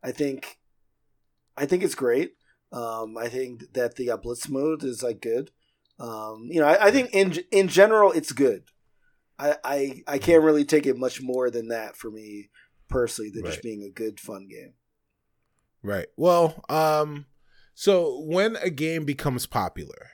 I 0.00 0.12
think, 0.12 0.60
I 1.56 1.66
think 1.66 1.82
it's 1.82 1.96
great. 1.96 2.34
Um, 2.70 3.18
I 3.18 3.28
think 3.28 3.72
that 3.72 3.96
the 3.96 4.10
uh, 4.12 4.16
Blitz 4.16 4.48
mode 4.48 4.84
is 4.84 5.02
like 5.02 5.20
good. 5.20 5.50
Um, 5.98 6.46
you 6.50 6.60
know, 6.60 6.68
I, 6.68 6.86
I 6.86 6.90
think 6.92 7.10
in 7.12 7.34
in 7.50 7.66
general 7.66 8.12
it's 8.12 8.30
good. 8.30 8.62
I, 9.38 9.56
I 9.64 10.02
I 10.06 10.18
can't 10.18 10.42
really 10.42 10.64
take 10.64 10.86
it 10.86 10.98
much 10.98 11.22
more 11.22 11.50
than 11.50 11.68
that 11.68 11.96
for 11.96 12.10
me 12.10 12.50
personally 12.88 13.30
than 13.30 13.44
just 13.44 13.62
being 13.62 13.82
a 13.82 13.90
good 13.90 14.18
fun 14.18 14.48
game. 14.48 14.74
Right. 15.82 16.06
Well, 16.16 16.64
um, 16.68 17.26
so 17.74 18.20
when 18.24 18.56
a 18.56 18.70
game 18.70 19.04
becomes 19.04 19.46
popular, 19.46 20.10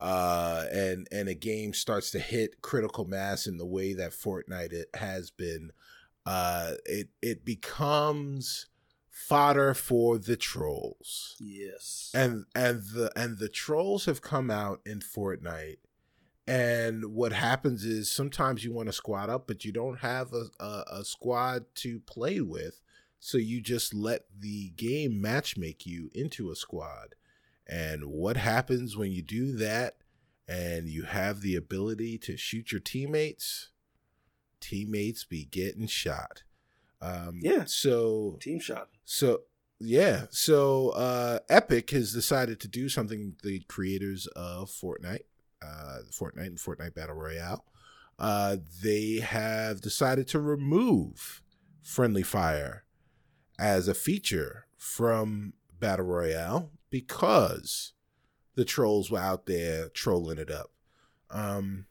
uh, 0.00 0.66
and 0.72 1.08
and 1.10 1.28
a 1.28 1.34
game 1.34 1.74
starts 1.74 2.10
to 2.12 2.18
hit 2.18 2.60
critical 2.60 3.04
mass 3.04 3.46
in 3.46 3.56
the 3.58 3.66
way 3.66 3.94
that 3.94 4.12
Fortnite 4.12 4.72
it 4.72 4.88
has 4.94 5.30
been, 5.30 5.72
uh, 6.24 6.72
it 6.84 7.08
it 7.20 7.44
becomes 7.44 8.66
fodder 9.10 9.74
for 9.74 10.18
the 10.18 10.36
trolls. 10.36 11.36
Yes. 11.40 12.12
and 12.14 12.44
and 12.54 12.82
the 12.94 13.10
and 13.16 13.38
the 13.38 13.48
trolls 13.48 14.04
have 14.04 14.20
come 14.22 14.50
out 14.50 14.80
in 14.86 15.00
Fortnite, 15.00 15.78
and 16.46 17.06
what 17.14 17.32
happens 17.32 17.84
is 17.84 18.10
sometimes 18.10 18.64
you 18.64 18.72
want 18.72 18.88
to 18.88 18.92
squad 18.92 19.28
up, 19.30 19.46
but 19.46 19.64
you 19.64 19.72
don't 19.72 19.98
have 20.00 20.32
a, 20.32 20.46
a, 20.62 20.84
a 21.00 21.04
squad 21.04 21.64
to 21.76 22.00
play 22.00 22.40
with, 22.40 22.80
so 23.18 23.38
you 23.38 23.60
just 23.60 23.94
let 23.94 24.26
the 24.38 24.70
game 24.76 25.20
matchmake 25.22 25.86
you 25.86 26.10
into 26.14 26.50
a 26.50 26.56
squad. 26.56 27.14
And 27.66 28.04
what 28.06 28.36
happens 28.36 28.96
when 28.96 29.10
you 29.12 29.22
do 29.22 29.56
that, 29.56 29.96
and 30.46 30.88
you 30.88 31.02
have 31.02 31.40
the 31.40 31.56
ability 31.56 32.18
to 32.18 32.36
shoot 32.36 32.70
your 32.70 32.80
teammates? 32.80 33.70
Teammates 34.60 35.24
be 35.24 35.44
getting 35.44 35.86
shot. 35.88 36.44
Um, 37.00 37.40
Yeah. 37.42 37.64
So 37.66 38.38
Team 38.40 38.60
shot. 38.60 38.88
so 39.04 39.42
yeah, 39.78 40.24
so 40.30 40.90
uh, 40.90 41.40
Epic 41.50 41.90
has 41.90 42.10
decided 42.12 42.60
to 42.60 42.68
do 42.68 42.88
something. 42.88 43.34
The 43.42 43.60
creators 43.68 44.26
of 44.28 44.70
Fortnite, 44.70 45.24
uh, 45.66 45.98
Fortnite 46.10 46.46
and 46.46 46.58
Fortnite 46.58 46.94
Battle 46.94 47.14
Royale, 47.16 47.64
uh, 48.18 48.56
they 48.82 49.16
have 49.20 49.80
decided 49.80 50.28
to 50.28 50.40
remove 50.40 51.42
friendly 51.82 52.22
fire 52.22 52.84
as 53.58 53.88
a 53.88 53.94
feature 53.94 54.66
from 54.76 55.52
Battle 55.78 56.06
Royale 56.06 56.70
because 56.90 57.92
the 58.54 58.64
trolls 58.64 59.10
were 59.10 59.18
out 59.18 59.46
there 59.46 59.88
trolling 59.90 60.38
it 60.38 60.50
up. 60.50 60.70
Um, 61.30 61.86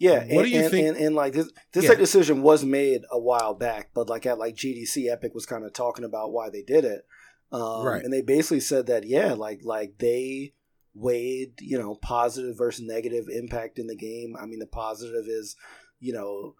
Yeah, 0.00 0.20
What 0.20 0.30
and, 0.30 0.44
do 0.44 0.48
you 0.50 0.60
and, 0.60 0.70
think- 0.70 0.88
And, 0.88 0.96
and 0.96 1.16
like 1.16 1.32
this, 1.32 1.50
this 1.72 1.84
Yeah. 1.84 1.90
like 1.90 1.98
decision 1.98 2.42
was 2.42 2.64
made 2.64 3.02
a 3.10 3.18
while 3.18 3.54
back, 3.54 3.90
but 3.94 4.08
like 4.08 4.26
at 4.26 4.38
like 4.38 4.54
GDC, 4.54 5.10
Epic 5.10 5.34
was 5.34 5.44
kind 5.46 5.64
of 5.64 5.72
talking 5.72 6.04
about 6.04 6.30
why 6.32 6.50
they 6.50 6.62
did 6.62 6.84
it, 6.84 7.04
um, 7.50 7.84
Right. 7.84 8.04
And 8.04 8.12
they 8.12 8.22
basically 8.22 8.60
said 8.60 8.86
that 8.86 9.04
yeah, 9.08 9.32
like 9.32 9.60
like 9.64 9.98
they 9.98 10.52
weighed 10.98 11.54
you 11.60 11.78
know 11.78 11.94
positive 11.94 12.56
versus 12.56 12.84
negative 12.84 13.26
impact 13.28 13.78
in 13.78 13.86
the 13.86 13.96
game. 13.96 14.34
I 14.40 14.46
mean, 14.46 14.58
the 14.58 14.66
positive 14.66 15.26
is 15.26 15.56
you 16.00 16.12
know 16.12 16.54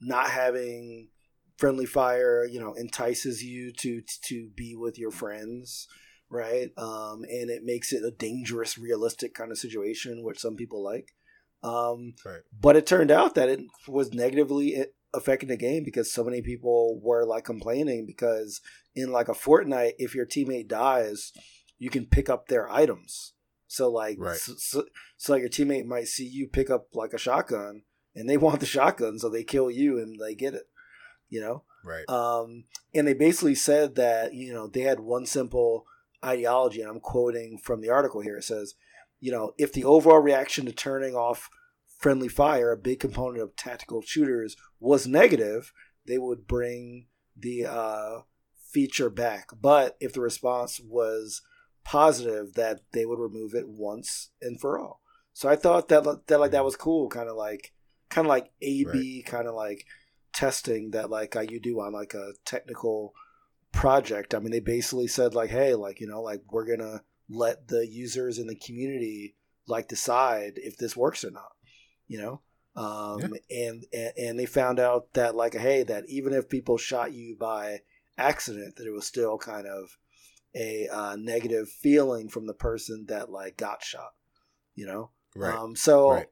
not 0.00 0.30
having 0.30 1.08
friendly 1.58 1.86
fire, 1.86 2.44
you 2.44 2.58
know, 2.58 2.74
entices 2.74 3.42
you 3.42 3.72
to 3.72 4.02
to 4.28 4.48
be 4.54 4.74
with 4.76 4.98
your 4.98 5.10
friends. 5.10 5.86
Right, 6.32 6.70
um, 6.78 7.24
and 7.28 7.50
it 7.50 7.64
makes 7.64 7.92
it 7.92 8.04
a 8.04 8.12
dangerous, 8.12 8.78
realistic 8.78 9.34
kind 9.34 9.50
of 9.50 9.58
situation, 9.58 10.22
which 10.22 10.38
some 10.38 10.54
people 10.54 10.82
like. 10.82 11.08
Um, 11.62 12.14
right. 12.24 12.40
but 12.58 12.76
it 12.76 12.86
turned 12.86 13.10
out 13.10 13.34
that 13.34 13.50
it 13.50 13.60
was 13.86 14.14
negatively 14.14 14.86
affecting 15.12 15.48
the 15.48 15.56
game 15.56 15.82
because 15.84 16.12
so 16.12 16.24
many 16.24 16.40
people 16.40 16.98
were 17.02 17.26
like 17.26 17.44
complaining 17.44 18.06
because 18.06 18.60
in 18.94 19.12
like 19.12 19.28
a 19.28 19.32
Fortnite, 19.32 19.92
if 19.98 20.14
your 20.14 20.24
teammate 20.24 20.68
dies, 20.68 21.32
you 21.78 21.90
can 21.90 22.06
pick 22.06 22.30
up 22.30 22.46
their 22.46 22.70
items. 22.70 23.34
So 23.70 23.88
like, 23.88 24.16
Right. 24.18 24.36
so, 24.36 24.54
so, 24.58 24.84
so 25.16 25.32
like 25.32 25.42
your 25.42 25.48
teammate 25.48 25.86
might 25.86 26.08
see 26.08 26.26
you 26.26 26.48
pick 26.48 26.70
up 26.70 26.88
like 26.92 27.12
a 27.12 27.18
shotgun, 27.18 27.82
and 28.16 28.28
they 28.28 28.36
want 28.44 28.58
the 28.58 28.66
shotgun, 28.66 29.20
so 29.20 29.28
they 29.28 29.44
kill 29.44 29.70
you 29.70 29.96
and 29.96 30.18
they 30.18 30.34
get 30.34 30.54
it. 30.54 30.68
You 31.28 31.40
know, 31.40 31.62
Right. 31.84 32.08
um, 32.08 32.64
and 32.92 33.06
they 33.06 33.14
basically 33.14 33.54
said 33.54 33.94
that 33.94 34.34
you 34.34 34.52
know 34.52 34.66
they 34.66 34.80
had 34.80 34.98
one 34.98 35.24
simple 35.24 35.86
ideology, 36.24 36.80
and 36.80 36.90
I'm 36.90 36.98
quoting 36.98 37.58
from 37.58 37.80
the 37.80 37.90
article 37.90 38.20
here. 38.22 38.38
It 38.38 38.42
says, 38.42 38.74
you 39.20 39.30
know, 39.30 39.52
if 39.56 39.72
the 39.72 39.84
overall 39.84 40.18
reaction 40.18 40.66
to 40.66 40.72
turning 40.72 41.14
off 41.14 41.48
friendly 41.96 42.28
fire, 42.28 42.72
a 42.72 42.76
big 42.76 42.98
component 42.98 43.40
of 43.40 43.54
tactical 43.54 44.02
shooters, 44.02 44.56
was 44.80 45.06
negative, 45.06 45.72
they 46.08 46.18
would 46.18 46.48
bring 46.48 47.06
the 47.36 47.66
uh, 47.66 48.22
feature 48.72 49.10
back. 49.10 49.50
But 49.60 49.96
if 50.00 50.12
the 50.12 50.20
response 50.20 50.80
was 50.80 51.42
positive, 51.90 52.54
that 52.54 52.82
they 52.92 53.04
would 53.04 53.18
remove 53.18 53.52
it 53.52 53.68
once 53.68 54.30
and 54.40 54.60
for 54.60 54.78
all. 54.78 55.00
So 55.32 55.48
I 55.48 55.56
thought 55.56 55.88
that 55.88 56.04
that 56.28 56.38
like 56.38 56.52
that 56.52 56.64
was 56.64 56.76
cool, 56.76 57.08
kind 57.08 57.28
of 57.28 57.34
like 57.34 57.72
kind 58.10 58.26
of 58.26 58.28
like 58.28 58.52
A 58.62 58.84
B, 58.92 59.24
kind 59.26 59.48
of 59.48 59.56
like 59.56 59.86
testing 60.32 60.92
that 60.92 61.10
like 61.10 61.34
uh, 61.34 61.40
you 61.40 61.58
do 61.58 61.80
on 61.80 61.92
like 61.92 62.14
a 62.14 62.34
technical 62.44 63.12
project. 63.72 64.36
I 64.36 64.38
mean, 64.38 64.52
they 64.52 64.60
basically 64.60 65.08
said 65.08 65.34
like, 65.34 65.50
hey, 65.50 65.74
like 65.74 65.98
you 66.00 66.06
know, 66.06 66.22
like 66.22 66.42
we're 66.48 66.76
gonna 66.76 67.02
let 67.28 67.66
the 67.66 67.84
users 67.88 68.38
in 68.38 68.46
the 68.46 68.54
community 68.54 69.34
like 69.66 69.88
decide 69.88 70.52
if 70.56 70.76
this 70.76 70.96
works 70.96 71.24
or 71.24 71.32
not. 71.32 71.52
You 72.06 72.18
know, 72.22 72.40
um, 72.76 73.34
and, 73.50 73.84
and 73.92 74.12
and 74.16 74.38
they 74.38 74.46
found 74.46 74.78
out 74.78 75.14
that 75.14 75.34
like, 75.34 75.54
hey, 75.54 75.82
that 75.82 76.04
even 76.08 76.34
if 76.34 76.48
people 76.48 76.78
shot 76.78 77.12
you 77.12 77.36
by 77.36 77.80
accident, 78.16 78.76
that 78.76 78.86
it 78.86 78.92
was 78.92 79.06
still 79.06 79.38
kind 79.38 79.66
of 79.66 79.96
a 80.54 80.88
uh, 80.88 81.16
negative 81.16 81.68
feeling 81.68 82.28
from 82.28 82.46
the 82.46 82.54
person 82.54 83.06
that 83.08 83.30
like 83.30 83.56
got 83.56 83.82
shot. 83.82 84.12
You 84.74 84.86
know, 84.86 85.10
Right. 85.34 85.54
um, 85.54 85.76
so 85.76 86.10
Right. 86.10 86.26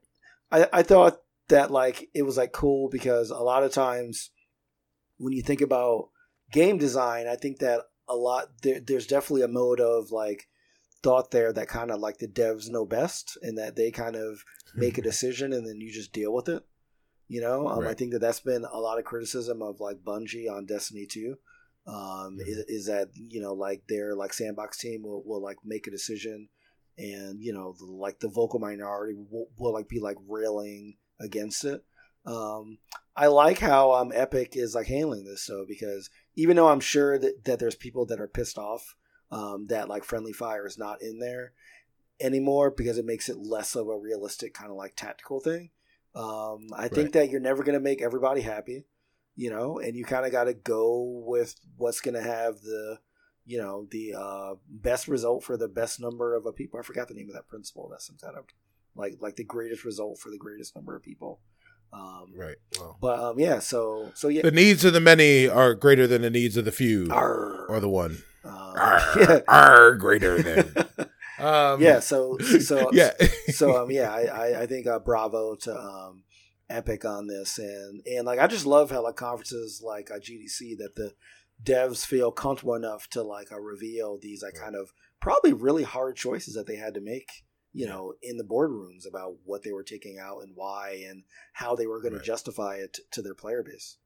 I, 0.51 0.69
I 0.73 0.83
thought 0.83 1.21
that 1.49 1.71
like 1.71 2.09
it 2.15 2.23
was 2.23 2.37
like 2.37 2.53
cool 2.53 2.89
because 2.89 3.31
a 3.31 3.39
lot 3.39 3.63
of 3.63 3.73
times 3.73 4.31
when 5.19 5.33
you 5.33 5.43
think 5.43 5.61
about 5.61 6.11
game 6.53 6.79
design, 6.79 7.27
I 7.27 7.37
think 7.37 7.59
that 7.59 7.83
a 8.09 8.17
lot 8.17 8.49
there, 8.63 8.81
there's 8.81 9.07
definitely 9.07 9.43
a 9.43 9.49
mode 9.49 9.81
of 9.81 10.11
like 10.11 10.49
thought 11.03 11.31
there 11.31 11.53
that 11.53 11.69
kind 11.69 11.91
of 11.91 12.01
like 12.01 12.19
the 12.19 12.27
devs 12.27 12.69
know 12.69 12.85
best 12.85 13.37
and 13.43 13.57
that 13.59 13.77
they 13.77 13.91
kind 13.91 14.17
of 14.17 14.43
make 14.75 14.99
a 14.99 15.03
decision 15.03 15.53
and 15.53 15.67
then 15.67 15.81
you 15.81 15.93
just 15.93 16.13
deal 16.13 16.33
with 16.33 16.49
it. 16.49 16.63
You 17.29 17.43
know, 17.43 17.69
um, 17.69 17.87
I 17.87 17.93
think 17.93 18.13
that 18.13 18.21
that's 18.21 18.41
been 18.41 18.65
a 18.65 18.79
lot 18.79 18.99
of 18.99 19.05
criticism 19.05 19.61
of 19.61 19.81
like 19.81 19.99
Bungie 20.03 20.51
on 20.51 20.65
Destiny 20.65 21.07
2. 21.07 21.37
Um, 21.89 22.37
is, 22.39 22.59
is 22.69 22.87
that 22.87 23.09
you 23.15 23.41
know 23.41 23.55
like 23.55 23.83
their 23.89 24.15
like 24.15 24.35
sandbox 24.35 24.77
team 24.77 25.03
will, 25.03 25.23
will 25.25 25.43
like 25.43 25.57
make 25.65 25.87
a 25.87 25.91
decision 25.91 26.49
and 26.99 27.43
you 27.43 27.53
know 27.53 27.75
the, 27.79 27.87
like 27.87 28.21
the 28.21 28.29
vocal 28.29 28.59
minority 28.59 29.15
will, 29.31 29.49
will 29.59 29.73
like 29.73 29.89
be 29.89 29.99
like 29.99 30.17
railing 30.29 30.97
against 31.19 31.65
it. 31.65 31.83
Um 32.27 32.79
i 33.19 33.27
like 33.27 33.59
how 33.59 33.93
um 33.93 34.13
epic 34.15 34.57
is 34.57 34.75
like 34.75 34.87
handling 34.87 35.25
this 35.25 35.43
so 35.43 35.65
because 35.69 36.09
even 36.37 36.57
though 36.57 36.69
i'm 36.69 36.81
sure 36.81 37.19
that, 37.19 37.45
that 37.45 37.59
there's 37.59 37.75
people 37.75 38.07
that 38.07 38.21
are 38.21 38.29
pissed 38.29 38.57
off 38.57 38.95
um 39.31 39.67
that 39.69 39.89
like 39.89 40.05
friendly 40.05 40.33
fire 40.33 40.67
is 40.67 40.79
not 40.79 41.03
in 41.03 41.19
there 41.19 41.53
anymore 42.21 42.71
because 42.71 42.97
it 42.97 43.05
makes 43.05 43.29
it 43.29 43.37
less 43.37 43.75
of 43.75 43.89
a 43.89 43.99
realistic 43.99 44.55
kind 44.55 44.71
of 44.71 44.77
like 44.77 44.95
tactical 44.95 45.41
thing 45.41 45.71
um 46.15 46.69
i 46.77 46.89
think 46.89 47.13
that 47.13 47.29
you're 47.29 47.41
never 47.41 47.63
going 47.63 47.75
to 47.75 47.81
make 47.81 48.01
everybody 48.01 48.41
happy 48.41 48.85
you 49.39 49.51
know 49.51 49.79
and 49.79 49.95
you 49.97 50.05
kind 50.05 50.27
of 50.27 50.33
got 50.33 50.45
to 50.45 50.53
go 50.55 51.23
with 51.25 51.55
what's 51.77 52.01
going 52.01 52.15
to 52.15 52.21
have 52.21 52.61
the 52.63 52.99
you 53.47 53.57
know 53.57 53.87
the 53.93 54.13
uh, 54.15 54.55
best 54.69 55.07
result 55.07 55.45
for 55.45 55.57
the 55.57 55.69
best 55.69 56.01
number 56.01 56.35
of 56.35 56.45
uh, 56.47 56.51
people. 56.51 56.79
I 56.79 56.83
forgot 56.83 57.07
the 57.09 57.15
name 57.15 57.29
of 57.31 57.35
that 57.35 57.49
principle. 57.49 57.89
That's 57.89 58.07
some 58.07 58.17
kind 58.21 58.37
of 58.37 58.45
like 58.97 59.15
like 59.21 59.37
the 59.37 59.45
greatest 59.45 59.85
result 59.85 60.19
for 60.19 60.31
the 60.31 60.37
greatest 60.37 60.75
number 60.75 60.95
of 60.97 61.03
people. 61.03 61.41
Um, 61.93 62.33
Right. 62.37 62.57
Well, 62.79 62.99
But 63.01 63.21
um, 63.21 63.39
yeah, 63.39 63.61
so 63.61 64.11
so 64.15 64.27
yeah, 64.29 64.43
the 64.43 64.51
needs 64.51 64.85
of 64.85 64.93
the 64.93 65.01
many 65.01 65.49
are 65.49 65.75
greater 65.75 66.07
than 66.07 66.23
the 66.23 66.31
needs 66.31 66.57
of 66.57 66.65
the 66.67 66.73
few, 66.73 67.09
Arr. 67.11 67.65
or 67.69 67.81
the 67.81 67.89
one. 67.89 68.19
Um, 68.45 68.53
Are, 68.77 69.03
yeah, 69.49 69.97
greater 69.99 70.43
than. 70.43 70.75
Um, 71.39 71.81
yeah. 71.81 72.01
So 72.01 72.37
so 72.39 72.91
yeah. 72.93 73.13
so 73.53 73.81
um 73.81 73.93
yeah, 73.93 74.13
I 74.13 74.23
I, 74.23 74.63
I 74.63 74.67
think 74.67 74.89
uh, 74.89 74.99
bravo 74.99 75.55
to 75.55 75.73
um 75.81 76.25
Epic 76.71 77.05
on 77.05 77.27
this 77.27 77.59
and 77.59 78.03
and 78.07 78.27
like 78.27 78.39
I 78.39 78.47
just 78.47 78.67
love 78.67 78.91
how 78.91 79.03
like 79.03 79.17
conferences 79.17 79.81
like 79.85 80.11
uh, 80.11 80.19
GDC 80.19 80.77
that 80.79 80.95
the 80.97 81.15
devs 81.63 82.05
feel 82.05 82.31
comfortable 82.31 82.75
enough 82.75 83.09
to 83.11 83.23
like 83.23 83.51
uh, 83.51 83.59
reveal 83.59 84.19
these 84.21 84.43
like 84.43 84.55
kind 84.55 84.77
of 84.77 84.93
probably 85.21 85.53
really 85.53 85.83
hard 85.83 86.17
choices 86.17 86.55
that 86.55 86.67
they 86.67 86.77
had 86.77 86.95
to 86.95 87.01
make 87.01 87.45
you 87.73 87.87
know 87.87 88.15
in 88.23 88.37
the 88.37 88.45
boardrooms 88.45 89.09
about 89.09 89.35
what 89.45 89.63
they 89.63 89.73
were 89.73 89.83
taking 89.83 90.19
out 90.19 90.41
and 90.43 90.53
why 90.55 91.03
and 91.09 91.23
how 91.55 91.75
they 91.75 91.87
were 91.87 92.01
going 92.01 92.13
Right. 92.15 92.23
to 92.23 92.27
justify 92.27 92.77
it 92.77 92.99
to 93.13 93.23
their 93.23 93.35
player 93.35 93.63
base 93.63 93.97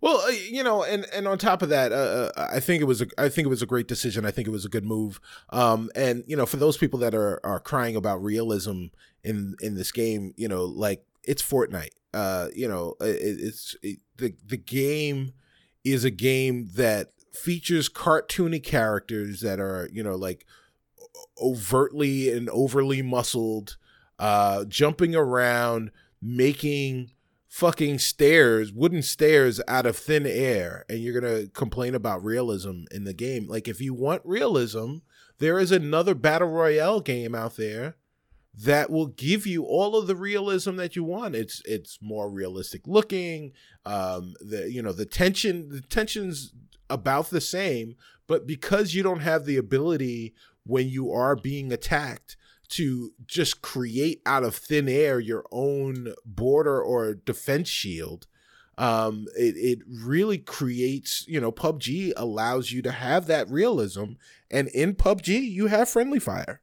Well, 0.00 0.18
uh, 0.20 0.28
you 0.28 0.62
know, 0.62 0.84
and 0.84 1.06
and 1.12 1.26
on 1.26 1.38
top 1.38 1.60
of 1.62 1.70
that, 1.70 1.92
uh, 1.92 2.30
uh, 2.36 2.48
I 2.52 2.60
think 2.60 2.80
it 2.80 2.84
was 2.84 3.02
a 3.02 3.06
I 3.18 3.28
think 3.28 3.46
it 3.46 3.48
was 3.50 3.62
a 3.62 3.66
great 3.66 3.88
decision. 3.88 4.24
I 4.24 4.30
think 4.30 4.46
it 4.46 4.52
was 4.52 4.64
a 4.64 4.68
good 4.68 4.84
move. 4.84 5.20
Um, 5.50 5.90
and 5.96 6.22
you 6.26 6.36
know, 6.36 6.46
for 6.46 6.56
those 6.56 6.76
people 6.76 7.00
that 7.00 7.14
are 7.14 7.40
are 7.44 7.58
crying 7.60 7.96
about 7.96 8.22
realism 8.22 8.86
in 9.24 9.56
in 9.60 9.74
this 9.74 9.90
game, 9.90 10.34
you 10.36 10.46
know, 10.46 10.64
like 10.64 11.04
it's 11.28 11.42
Fortnite. 11.42 11.90
Uh, 12.14 12.48
you 12.54 12.66
know, 12.66 12.94
it, 13.00 13.20
it's 13.20 13.76
it, 13.82 13.98
the 14.16 14.34
the 14.44 14.56
game 14.56 15.34
is 15.84 16.04
a 16.04 16.10
game 16.10 16.70
that 16.74 17.12
features 17.32 17.88
cartoony 17.88 18.62
characters 18.62 19.40
that 19.42 19.60
are 19.60 19.88
you 19.92 20.02
know 20.02 20.16
like 20.16 20.46
overtly 21.40 22.32
and 22.32 22.48
overly 22.48 23.02
muscled, 23.02 23.76
uh, 24.18 24.64
jumping 24.64 25.14
around, 25.14 25.90
making 26.20 27.10
fucking 27.46 27.98
stairs, 27.98 28.72
wooden 28.72 29.02
stairs 29.02 29.60
out 29.68 29.84
of 29.84 29.96
thin 29.96 30.26
air, 30.26 30.86
and 30.88 31.00
you're 31.00 31.20
gonna 31.20 31.46
complain 31.48 31.94
about 31.94 32.24
realism 32.24 32.84
in 32.90 33.04
the 33.04 33.14
game. 33.14 33.46
Like 33.46 33.68
if 33.68 33.82
you 33.82 33.92
want 33.92 34.22
realism, 34.24 34.96
there 35.38 35.58
is 35.58 35.72
another 35.72 36.14
battle 36.14 36.48
royale 36.48 37.00
game 37.00 37.34
out 37.34 37.56
there 37.56 37.97
that 38.64 38.90
will 38.90 39.06
give 39.06 39.46
you 39.46 39.64
all 39.64 39.96
of 39.96 40.06
the 40.06 40.16
realism 40.16 40.76
that 40.76 40.96
you 40.96 41.04
want. 41.04 41.34
It's 41.34 41.62
it's 41.64 41.98
more 42.02 42.30
realistic 42.30 42.86
looking. 42.86 43.52
Um, 43.84 44.34
the 44.40 44.70
you 44.70 44.82
know 44.82 44.92
the 44.92 45.06
tension 45.06 45.68
the 45.68 45.80
tension's 45.80 46.52
about 46.90 47.30
the 47.30 47.40
same, 47.40 47.96
but 48.26 48.46
because 48.46 48.94
you 48.94 49.02
don't 49.02 49.20
have 49.20 49.44
the 49.44 49.56
ability 49.56 50.34
when 50.64 50.88
you 50.88 51.12
are 51.12 51.36
being 51.36 51.72
attacked 51.72 52.36
to 52.68 53.12
just 53.26 53.62
create 53.62 54.20
out 54.26 54.44
of 54.44 54.54
thin 54.54 54.88
air 54.88 55.18
your 55.18 55.44
own 55.50 56.14
border 56.24 56.80
or 56.80 57.14
defense 57.14 57.68
shield 57.68 58.26
um, 58.76 59.26
it, 59.36 59.56
it 59.56 59.78
really 59.88 60.38
creates 60.38 61.24
you 61.26 61.40
know 61.40 61.50
pubg 61.50 62.12
allows 62.16 62.70
you 62.70 62.82
to 62.82 62.92
have 62.92 63.26
that 63.26 63.48
realism 63.48 64.12
and 64.50 64.68
in 64.68 64.94
pubg 64.94 65.26
you 65.26 65.66
have 65.68 65.88
friendly 65.88 66.20
fire 66.20 66.60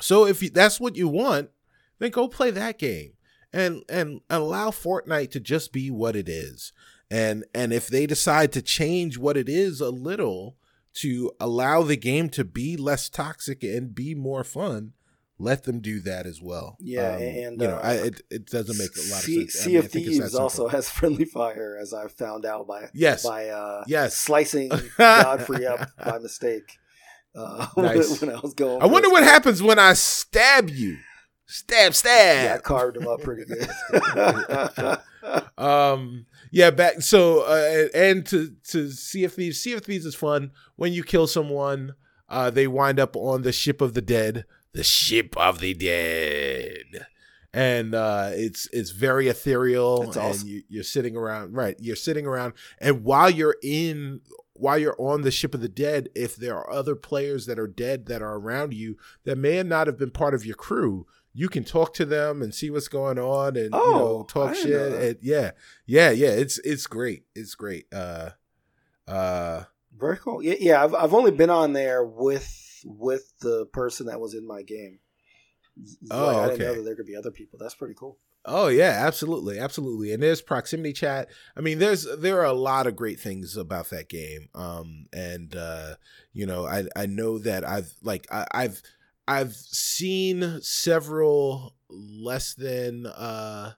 so 0.00 0.26
if 0.26 0.42
you, 0.42 0.50
that's 0.50 0.80
what 0.80 0.96
you 0.96 1.08
want 1.08 1.50
then 1.98 2.10
go 2.10 2.28
play 2.28 2.50
that 2.50 2.78
game 2.78 3.12
and 3.52 3.82
and 3.88 4.20
allow 4.28 4.70
fortnite 4.70 5.30
to 5.30 5.40
just 5.40 5.72
be 5.72 5.90
what 5.90 6.16
it 6.16 6.28
is 6.28 6.72
and 7.10 7.44
and 7.54 7.72
if 7.72 7.88
they 7.88 8.06
decide 8.06 8.52
to 8.52 8.62
change 8.62 9.18
what 9.18 9.36
it 9.36 9.48
is 9.48 9.80
a 9.80 9.90
little 9.90 10.56
to 10.96 11.30
allow 11.38 11.82
the 11.82 11.96
game 11.96 12.28
to 12.30 12.44
be 12.44 12.76
less 12.76 13.08
toxic 13.08 13.62
and 13.62 13.94
be 13.94 14.14
more 14.14 14.42
fun, 14.42 14.94
let 15.38 15.64
them 15.64 15.80
do 15.80 16.00
that 16.00 16.24
as 16.24 16.40
well. 16.40 16.76
Yeah, 16.80 17.16
um, 17.16 17.22
and 17.22 17.60
you 17.60 17.68
know, 17.68 17.76
uh, 17.76 17.80
I, 17.82 17.92
it 17.94 18.22
it 18.30 18.46
doesn't 18.46 18.78
make 18.78 18.96
a 18.96 19.12
lot 19.12 19.22
C- 19.22 19.42
of 19.42 19.50
sense. 19.50 19.64
Sea 19.64 19.70
I 19.70 19.74
mean, 19.74 19.84
of 19.84 19.92
Thieves 19.92 20.34
also 20.34 20.68
has 20.76 20.88
friendly 20.88 21.26
fire, 21.26 21.78
as 21.80 21.92
I 21.92 22.08
found 22.08 22.46
out 22.46 22.66
by 22.66 22.88
yes 22.94 23.24
by 23.24 23.48
uh, 23.48 23.84
yes 23.86 24.16
slicing 24.16 24.70
Godfree 24.98 25.66
up 25.66 25.90
by 26.02 26.18
mistake. 26.18 26.78
Uh, 27.36 27.66
nice. 27.76 28.20
when 28.20 28.30
I 28.30 28.40
was 28.40 28.54
going, 28.54 28.82
I 28.82 28.86
wonder 28.86 29.10
what 29.10 29.22
happens 29.22 29.62
when 29.62 29.78
I 29.78 29.92
stab 29.92 30.70
you. 30.70 30.98
Stab, 31.46 31.94
stab. 31.94 32.44
Yeah, 32.44 32.54
I 32.54 32.58
carved 32.58 32.96
him 32.96 33.06
up 33.06 33.20
pretty 33.20 33.44
good. 33.44 33.68
um, 35.58 36.26
yeah, 36.50 36.70
back 36.70 37.02
so 37.02 37.42
uh, 37.42 37.88
and 37.94 38.26
to 38.26 38.52
to 38.68 38.90
Sea 38.90 39.24
of 39.24 39.34
Thieves. 39.34 39.60
Sea 39.60 39.74
of 39.74 39.84
Thieves 39.84 40.06
is 40.06 40.14
fun. 40.14 40.50
When 40.74 40.92
you 40.92 41.04
kill 41.04 41.26
someone, 41.26 41.94
uh, 42.28 42.50
they 42.50 42.66
wind 42.66 42.98
up 42.98 43.14
on 43.14 43.42
the 43.42 43.52
ship 43.52 43.80
of 43.80 43.94
the 43.94 44.02
dead. 44.02 44.44
The 44.72 44.82
ship 44.82 45.36
of 45.36 45.60
the 45.60 45.74
dead. 45.74 47.06
And 47.52 47.94
uh, 47.94 48.30
it's 48.32 48.68
it's 48.72 48.90
very 48.90 49.28
ethereal, 49.28 50.10
That's 50.10 50.40
and 50.42 50.50
you, 50.50 50.62
you're 50.68 50.84
sitting 50.84 51.16
around. 51.16 51.54
Right, 51.54 51.76
you're 51.78 51.96
sitting 51.96 52.26
around, 52.26 52.52
and 52.78 53.02
while 53.04 53.30
you're 53.30 53.56
in, 53.62 54.20
while 54.60 54.78
you're 54.78 54.96
on 55.00 55.22
the 55.22 55.30
ship 55.30 55.54
of 55.54 55.60
the 55.60 55.68
dead, 55.68 56.08
if 56.14 56.36
there 56.36 56.56
are 56.56 56.70
other 56.70 56.94
players 56.94 57.46
that 57.46 57.58
are 57.58 57.66
dead 57.66 58.06
that 58.06 58.22
are 58.22 58.34
around 58.36 58.74
you 58.74 58.96
that 59.24 59.36
may 59.36 59.62
not 59.62 59.86
have 59.86 59.98
been 59.98 60.10
part 60.10 60.34
of 60.34 60.44
your 60.44 60.56
crew, 60.56 61.06
you 61.32 61.48
can 61.48 61.64
talk 61.64 61.92
to 61.94 62.04
them 62.04 62.40
and 62.42 62.54
see 62.54 62.70
what's 62.70 62.88
going 62.88 63.18
on 63.18 63.56
and 63.56 63.66
you 63.66 63.70
know 63.70 64.18
Oh, 64.20 64.22
talk 64.24 64.54
shit 64.54 64.92
and 64.92 65.16
yeah 65.20 65.50
yeah 65.84 66.10
yeah 66.10 66.28
it's 66.30 66.58
it's 66.60 66.86
great 66.86 67.24
it's 67.34 67.54
great 67.54 67.86
uh 67.92 68.30
uh 69.06 69.64
Very 69.96 70.16
cool. 70.18 70.42
Yeah, 70.42 70.54
yeah. 70.58 70.82
I've 70.84 70.94
I've 70.94 71.14
only 71.14 71.30
been 71.30 71.50
on 71.50 71.72
there 71.72 72.04
with 72.04 72.82
with 72.84 73.32
the 73.40 73.66
person 73.66 74.06
that 74.06 74.20
was 74.20 74.34
in 74.34 74.46
my 74.46 74.62
game. 74.62 74.98
Oh, 76.10 76.26
Like, 76.26 76.36
I 76.36 76.48
didn't 76.48 76.58
know 76.60 76.74
that 76.76 76.82
there 76.84 76.96
could 76.96 77.06
be 77.06 77.16
other 77.16 77.30
people. 77.30 77.58
That's 77.60 77.74
pretty 77.74 77.94
cool. 77.98 78.18
Oh 78.46 78.68
yeah 78.68 79.02
absolutely 79.06 79.58
absolutely 79.58 80.12
and 80.12 80.22
there's 80.22 80.40
proximity 80.40 80.92
chat 80.92 81.28
i 81.56 81.60
mean 81.60 81.78
there's 81.78 82.06
there 82.18 82.40
are 82.40 82.46
a 82.46 82.52
lot 82.52 82.86
of 82.86 82.94
great 82.96 83.18
things 83.18 83.56
about 83.56 83.90
that 83.90 84.08
game 84.08 84.48
um 84.54 85.06
and 85.12 85.56
uh 85.56 85.94
you 86.32 86.46
know 86.46 86.64
i 86.64 86.84
i 86.94 87.06
know 87.06 87.38
that 87.38 87.66
i've 87.66 87.92
like 88.02 88.26
I, 88.30 88.46
i've 88.52 88.82
i've 89.26 89.54
seen 89.54 90.60
several 90.62 91.74
less 91.88 92.54
than 92.54 93.06
uh 93.06 93.72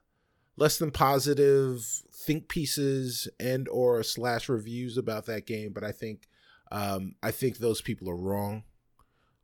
less 0.55 0.77
than 0.77 0.91
positive 0.91 1.83
think 2.13 2.47
pieces 2.47 3.27
and 3.39 3.67
or 3.69 4.03
slash 4.03 4.49
reviews 4.49 4.97
about 4.97 5.25
that 5.25 5.47
game 5.47 5.71
but 5.73 5.83
i 5.83 5.91
think 5.91 6.27
um 6.71 7.15
i 7.23 7.31
think 7.31 7.57
those 7.57 7.81
people 7.81 8.09
are 8.09 8.15
wrong. 8.15 8.63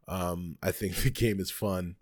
Um 0.07 0.57
i 0.61 0.71
think 0.71 0.95
the 1.03 1.09
game 1.09 1.39
is 1.39 1.49
fun 1.49 1.95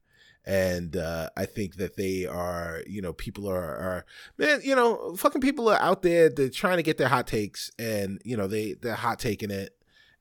and 0.45 0.97
uh 0.97 1.29
i 1.37 1.45
think 1.45 1.75
that 1.75 1.95
they 1.95 2.25
are 2.25 2.81
you 2.85 3.01
know 3.01 3.13
people 3.13 3.47
are 3.47 3.77
are 3.77 4.05
man 4.37 4.59
you 4.63 4.75
know 4.75 5.15
fucking 5.15 5.41
people 5.41 5.69
are 5.69 5.81
out 5.81 6.01
there 6.01 6.29
they're 6.29 6.49
trying 6.49 6.77
to 6.77 6.83
get 6.83 6.97
their 6.97 7.07
hot 7.07 7.27
takes 7.27 7.71
and 7.79 8.21
you 8.25 8.35
know 8.35 8.47
they 8.47 8.73
they're 8.73 8.95
hot 8.95 9.19
taking 9.19 9.51
it. 9.51 9.75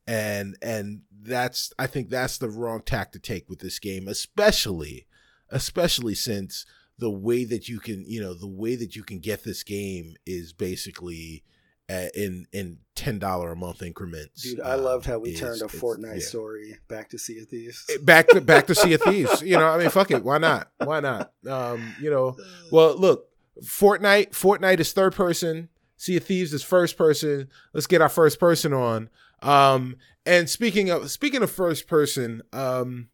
And 0.05 0.57
and 0.61 1.03
that's 1.23 1.73
i 1.79 1.87
think 1.87 2.11
that's 2.11 2.39
the 2.39 2.49
wrong 2.49 2.83
tack 2.85 3.13
to 3.13 3.21
take 3.21 3.49
with 3.49 3.61
this 3.61 3.79
game 3.79 4.09
especially 4.09 5.07
especially 5.49 6.17
since 6.17 6.67
the 6.99 7.11
way 7.11 7.45
that 7.45 7.69
you 7.69 7.79
can 7.79 8.05
you 8.07 8.21
know 8.21 8.35
the 8.35 8.49
way 8.49 8.75
that 8.75 8.97
you 8.97 9.05
can 9.05 9.21
get 9.21 9.45
this 9.45 9.63
game 9.63 10.17
is 10.27 10.53
basically 10.53 11.45
uh, 11.93 12.09
in 12.15 12.47
in 12.53 12.79
ten 12.95 13.19
dollar 13.19 13.53
a 13.53 13.57
month 13.57 13.83
increments. 13.83 14.43
Dude, 14.43 14.61
I 14.61 14.73
um, 14.73 14.85
loved 14.85 15.07
how 15.07 15.19
we 15.19 15.31
is- 15.31 15.41
turned 15.41 15.61
a 15.63 15.67
Fortnite 15.67 16.21
yeah. 16.21 16.27
story 16.27 16.79
back 16.89 17.11
to 17.11 17.19
Sea 17.19 17.41
of 17.41 17.49
Thieves. 17.49 17.91
back 18.03 18.29
to 18.29 18.41
back 18.41 18.67
to 18.69 18.75
Sea 18.75 18.95
of 18.95 19.03
Thieves. 19.03 19.43
You 19.43 19.59
know, 19.59 19.67
I 19.69 19.79
mean, 19.79 19.91
fuck 19.91 20.11
it, 20.11 20.25
why 20.25 20.39
not? 20.39 20.71
Why 20.79 21.01
not? 21.01 21.33
Um, 21.49 21.95
you 22.01 22.11
know, 22.11 22.37
well, 22.73 22.97
look, 22.97 23.29
Fortnite, 23.63 24.31
Fortnite 24.31 24.81
is 24.81 24.93
third 24.93 25.15
person. 25.15 25.69
Sea 25.97 26.17
of 26.17 26.25
Thieves 26.25 26.53
is 26.53 26.63
first 26.63 26.97
person. 26.97 27.49
Let's 27.73 27.87
get 27.87 28.03
our 28.03 28.09
first 28.09 28.41
person 28.41 28.73
on. 28.73 29.09
Um, 29.43 29.97
and 30.25 30.49
speaking 30.49 30.91
of 30.91 31.11
speaking 31.11 31.43
of 31.43 31.51
first 31.51 31.87
person, 31.87 32.43
um, 32.53 33.09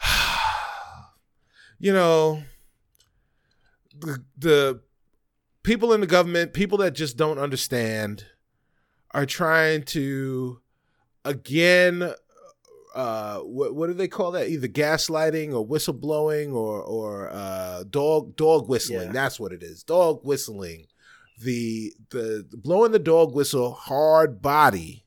you 1.78 1.92
know, 1.92 2.42
the, 3.98 4.24
the 4.36 4.80
people 5.62 5.92
in 5.92 6.00
the 6.00 6.06
government, 6.06 6.52
people 6.52 6.78
that 6.78 6.92
just 6.92 7.16
don't 7.16 7.38
understand, 7.38 8.26
are 9.12 9.26
trying 9.26 9.82
to 9.82 10.60
again 11.24 12.12
uh 12.94 13.38
what 13.38 13.74
what 13.74 13.86
do 13.86 13.94
they 13.94 14.08
call 14.08 14.32
that? 14.32 14.48
Either 14.48 14.68
gaslighting 14.68 15.54
or 15.54 15.66
whistleblowing 15.66 16.54
or 16.54 16.82
or 16.82 17.30
uh 17.32 17.84
dog 17.88 18.36
dog 18.36 18.68
whistling. 18.68 19.06
Yeah. 19.06 19.12
that's 19.12 19.38
what 19.38 19.52
it 19.52 19.62
is. 19.62 19.82
Dog 19.82 20.20
whistling. 20.24 20.86
The 21.38 21.92
the 22.10 22.46
blowing 22.52 22.92
the 22.92 22.98
dog 22.98 23.34
whistle 23.34 23.72
hard 23.72 24.42
body 24.42 25.04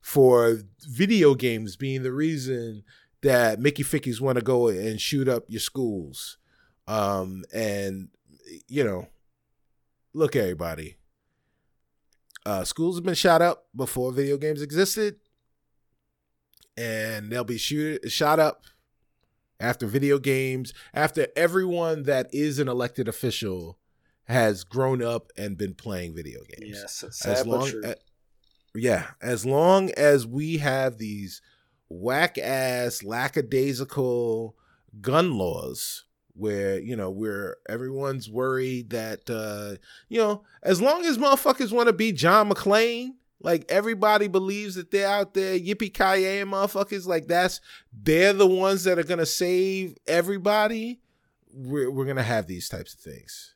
for 0.00 0.58
video 0.88 1.34
games 1.34 1.76
being 1.76 2.02
the 2.02 2.12
reason 2.12 2.82
that 3.22 3.60
Mickey 3.60 3.82
Fickies 3.82 4.20
want 4.20 4.36
to 4.36 4.44
go 4.44 4.68
and 4.68 5.00
shoot 5.00 5.28
up 5.28 5.44
your 5.48 5.60
schools. 5.60 6.38
Um 6.86 7.44
and 7.52 8.08
you 8.68 8.84
know 8.84 9.08
look 10.14 10.34
everybody 10.36 10.96
uh 12.46 12.64
schools 12.64 12.96
have 12.96 13.04
been 13.04 13.14
shot 13.14 13.42
up 13.42 13.66
before 13.76 14.12
video 14.12 14.36
games 14.36 14.62
existed 14.62 15.16
and 16.76 17.30
they'll 17.30 17.44
be 17.44 17.58
shoot, 17.58 18.10
shot 18.10 18.38
up 18.38 18.62
after 19.60 19.86
video 19.86 20.18
games 20.18 20.72
after 20.94 21.26
everyone 21.36 22.04
that 22.04 22.28
is 22.32 22.58
an 22.58 22.68
elected 22.68 23.08
official 23.08 23.78
has 24.24 24.62
grown 24.62 25.02
up 25.02 25.32
and 25.36 25.58
been 25.58 25.74
playing 25.74 26.14
video 26.14 26.40
games 26.48 26.78
Yes, 26.80 27.24
as 27.26 27.46
long 27.46 27.68
true. 27.68 27.82
a- 27.84 27.96
yeah 28.74 29.08
as 29.20 29.44
long 29.44 29.90
as 29.96 30.26
we 30.26 30.58
have 30.58 30.98
these 30.98 31.40
whack 31.88 32.38
ass 32.38 33.02
lackadaisical 33.02 34.54
gun 35.00 35.36
laws 35.36 36.04
where 36.38 36.78
you 36.78 36.96
know 36.96 37.10
where 37.10 37.56
everyone's 37.68 38.30
worried 38.30 38.90
that 38.90 39.28
uh 39.28 39.76
you 40.08 40.18
know 40.18 40.42
as 40.62 40.80
long 40.80 41.04
as 41.04 41.18
motherfuckers 41.18 41.72
want 41.72 41.86
to 41.88 41.92
be 41.92 42.12
john 42.12 42.48
mcclane 42.48 43.10
like 43.40 43.64
everybody 43.68 44.28
believes 44.28 44.74
that 44.74 44.90
they're 44.90 45.08
out 45.08 45.34
there 45.34 45.58
yippee 45.58 45.92
ki 45.92 46.44
motherfuckers 46.44 47.06
like 47.06 47.26
that's 47.26 47.60
they're 47.92 48.32
the 48.32 48.46
ones 48.46 48.84
that 48.84 48.98
are 48.98 49.04
gonna 49.04 49.26
save 49.26 49.96
everybody 50.06 51.00
we're, 51.52 51.90
we're 51.90 52.04
gonna 52.04 52.22
have 52.22 52.46
these 52.46 52.68
types 52.68 52.94
of 52.94 53.00
things. 53.00 53.54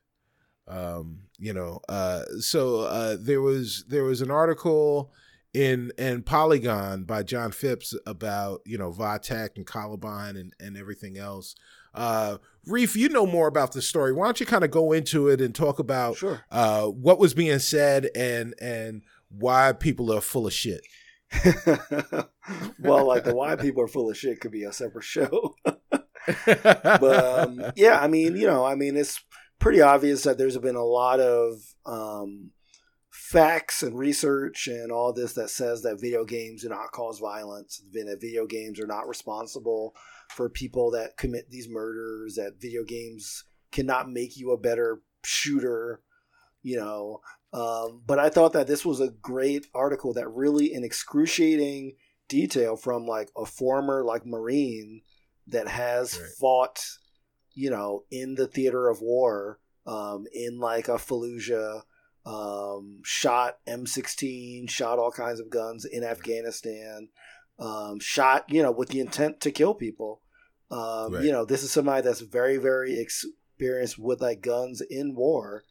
Um, 0.69 1.23
you 1.39 1.53
know, 1.53 1.81
uh, 1.89 2.23
so 2.41 2.81
uh, 2.81 3.17
there 3.19 3.41
was 3.41 3.85
there 3.89 4.05
was 4.05 4.21
an 4.21 4.31
article 4.31 5.13
in 5.55 5.93
in 5.99 6.23
Polygon 6.23 7.05
by 7.05 7.23
John 7.23 7.53
Phipps 7.53 7.95
about 8.07 8.61
you 8.65 8.79
know 8.79 8.91
Vatek 8.93 9.57
and 9.57 9.67
Columbine 9.67 10.37
and 10.37 10.53
and 10.61 10.77
everything 10.77 11.19
else. 11.19 11.55
Uh, 11.95 12.39
Reef, 12.67 12.97
you 12.97 13.11
know 13.11 13.27
more 13.27 13.49
about 13.49 13.73
the 13.73 13.83
story. 13.83 14.13
Why 14.15 14.25
don't 14.27 14.41
you 14.41 14.47
kind 14.47 14.65
of 14.65 14.71
go 14.71 14.93
into 14.93 15.29
it 15.29 15.41
and 15.43 15.55
talk 15.55 15.79
about 15.79 16.17
Sure. 16.17 16.43
uh, 16.51 16.87
what 16.87 17.19
was 17.19 17.35
being 17.35 17.59
said 17.59 18.09
and 18.15 18.55
and 18.61 19.03
why 19.29 19.73
people 19.73 20.13
are 20.13 20.21
full 20.23 20.47
of 20.47 20.53
shit. 20.53 20.81
well, 22.79 23.07
like 23.07 23.25
the 23.25 23.35
why 23.35 23.57
people 23.57 23.83
are 23.83 23.89
full 23.89 24.11
of 24.11 24.17
shit 24.17 24.41
could 24.41 24.53
be 24.53 24.65
a 24.65 24.73
separate 24.73 25.05
show. 25.05 25.55
but 26.47 27.25
um, 27.25 27.63
yeah, 27.77 27.99
I 28.01 28.09
mean, 28.09 28.37
you 28.37 28.47
know, 28.47 28.65
I 28.65 28.75
mean, 28.75 28.97
it's 28.97 29.23
pretty 29.59 29.81
obvious 29.81 30.23
that 30.25 30.39
there's 30.39 30.59
been 30.59 30.77
a 30.77 30.85
lot 30.85 31.21
of 31.21 31.55
um, 31.87 32.51
facts 33.33 33.83
and 33.83 33.99
research 33.99 34.67
and 34.69 34.93
all 34.93 35.11
this 35.11 35.33
that 35.33 35.49
says 35.49 35.81
that 35.83 35.99
video 35.99 36.23
games 36.23 36.63
do 36.63 36.69
not 36.69 36.93
cause 36.93 37.19
violence, 37.19 37.83
that 37.93 38.21
video 38.21 38.47
games 38.47 38.79
are 38.79 38.87
not 38.87 39.09
responsible 39.09 39.95
for 40.29 40.51
people 40.51 40.91
that 40.91 41.17
commit 41.17 41.49
these 41.49 41.69
murders, 41.69 42.35
that 42.35 42.61
video 42.61 42.85
games 42.85 43.45
cannot 43.71 44.11
make 44.11 44.37
you 44.37 44.51
a 44.53 44.59
better 44.59 45.01
shooter, 45.25 46.03
you 46.63 46.77
know. 46.77 47.21
Um, 47.55 48.03
but 48.07 48.19
I 48.19 48.29
thought 48.29 48.53
that 48.53 48.67
this 48.67 48.85
was 48.85 49.01
a 49.01 49.09
great 49.11 49.67
article 49.75 50.13
that 50.13 50.29
really, 50.29 50.73
in 50.73 50.85
excruciating 50.85 51.97
detail, 52.29 52.77
from 52.77 53.07
like 53.07 53.31
a 53.35 53.47
former 53.47 54.05
like 54.05 54.27
Marine 54.27 55.01
that 55.47 55.69
has 55.69 56.19
Right. 56.19 56.29
fought, 56.39 56.85
you 57.55 57.71
know, 57.71 58.05
in 58.11 58.35
the 58.35 58.47
theater 58.47 58.89
of 58.89 59.01
war, 59.01 59.59
um, 59.87 60.27
in 60.33 60.59
like 60.59 60.89
a 60.89 60.93
Fallujah, 60.93 61.83
um, 62.25 63.01
shot 63.05 63.59
M16, 63.67 64.69
shot 64.71 64.99
all 64.99 65.11
kinds 65.11 65.41
of 65.41 65.51
guns 65.51 65.85
in 65.85 66.05
Afghanistan, 66.05 67.09
um, 67.59 67.99
shot, 68.01 68.45
you 68.49 68.63
know, 68.63 68.71
with 68.71 68.91
the 68.91 69.01
intent 69.01 69.41
to 69.41 69.51
kill 69.51 69.75
people. 69.75 70.21
Um, 70.71 71.15
Right. 71.15 71.25
You 71.25 71.33
know, 71.33 71.45
this 71.45 71.63
is 71.63 71.71
somebody 71.71 72.03
that's 72.03 72.21
very, 72.21 72.57
very 72.57 72.99
experienced 72.99 73.99
with 73.99 74.21
like 74.23 74.41
guns 74.41 74.81
in 74.81 75.15
war, 75.15 75.65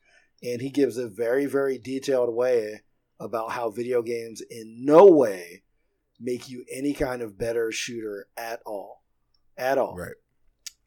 and 0.43 0.61
he 0.61 0.69
gives 0.69 0.97
a 0.97 1.07
very, 1.07 1.45
very 1.45 1.77
detailed 1.77 2.33
way 2.33 2.81
about 3.19 3.51
how 3.51 3.69
video 3.69 4.01
games 4.01 4.41
in 4.41 4.83
no 4.85 5.05
way 5.05 5.63
make 6.19 6.49
you 6.49 6.63
any 6.71 6.93
kind 6.93 7.21
of 7.21 7.37
better 7.37 7.71
shooter 7.71 8.27
at 8.37 8.61
all, 8.65 9.03
at 9.57 9.77
all. 9.77 9.95
right, 9.97 10.13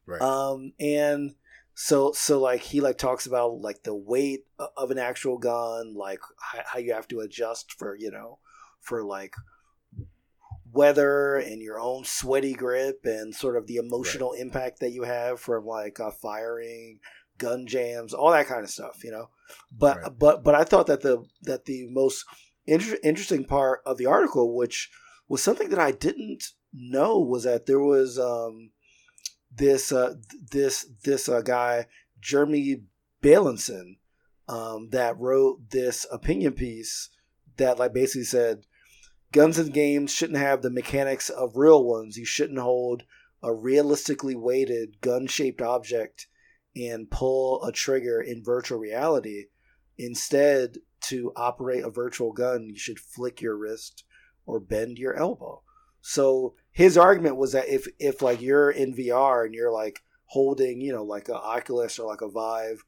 right, 0.05 0.21
Um, 0.21 0.71
and 0.79 1.35
so 1.75 2.11
so 2.13 2.39
like 2.39 2.61
he 2.61 2.81
like 2.81 2.97
talks 2.97 3.25
about 3.25 3.59
like 3.61 3.83
the 3.83 3.93
weight 3.95 4.45
of 4.77 4.89
an 4.91 4.97
actual 4.97 5.37
gun, 5.37 5.93
like 5.93 6.19
how, 6.39 6.61
how 6.65 6.79
you 6.79 6.93
have 6.93 7.07
to 7.09 7.19
adjust 7.19 7.73
for 7.73 7.95
you 7.95 8.09
know 8.09 8.39
for 8.81 9.03
like 9.03 9.35
weather 10.71 11.35
and 11.37 11.61
your 11.61 11.79
own 11.79 12.03
sweaty 12.03 12.53
grip 12.53 13.01
and 13.05 13.33
sort 13.33 13.55
of 13.55 13.67
the 13.67 13.77
emotional 13.77 14.33
impact 14.33 14.79
that 14.79 14.91
you 14.91 15.03
have 15.03 15.39
from 15.39 15.65
like 15.65 15.99
uh, 15.99 16.11
firing 16.11 16.99
gun 17.37 17.65
jams 17.67 18.13
all 18.13 18.31
that 18.31 18.47
kind 18.47 18.63
of 18.63 18.69
stuff 18.69 19.03
you 19.03 19.11
know 19.11 19.29
but 19.71 19.97
Right. 20.01 20.11
but 20.19 20.43
but 20.43 20.55
i 20.55 20.63
thought 20.63 20.87
that 20.87 21.01
the 21.01 21.23
that 21.43 21.65
the 21.65 21.87
most 21.89 22.25
inter- 22.65 22.97
interesting 23.03 23.43
part 23.45 23.81
of 23.85 23.97
the 23.97 24.05
article 24.05 24.55
which 24.55 24.89
was 25.27 25.41
something 25.43 25.69
that 25.69 25.79
i 25.79 25.91
didn't 25.91 26.43
know 26.73 27.19
was 27.19 27.43
that 27.43 27.65
there 27.67 27.79
was 27.79 28.17
um 28.19 28.71
this 29.55 29.91
uh 29.91 30.15
this 30.51 30.85
this 31.03 31.29
uh, 31.29 31.41
guy 31.41 31.87
jeremy 32.19 32.83
Bailenson, 33.23 33.97
um 34.47 34.89
that 34.91 35.17
wrote 35.19 35.69
this 35.71 36.05
opinion 36.11 36.53
piece 36.53 37.09
that 37.57 37.79
like 37.79 37.93
basically 37.93 38.23
said 38.23 38.65
guns 39.31 39.57
and 39.57 39.73
games 39.73 40.11
shouldn't 40.11 40.39
have 40.39 40.61
the 40.61 40.69
mechanics 40.69 41.29
of 41.29 41.57
real 41.57 41.83
ones. 41.83 42.17
You 42.17 42.25
shouldn't 42.25 42.59
hold 42.59 43.03
a 43.43 43.53
realistically 43.53 44.35
weighted 44.35 45.01
gun 45.01 45.27
shaped 45.27 45.61
object 45.61 46.27
and 46.75 47.09
pull 47.09 47.63
a 47.63 47.71
trigger 47.71 48.21
in 48.21 48.43
virtual 48.43 48.79
reality. 48.79 49.45
Instead, 49.97 50.77
to 51.01 51.31
operate 51.35 51.83
a 51.83 51.89
virtual 51.89 52.31
gun, 52.33 52.67
you 52.69 52.77
should 52.77 52.99
flick 52.99 53.41
your 53.41 53.55
wrist 53.55 54.03
or 54.45 54.59
bend 54.59 54.97
your 54.97 55.15
elbow. 55.15 55.61
So 56.01 56.55
his 56.75 56.97
argument 56.97 57.37
was 57.37 57.53
that 57.53 57.69
if 57.69 57.87
if 57.99 58.21
like 58.21 58.41
you're 58.41 58.69
in 58.69 58.93
VR 58.93 59.45
and 59.45 59.55
you're 59.55 59.71
like 59.71 60.03
holding, 60.25 60.81
you 60.81 60.91
know, 60.91 61.05
like 61.05 61.29
a 61.29 61.33
Oculus 61.33 61.97
or 61.97 62.05
like 62.05 62.19
a 62.19 62.27
Vive 62.29 62.83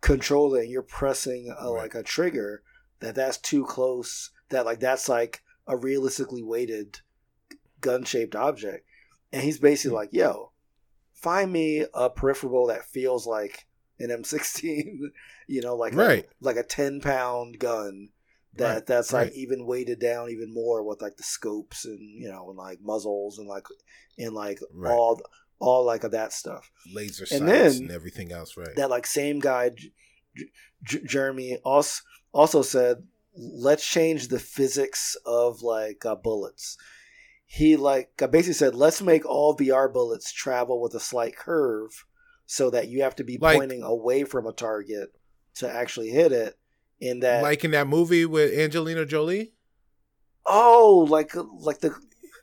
controller 0.00 0.60
and 0.60 0.70
you're 0.70 0.82
pressing 0.82 1.48
a, 1.50 1.72
Right. 1.72 1.82
like 1.82 1.94
a 1.96 2.04
trigger, 2.04 2.62
that 3.00 3.16
that's 3.16 3.36
too 3.38 3.64
close. 3.64 4.30
That 4.50 4.64
like 4.64 4.78
that's 4.78 5.08
like 5.08 5.42
a 5.66 5.76
realistically 5.76 6.44
weighted 6.44 7.00
gun 7.80 8.04
shaped 8.04 8.36
object. 8.36 8.86
And 9.32 9.42
he's 9.42 9.58
basically 9.58 9.90
hmm. 9.90 9.96
like, 9.96 10.12
yo, 10.12 10.52
find 11.12 11.52
me 11.52 11.86
a 11.92 12.10
peripheral 12.10 12.68
that 12.68 12.84
feels 12.84 13.26
like 13.26 13.66
an 13.98 14.10
M16, 14.10 15.10
you 15.48 15.60
know, 15.60 15.74
like 15.74 15.92
Right. 15.92 16.26
a, 16.26 16.28
like 16.40 16.56
a 16.56 16.62
10 16.62 17.00
pound 17.00 17.58
gun 17.58 18.10
that 18.56 18.74
Right, 18.74 18.86
that's 18.86 19.12
like 19.12 19.32
even 19.32 19.66
weighted 19.66 19.98
down 19.98 20.30
even 20.30 20.52
more 20.52 20.82
with 20.82 21.02
like 21.02 21.16
the 21.16 21.22
scopes 21.22 21.84
and 21.84 21.98
you 22.00 22.28
know 22.30 22.48
and 22.50 22.58
like 22.58 22.78
muzzles 22.82 23.38
and 23.38 23.48
like 23.48 23.66
and 24.18 24.34
like 24.34 24.60
Right. 24.72 24.92
all 24.92 25.20
all 25.58 25.84
like 25.84 26.04
of 26.04 26.12
that 26.12 26.32
stuff 26.32 26.70
laser 26.92 27.24
And 27.30 27.48
sights 27.48 27.78
and 27.78 27.90
everything 27.90 28.32
else, 28.32 28.56
right? 28.56 28.74
that 28.76 28.90
like 28.90 29.06
same 29.06 29.38
guy 29.40 29.70
J- 30.84 31.00
Jeremy 31.04 31.58
also 31.64 32.02
also 32.32 32.62
said 32.62 33.04
let's 33.36 33.88
change 33.88 34.28
the 34.28 34.38
physics 34.38 35.16
of 35.26 35.62
like 35.62 36.04
uh, 36.06 36.14
bullets. 36.14 36.76
He 37.46 37.76
like 37.76 38.10
uh, 38.22 38.26
basically 38.26 38.54
said 38.54 38.74
let's 38.74 39.00
make 39.02 39.24
all 39.26 39.56
VR 39.56 39.92
bullets 39.92 40.32
travel 40.32 40.80
with 40.80 40.94
a 40.94 41.00
slight 41.00 41.36
curve 41.36 42.04
so 42.46 42.70
that 42.70 42.88
you 42.88 43.02
have 43.02 43.16
to 43.16 43.24
be 43.24 43.38
Like- 43.38 43.56
pointing 43.56 43.82
away 43.82 44.24
from 44.24 44.46
a 44.46 44.52
target 44.52 45.14
to 45.56 45.70
actually 45.70 46.10
hit 46.10 46.32
it. 46.32 46.58
In 47.04 47.20
that 47.20 47.42
like 47.42 47.64
in 47.64 47.70
that 47.72 47.86
movie 47.86 48.24
with 48.26 48.52
Angelina 48.58 49.04
Jolie. 49.04 49.52
oh 50.46 51.06
like 51.08 51.32
like 51.60 51.80
the 51.80 51.94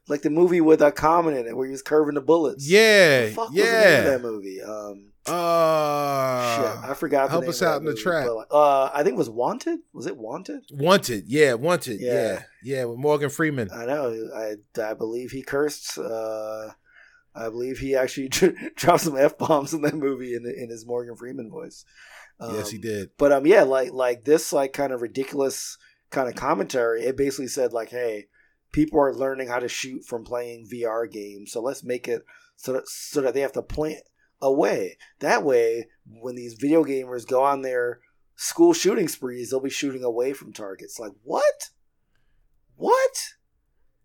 like 0.08 0.22
the 0.24 0.30
movie 0.30 0.62
with 0.62 0.82
a 0.82 0.92
Common 0.92 1.36
in 1.38 1.48
it 1.48 1.56
where 1.56 1.66
he 1.68 1.72
was 1.72 1.82
curving 1.82 2.16
the 2.16 2.22
bullets. 2.22 2.68
Yeah, 2.70 3.26
the 3.26 3.32
fuck 3.32 3.50
was 3.50 3.56
the 3.58 3.64
name 3.64 3.74
yeah. 3.74 4.02
that 4.02 4.22
movie? 4.22 4.62
Um, 4.62 5.12
Uh, 5.28 6.56
shit, 6.82 6.90
I 6.90 6.94
forgot. 6.96 7.26
the 7.28 7.32
help 7.32 7.48
us 7.48 7.62
out 7.62 7.80
in 7.80 7.86
the 7.86 7.94
track. 7.96 8.28
like, 8.30 8.48
Uh, 8.52 8.90
I 8.94 9.04
think 9.04 9.14
it 9.14 9.18
was 9.18 9.30
Wanted. 9.30 9.80
Was 9.94 10.08
it 10.08 10.18
Wanted? 10.18 10.64
Wanted, 10.72 11.26
yeah, 11.28 11.54
Wanted, 11.54 12.02
Yeah. 12.02 12.14
yeah, 12.14 12.44
yeah, 12.64 12.84
with 12.86 12.98
Morgan 12.98 13.30
Freeman. 13.30 13.70
I 13.72 13.86
know. 13.86 14.30
I 14.36 14.56
I 14.82 14.94
believe 14.96 15.32
he 15.32 15.44
cursed. 15.44 15.98
Uh, 15.98 16.72
I 17.34 17.48
believe 17.50 17.78
he 17.78 17.96
actually 17.96 18.28
dropped 18.76 19.02
some 19.04 19.16
f 19.18 19.38
bombs 19.38 19.74
in 19.74 19.82
that 19.84 19.96
movie 19.96 20.34
in 20.36 20.46
in 20.46 20.70
his 20.70 20.86
Morgan 20.86 21.16
Freeman 21.16 21.50
voice. 21.50 21.86
Yes, 22.42 22.70
he 22.70 22.78
Um, 22.78 22.82
did. 22.82 23.10
But 23.18 23.32
um, 23.32 23.46
yeah, 23.46 23.64
like 23.64 23.92
like 23.92 24.26
this 24.26 24.52
like 24.52 24.74
kind 24.74 24.92
of 24.94 25.02
ridiculous 25.02 25.78
kind 26.10 26.28
of 26.28 26.36
commentary. 26.36 27.04
It 27.04 27.18
basically 27.18 27.48
said 27.48 27.74
like, 27.74 27.90
hey, 27.90 28.28
people 28.72 29.00
are 29.00 29.14
learning 29.14 29.48
how 29.48 29.60
to 29.60 29.68
shoot 29.68 30.04
from 30.06 30.24
playing 30.24 30.68
VR 30.72 31.10
games, 31.10 31.52
so 31.52 31.62
let's 31.62 31.84
make 31.84 32.08
it 32.08 32.24
so 32.56 32.74
that 32.74 32.88
so 32.88 33.22
that 33.22 33.34
they 33.34 33.42
have 33.42 33.54
to 33.54 33.62
point 33.62 34.00
away. 34.42 34.98
That 35.20 35.44
way, 35.44 35.88
when 36.06 36.36
these 36.36 36.56
video 36.56 36.84
gamers 36.84 37.28
go 37.28 37.44
on 37.44 37.62
their 37.62 38.00
school 38.36 38.74
shooting 38.74 39.08
sprees, 39.08 39.50
they'll 39.52 39.60
be 39.60 39.70
shooting 39.70 40.04
away 40.04 40.34
from 40.34 40.54
targets. 40.54 41.00
Like 41.00 41.14
what? 41.24 41.70
What? 42.76 43.18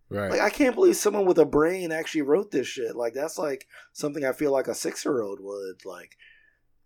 Right. 0.09 0.31
Like 0.31 0.41
I 0.41 0.49
can't 0.49 0.75
believe 0.75 0.95
someone 0.95 1.25
with 1.25 1.39
a 1.39 1.45
brain 1.45 1.91
actually 1.91 2.21
wrote 2.21 2.51
this 2.51 2.67
shit. 2.67 2.95
Like 2.95 3.13
that's 3.13 3.37
like 3.37 3.67
something 3.91 4.23
I 4.23 4.31
feel 4.31 4.51
like 4.51 4.67
a 4.67 4.75
six 4.75 5.03
year 5.03 5.21
old 5.21 5.39
would 5.41 5.83
like 5.85 6.15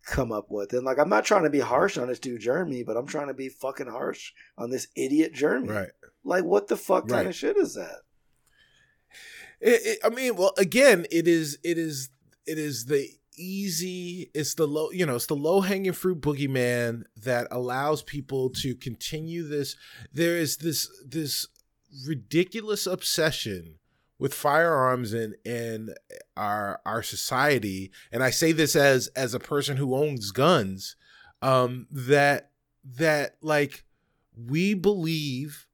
come 0.06 0.32
up 0.32 0.48
with. 0.50 0.74
And 0.74 0.84
like 0.84 0.98
I'm 1.00 1.10
not 1.10 1.26
trying 1.26 1.44
to 1.44 1.50
be 1.50 1.60
harsh 1.60 1.98
on 1.98 2.08
this 2.08 2.20
dude 2.20 2.42
Jeremy, 2.42 2.84
but 2.84 2.98
I'm 2.98 3.08
trying 3.08 3.28
to 3.28 3.34
be 3.34 3.50
fucking 3.50 3.88
harsh 3.88 4.32
on 4.58 4.70
this 4.70 4.88
idiot 4.96 5.34
Jeremy. 5.34 5.70
right. 5.70 5.90
Like 6.24 6.44
what 6.44 6.68
the 6.68 6.78
fuck 6.78 7.08
kind 7.08 7.28
of 7.28 7.36
shit 7.36 7.58
is 7.58 7.76
that? 7.76 8.00
It, 9.60 9.82
it, 9.86 10.00
I 10.04 10.10
mean, 10.10 10.36
well, 10.36 10.54
again, 10.58 11.06
it 11.12 11.28
is, 11.28 11.60
it 11.64 11.78
is, 11.78 12.10
it 12.48 12.58
is 12.58 12.86
the 12.86 13.08
easy. 13.38 14.32
It's 14.34 14.56
the 14.56 14.68
low, 14.68 14.92
you 14.92 15.06
know, 15.06 15.16
it's 15.16 15.28
the 15.28 15.36
low 15.36 15.62
hanging 15.62 15.94
fruit 15.94 16.20
boogeyman 16.22 17.04
that 17.16 17.48
allows 17.52 18.02
people 18.02 18.50
to 18.62 18.76
continue 18.76 19.48
this. 19.48 19.76
There 20.12 20.38
is 20.38 20.58
this 20.58 20.90
this 21.08 21.48
ridiculous 22.08 22.88
obsession 22.88 23.76
with 24.22 24.36
firearms 24.36 25.16
in 25.16 25.34
in 25.44 25.96
our 26.38 26.80
our 26.86 27.02
society, 27.02 27.92
and 28.12 28.24
I 28.24 28.30
say 28.30 28.52
this 28.52 28.76
as 28.76 29.08
as 29.16 29.34
a 29.34 29.40
person 29.40 29.78
who 29.78 29.96
owns 29.96 30.32
guns, 30.32 30.96
um, 31.42 31.88
that 31.90 32.52
that 32.86 33.38
like 33.42 33.84
we 34.38 34.76
believe 34.76 35.66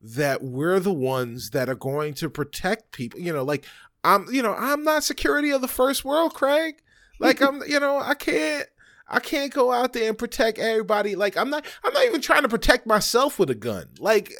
that 0.00 0.40
we're 0.40 0.78
the 0.78 0.92
ones 0.92 1.50
that 1.50 1.68
are 1.68 1.74
going 1.74 2.14
to 2.14 2.30
protect 2.30 2.92
people. 2.92 3.18
You 3.18 3.32
know, 3.32 3.42
like 3.42 3.64
I'm, 4.04 4.26
you 4.30 4.40
know, 4.40 4.54
I'm 4.54 4.84
not 4.84 5.02
security 5.02 5.50
of 5.50 5.60
the 5.60 5.68
first 5.68 6.04
world, 6.04 6.32
Craig. 6.32 6.76
Like 7.18 7.42
I'm, 7.42 7.60
you 7.66 7.80
know, 7.80 7.98
I 7.98 8.14
can't, 8.14 8.68
I 9.08 9.18
can't 9.18 9.52
go 9.52 9.72
out 9.72 9.94
there 9.94 10.08
and 10.08 10.16
protect 10.16 10.60
everybody. 10.60 11.16
Like 11.16 11.36
I'm 11.36 11.50
not 11.50 11.66
I'm 11.82 11.92
not 11.92 12.04
even 12.04 12.20
trying 12.20 12.42
to 12.42 12.48
protect 12.48 12.86
myself 12.86 13.40
with 13.40 13.50
a 13.50 13.56
gun. 13.56 13.88
Like 13.98 14.32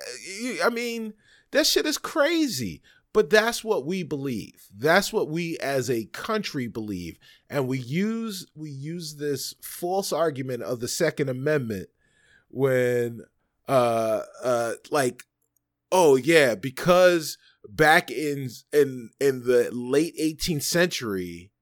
I 0.64 0.70
mean, 0.70 1.14
that 1.50 1.66
shit 1.66 1.84
is 1.86 1.98
crazy. 1.98 2.80
But 3.16 3.30
that's 3.30 3.64
what 3.64 3.86
we 3.86 4.02
believe. 4.02 4.68
That's 4.76 5.10
what 5.10 5.30
we 5.30 5.56
as 5.56 5.88
a 5.88 6.04
country 6.04 6.66
believe. 6.66 7.18
And 7.48 7.66
we 7.66 7.78
use 7.78 8.46
we 8.54 8.68
use 8.68 9.16
this 9.16 9.54
false 9.62 10.12
argument 10.12 10.64
of 10.64 10.80
the 10.80 10.86
Second 10.86 11.30
Amendment 11.30 11.88
when 12.50 13.22
uh 13.68 14.20
uh 14.44 14.72
like 14.90 15.22
oh 15.90 16.16
yeah, 16.16 16.56
because 16.56 17.38
back 17.66 18.10
in 18.10 18.50
in 18.70 19.08
in 19.18 19.44
the 19.44 19.70
late 19.72 20.14
18th 20.20 20.64
century 20.64 21.52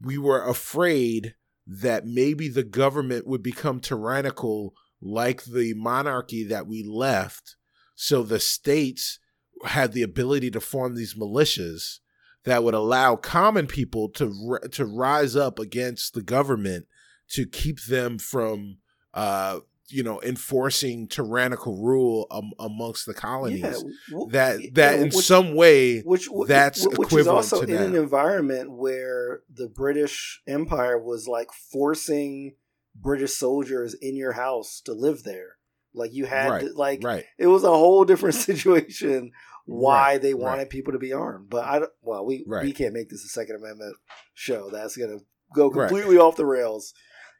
we 0.00 0.16
were 0.16 0.48
afraid 0.48 1.34
that 1.66 2.06
maybe 2.06 2.48
the 2.48 2.64
government 2.64 3.26
would 3.26 3.42
become 3.42 3.80
tyrannical 3.80 4.72
like 4.98 5.44
the 5.44 5.74
monarchy 5.74 6.42
that 6.42 6.66
we 6.66 6.82
left. 6.82 7.56
So 7.94 8.22
the 8.22 8.40
states 8.40 9.18
had 9.64 9.92
the 9.92 10.02
ability 10.02 10.50
to 10.50 10.60
form 10.60 10.94
these 10.94 11.14
militias 11.14 11.98
that 12.44 12.64
would 12.64 12.74
allow 12.74 13.16
common 13.16 13.66
people 13.66 14.08
to 14.08 14.58
to 14.70 14.84
rise 14.84 15.36
up 15.36 15.58
against 15.58 16.14
the 16.14 16.22
government 16.22 16.86
to 17.28 17.46
keep 17.46 17.82
them 17.82 18.18
from 18.18 18.78
uh, 19.14 19.60
you 19.88 20.02
know 20.02 20.20
enforcing 20.22 21.06
tyrannical 21.06 21.76
rule 21.76 22.26
um, 22.30 22.52
amongst 22.58 23.06
the 23.06 23.14
colonies 23.14 23.60
yeah, 23.62 23.92
well, 24.12 24.26
that 24.28 24.60
that 24.74 24.96
yeah, 24.96 25.02
in 25.02 25.04
which, 25.04 25.14
some 25.14 25.54
way 25.54 26.00
which, 26.00 26.28
that's 26.46 26.86
which 26.86 26.94
equivalent 26.94 27.44
is 27.44 27.52
also 27.52 27.62
in 27.62 27.76
an 27.76 27.96
environment 27.96 28.70
where 28.70 29.42
the 29.52 29.68
british 29.68 30.40
empire 30.46 30.98
was 30.98 31.26
like 31.26 31.52
forcing 31.52 32.54
british 32.94 33.34
soldiers 33.34 33.94
in 33.94 34.16
your 34.16 34.32
house 34.32 34.80
to 34.80 34.92
live 34.92 35.24
there 35.24 35.56
like 35.92 36.12
you 36.12 36.24
had 36.24 36.50
right, 36.50 36.60
to, 36.60 36.72
like 36.74 37.00
right. 37.02 37.24
it 37.38 37.48
was 37.48 37.64
a 37.64 37.68
whole 37.68 38.04
different 38.04 38.34
situation 38.50 39.32
why 39.70 40.12
right, 40.12 40.22
they 40.22 40.34
wanted 40.34 40.68
people 40.68 40.92
to 40.92 40.98
be 40.98 41.12
armed. 41.12 41.48
But 41.48 41.64
i 41.64 41.80
well 42.02 42.24
we 42.24 42.44
we 42.46 42.72
can't 42.72 42.94
make 42.94 43.08
this 43.08 43.24
a 43.24 43.28
second 43.28 43.56
amendment 43.56 43.96
show. 44.34 44.68
That's 44.70 44.96
gonna 44.96 45.18
go 45.54 45.70
completely 45.70 46.18
off 46.18 46.36
the 46.36 46.46
rails. 46.46 46.92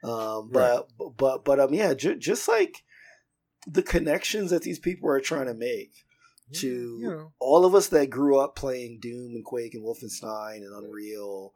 Um, 0.02 0.48
but, 0.50 0.86
right. 0.98 1.10
but 1.16 1.44
but 1.44 1.60
um 1.60 1.74
yeah, 1.74 1.94
ju- 1.94 2.16
just 2.16 2.48
like 2.48 2.84
the 3.66 3.82
connections 3.82 4.50
that 4.50 4.62
these 4.62 4.78
people 4.78 5.10
are 5.10 5.20
trying 5.20 5.46
to 5.46 5.54
make 5.54 5.92
to 6.52 6.98
you 7.00 7.10
know. 7.10 7.32
all 7.38 7.64
of 7.64 7.74
us 7.74 7.88
that 7.88 8.10
grew 8.10 8.38
up 8.38 8.56
playing 8.56 8.98
Doom 9.00 9.34
and 9.34 9.44
Quake 9.44 9.74
and 9.74 9.84
Wolfenstein 9.84 10.56
and 10.56 10.84
Unreal, 10.84 11.52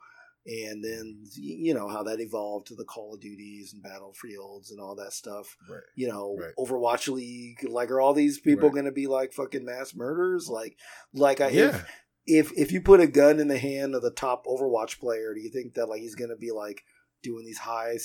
and 0.47 0.85
then 0.85 1.25
you 1.35 1.73
know 1.73 1.89
how 1.89 2.03
that 2.03 2.21
evolved 2.21 2.67
to 2.67 2.75
the 2.75 2.85
Call 2.85 3.15
of 3.15 3.21
Duties 3.21 3.73
and 3.73 3.83
Battlefields 3.83 4.71
and 4.71 4.81
all 4.81 4.95
that 4.97 5.13
stuff. 5.13 5.57
Right. 5.69 5.81
You 5.97 6.09
know, 6.09 6.37
right. 6.39 6.53
Overwatch 6.59 7.13
League. 7.13 7.67
Like, 7.69 7.91
are 7.91 8.01
all 8.01 8.15
these 8.15 8.39
people 8.39 8.69
right. 8.69 8.75
going 8.75 8.85
to 8.85 8.93
be 8.93 9.07
like 9.07 9.33
fucking 9.33 9.65
mass 9.65 9.95
murders? 9.95 10.49
Like, 10.49 10.77
like 11.15 11.41
I 11.41 11.49
yeah. 11.49 11.69
if 11.69 11.87
if 12.27 12.53
if 12.59 12.73
you 12.73 12.81
put 12.81 13.01
a 13.01 13.07
gun 13.07 13.41
in 13.41 13.49
the 13.49 13.59
hand 13.59 13.95
of 13.95 14.03
the 14.03 14.11
top 14.11 14.45
Overwatch 14.47 14.99
player, 14.99 15.35
do 15.35 15.41
you 15.41 15.51
think 15.51 15.75
that 15.75 15.89
like 15.89 16.01
he's 16.01 16.15
going 16.15 16.31
to 16.31 16.37
be 16.37 16.51
like 16.51 16.83
doing 17.23 17.45
these 17.45 17.59
high 17.59 17.97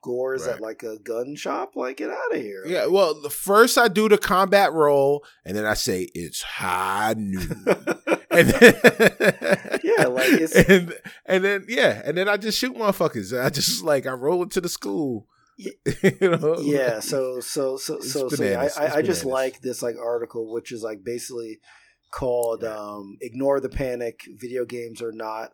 scores 0.00 0.46
at 0.46 0.60
like 0.60 0.82
a 0.82 0.98
gun 0.98 1.34
shop. 1.34 1.72
Like, 1.76 1.98
get 1.98 2.10
out 2.10 2.34
of 2.34 2.40
here. 2.40 2.62
Yeah. 2.66 2.86
Well, 2.86 3.20
the 3.20 3.30
first 3.30 3.76
I 3.78 3.88
do 3.88 4.08
the 4.08 4.18
combat 4.18 4.72
roll, 4.72 5.24
and 5.44 5.56
then 5.56 5.66
I 5.66 5.74
say 5.74 6.08
it's 6.14 6.42
high 6.42 7.14
noon. 7.16 7.64
and 8.40 8.48
then, 8.60 9.80
yeah, 9.82 10.06
like 10.06 10.28
it's 10.32 10.54
and, 10.68 10.94
and 11.26 11.44
then 11.44 11.64
yeah, 11.68 12.02
and 12.04 12.16
then 12.16 12.28
I 12.28 12.36
just 12.36 12.58
shoot 12.58 12.76
motherfuckers. 12.76 13.38
I 13.38 13.50
just 13.50 13.84
like 13.84 14.06
I 14.06 14.12
roll 14.12 14.42
into 14.42 14.60
the 14.60 14.68
school. 14.68 15.26
you 15.56 15.72
know? 16.20 16.56
Yeah. 16.60 17.00
So 17.00 17.40
so 17.40 17.76
so 17.76 18.00
so, 18.00 18.28
so 18.28 18.44
yeah, 18.44 18.68
I, 18.76 18.86
I, 18.86 18.94
I 18.96 19.02
just 19.02 19.24
like 19.24 19.60
this 19.60 19.82
like 19.82 19.96
article, 19.96 20.50
which 20.52 20.72
is 20.72 20.82
like 20.82 21.04
basically 21.04 21.60
called 22.10 22.64
um, 22.64 23.18
"Ignore 23.20 23.60
the 23.60 23.68
Panic: 23.68 24.22
Video 24.38 24.64
Games 24.64 25.02
Are 25.02 25.12
Not." 25.12 25.52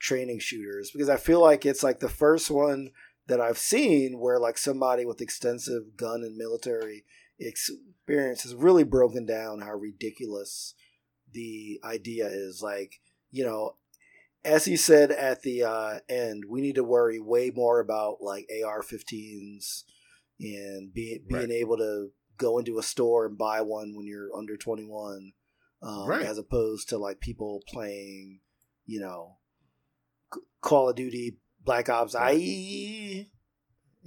training 0.00 0.38
shooters 0.38 0.92
because 0.92 1.08
I 1.08 1.16
feel 1.16 1.40
like 1.40 1.66
it's 1.66 1.82
like 1.82 1.98
the 1.98 2.08
first 2.08 2.52
one 2.52 2.92
that 3.26 3.40
I've 3.40 3.58
seen 3.58 4.20
where 4.20 4.38
like 4.38 4.56
somebody 4.56 5.04
with 5.04 5.20
extensive 5.20 5.96
gun 5.96 6.22
and 6.22 6.36
military 6.36 7.04
experience 7.40 8.42
has 8.42 8.54
really 8.54 8.84
broken 8.84 9.26
down 9.26 9.60
how 9.60 9.74
ridiculous 9.74 10.74
the 11.32 11.80
idea 11.84 12.26
is. 12.26 12.62
Like, 12.62 13.00
you 13.30 13.44
know, 13.44 13.76
as 14.44 14.64
he 14.64 14.76
said 14.76 15.10
at 15.10 15.42
the 15.42 15.64
uh, 15.64 15.98
end, 16.08 16.44
we 16.48 16.60
need 16.60 16.76
to 16.76 16.84
worry 16.84 17.20
way 17.20 17.50
more 17.54 17.80
about 17.80 18.18
like 18.20 18.48
AR-15s 18.64 19.84
and 20.40 20.92
be, 20.92 21.20
being 21.26 21.40
right. 21.40 21.50
able 21.50 21.76
to 21.78 22.10
go 22.36 22.58
into 22.58 22.78
a 22.78 22.82
store 22.82 23.26
and 23.26 23.36
buy 23.36 23.60
one 23.60 23.94
when 23.96 24.06
you're 24.06 24.34
under 24.36 24.56
21, 24.56 25.32
um, 25.82 26.06
right. 26.06 26.22
as 26.22 26.38
opposed 26.38 26.88
to 26.88 26.98
like 26.98 27.20
people 27.20 27.62
playing, 27.68 28.40
you 28.86 29.00
know, 29.00 29.36
Call 30.60 30.88
of 30.88 30.96
Duty 30.96 31.38
Black 31.64 31.88
Ops. 31.88 32.14
I 32.14 33.26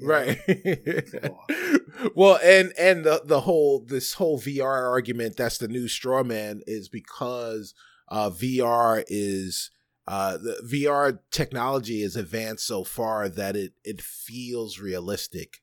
right. 0.02 0.40
well, 2.16 2.40
and 2.44 2.74
and 2.78 3.04
the 3.04 3.22
the 3.26 3.42
whole 3.42 3.84
this 3.86 4.14
whole 4.14 4.40
VR 4.40 4.90
argument 4.90 5.38
that's 5.38 5.58
the 5.58 5.68
new 5.68 5.88
straw 5.88 6.24
man 6.24 6.62
is 6.66 6.90
because 6.90 7.74
uh, 8.10 8.30
VR 8.30 9.04
is 9.08 9.72
uh, 10.08 10.38
the 10.38 10.62
VR 10.66 11.20
technology 11.32 12.02
is 12.02 12.16
advanced 12.16 12.66
so 12.66 12.84
far 12.84 13.30
that 13.30 13.56
it 13.56 13.74
it 13.84 14.02
feels 14.02 14.80
realistic 14.80 15.62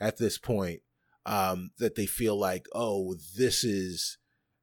at 0.00 0.18
this 0.18 0.38
point. 0.38 0.80
Um, 1.26 1.72
that 1.78 1.96
they 1.96 2.06
feel 2.06 2.36
like, 2.36 2.66
oh, 2.74 3.14
this 3.36 3.62
is 3.62 4.16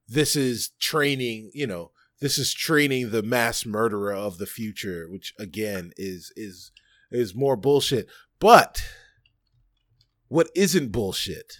this 0.08 0.36
is 0.36 0.72
training, 0.80 1.52
you 1.54 1.68
know, 1.68 1.92
this 2.20 2.38
is 2.38 2.54
training 2.54 3.12
the 3.12 3.22
mass 3.22 3.66
murderer 3.66 4.14
of 4.14 4.38
the 4.38 4.48
future, 4.48 5.08
which 5.10 5.34
again 5.38 5.92
is 5.98 6.32
is 6.36 6.72
is 7.12 7.36
more 7.36 7.56
bullshit. 7.56 8.08
But 8.40 8.82
what 10.28 10.50
isn't 10.56 10.92
bullshit 10.92 11.58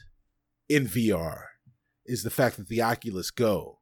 in 0.70 0.88
VR 0.88 1.43
is 2.05 2.24
the 2.24 2.30
fact 2.30 2.57
that 2.57 2.68
the 2.68 2.82
Oculus 2.82 3.32
Go 3.32 3.80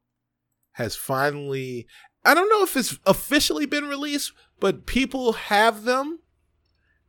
has 0.72 0.96
finally 0.96 1.86
I 2.24 2.34
don't 2.34 2.48
know 2.48 2.64
if 2.64 2.76
it's 2.76 2.98
officially 3.06 3.66
been 3.66 3.86
released, 3.86 4.32
but 4.58 4.84
people 4.84 5.34
have 5.34 5.84
them 5.84 6.18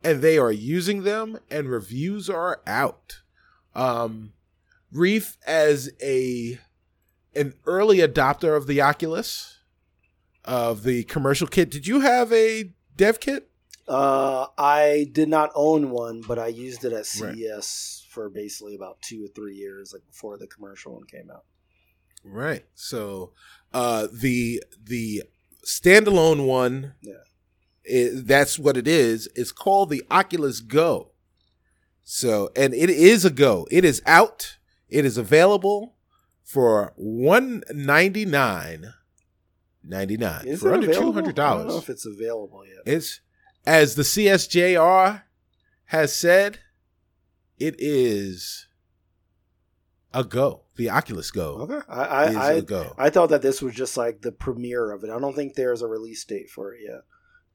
and 0.03 0.21
they 0.21 0.37
are 0.37 0.51
using 0.51 1.03
them 1.03 1.39
and 1.49 1.69
reviews 1.69 2.29
are 2.29 2.61
out. 2.67 3.21
Um 3.73 4.33
Reef 4.91 5.37
as 5.45 5.91
a 6.01 6.59
an 7.35 7.53
early 7.65 7.97
adopter 7.97 8.55
of 8.55 8.67
the 8.67 8.81
Oculus 8.81 9.59
of 10.45 10.83
the 10.83 11.03
commercial 11.03 11.47
kit. 11.47 11.69
Did 11.69 11.85
you 11.85 11.99
have 11.99 12.31
a 12.31 12.73
dev 12.95 13.19
kit? 13.19 13.49
Uh, 13.87 14.47
I 14.57 15.09
did 15.13 15.29
not 15.29 15.51
own 15.55 15.91
one, 15.91 16.21
but 16.27 16.37
I 16.37 16.47
used 16.47 16.83
it 16.83 16.91
at 16.91 17.05
CES 17.05 18.03
right. 18.05 18.13
for 18.13 18.29
basically 18.29 18.75
about 18.75 19.01
two 19.01 19.23
or 19.23 19.27
three 19.29 19.55
years, 19.55 19.93
like 19.93 20.05
before 20.05 20.37
the 20.37 20.47
commercial 20.47 20.93
one 20.93 21.05
came 21.05 21.31
out. 21.31 21.45
Right. 22.23 22.65
So, 22.75 23.31
uh, 23.73 24.07
the 24.11 24.61
the 24.83 25.23
standalone 25.65 26.45
one, 26.45 26.95
yeah, 27.01 27.13
it, 27.83 28.27
that's 28.27 28.59
what 28.59 28.75
it 28.75 28.87
is. 28.87 29.29
It's 29.35 29.53
called 29.53 29.89
the 29.89 30.03
Oculus 30.11 30.59
Go. 30.59 31.11
So, 32.03 32.49
and 32.55 32.73
it 32.73 32.89
is 32.89 33.23
a 33.23 33.29
go. 33.29 33.67
It 33.71 33.85
is 33.85 34.01
out. 34.05 34.57
It 34.89 35.05
is 35.05 35.17
available 35.17 35.95
for 36.43 36.93
one 36.95 37.63
ninety 37.71 38.25
nine. 38.25 38.93
Ninety 39.83 40.17
nine 40.17 40.57
for 40.57 40.73
under 40.73 40.93
two 40.93 41.13
hundred 41.13 41.35
dollars. 41.35 41.65
I 41.65 41.67
don't 41.67 41.75
know 41.75 41.77
if 41.77 41.89
it's 41.89 42.05
available 42.05 42.65
yet. 42.65 42.79
It's 42.85 43.21
as 43.67 43.95
the 43.95 44.03
CSJR 44.03 45.23
has 45.87 46.15
said, 46.15 46.59
it 47.59 47.75
is 47.77 48.67
a 50.13 50.23
go. 50.23 50.63
The 50.77 50.89
Oculus 50.89 51.31
Go. 51.31 51.55
Okay, 51.61 51.79
I 51.89 52.03
I, 52.03 52.49
I, 52.49 52.61
go. 52.61 52.95
I 52.97 53.09
thought 53.09 53.29
that 53.29 53.41
this 53.41 53.61
was 53.61 53.73
just 53.75 53.97
like 53.97 54.21
the 54.21 54.31
premiere 54.31 54.91
of 54.91 55.03
it. 55.03 55.09
I 55.09 55.19
don't 55.19 55.35
think 55.35 55.55
there's 55.55 55.81
a 55.81 55.87
release 55.87 56.23
date 56.23 56.49
for 56.49 56.73
it 56.73 56.81
yet. 56.83 57.01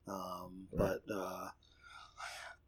Um, 0.07 0.67
right. 0.73 0.97
But 1.07 1.15
uh, 1.15 1.49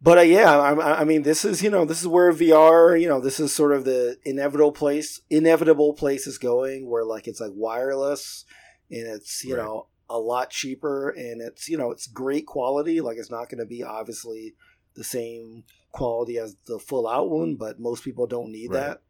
but 0.00 0.18
uh, 0.18 0.22
yeah, 0.22 0.58
I, 0.58 1.00
I, 1.00 1.04
mean, 1.04 1.22
this 1.22 1.44
is 1.44 1.62
you 1.62 1.70
know 1.70 1.84
this 1.84 2.00
is 2.00 2.06
where 2.06 2.32
VR 2.32 2.98
you 2.98 3.08
know 3.08 3.20
this 3.20 3.40
is 3.40 3.52
sort 3.52 3.72
of 3.72 3.84
the 3.84 4.16
inevitable 4.24 4.72
place 4.72 5.20
inevitable 5.28 5.92
place 5.92 6.26
is 6.26 6.38
going 6.38 6.88
where 6.88 7.04
like 7.04 7.26
it's 7.26 7.40
like 7.40 7.52
wireless 7.54 8.44
and 8.90 9.06
it's 9.06 9.44
you 9.44 9.56
right. 9.56 9.64
know 9.64 9.88
a 10.08 10.18
lot 10.18 10.50
cheaper 10.50 11.10
and 11.10 11.40
it's 11.40 11.68
you 11.68 11.76
know 11.76 11.90
it's 11.90 12.06
great 12.06 12.46
quality 12.46 13.00
like 13.00 13.16
it's 13.16 13.30
not 13.30 13.48
going 13.48 13.58
to 13.58 13.66
be 13.66 13.82
obviously 13.82 14.54
the 14.94 15.04
same 15.04 15.64
quality 15.92 16.38
as 16.38 16.56
the 16.66 16.78
full 16.78 17.08
out 17.08 17.30
one 17.30 17.56
but 17.56 17.80
most 17.80 18.04
people 18.04 18.26
don't 18.26 18.52
need 18.52 18.70
right. 18.70 18.80
that 18.80 19.02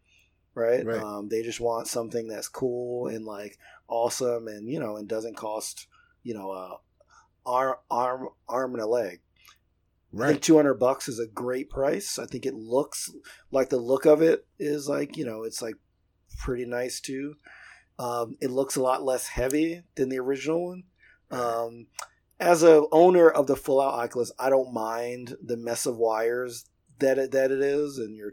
right, 0.54 0.86
right. 0.86 1.02
Um, 1.02 1.28
they 1.28 1.42
just 1.42 1.60
want 1.60 1.88
something 1.88 2.28
that's 2.28 2.48
cool 2.48 3.08
and 3.08 3.24
like 3.24 3.58
awesome 3.88 4.46
and 4.46 4.70
you 4.70 4.78
know 4.78 4.96
and 4.96 5.08
doesn't 5.08 5.36
cost 5.36 5.88
you 6.22 6.34
know 6.34 6.52
a 6.52 6.78
arm 7.44 7.74
arm 7.90 8.28
arm 8.48 8.74
and 8.74 8.82
a 8.82 8.86
leg 8.86 9.20
I 10.14 10.16
Right. 10.16 10.28
think 10.28 10.42
200 10.42 10.74
bucks 10.74 11.08
is 11.08 11.18
a 11.18 11.26
great 11.26 11.68
price. 11.70 12.20
I 12.20 12.26
think 12.26 12.46
it 12.46 12.54
looks 12.54 13.10
like 13.50 13.68
the 13.68 13.78
look 13.78 14.04
of 14.04 14.22
it 14.22 14.46
is 14.60 14.88
like, 14.88 15.16
you 15.16 15.26
know, 15.26 15.42
it's 15.42 15.60
like 15.60 15.74
pretty 16.38 16.66
nice 16.66 17.00
too. 17.00 17.34
Um, 17.98 18.36
it 18.40 18.50
looks 18.50 18.76
a 18.76 18.82
lot 18.82 19.04
less 19.04 19.28
heavy 19.28 19.82
than 19.94 20.08
the 20.08 20.18
original 20.18 20.68
one. 20.68 20.84
Um, 21.30 21.86
as 22.40 22.62
a 22.62 22.84
owner 22.90 23.28
of 23.28 23.46
the 23.46 23.56
full 23.56 23.80
out 23.80 23.94
Oculus, 23.94 24.32
I 24.38 24.50
don't 24.50 24.72
mind 24.72 25.36
the 25.42 25.56
mess 25.56 25.86
of 25.86 25.96
wires 25.96 26.66
that 26.98 27.18
it, 27.18 27.30
that 27.32 27.50
it 27.50 27.60
is 27.60 27.98
and 27.98 28.16
your 28.16 28.32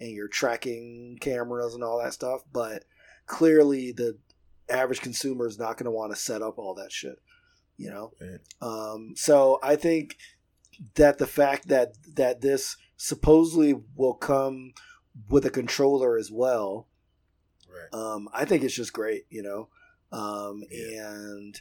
and 0.00 0.10
your 0.10 0.28
tracking 0.28 1.18
cameras 1.20 1.74
and 1.74 1.82
all 1.82 2.02
that 2.02 2.12
stuff, 2.12 2.42
but 2.52 2.84
clearly 3.26 3.92
the 3.92 4.18
average 4.68 5.00
consumer 5.00 5.46
is 5.46 5.58
not 5.58 5.76
going 5.76 5.84
to 5.84 5.90
want 5.90 6.12
to 6.12 6.20
set 6.20 6.42
up 6.42 6.58
all 6.58 6.74
that 6.74 6.92
shit, 6.92 7.18
you 7.76 7.90
know. 7.90 8.12
Right. 8.20 8.40
Um, 8.60 9.14
so 9.16 9.58
I 9.62 9.76
think 9.76 10.16
that 10.94 11.18
the 11.18 11.26
fact 11.26 11.68
that 11.68 11.94
that 12.14 12.40
this 12.40 12.76
supposedly 12.96 13.74
will 13.96 14.14
come 14.14 14.72
with 15.28 15.44
a 15.44 15.50
controller 15.50 16.16
as 16.16 16.30
well, 16.30 16.87
Right. 17.78 18.00
um, 18.00 18.28
I 18.32 18.44
think 18.44 18.64
it's 18.64 18.74
just 18.74 18.92
great, 18.92 19.26
you 19.30 19.42
know. 19.42 19.68
Um, 20.10 20.62
Yeah. 20.70 21.10
And 21.10 21.60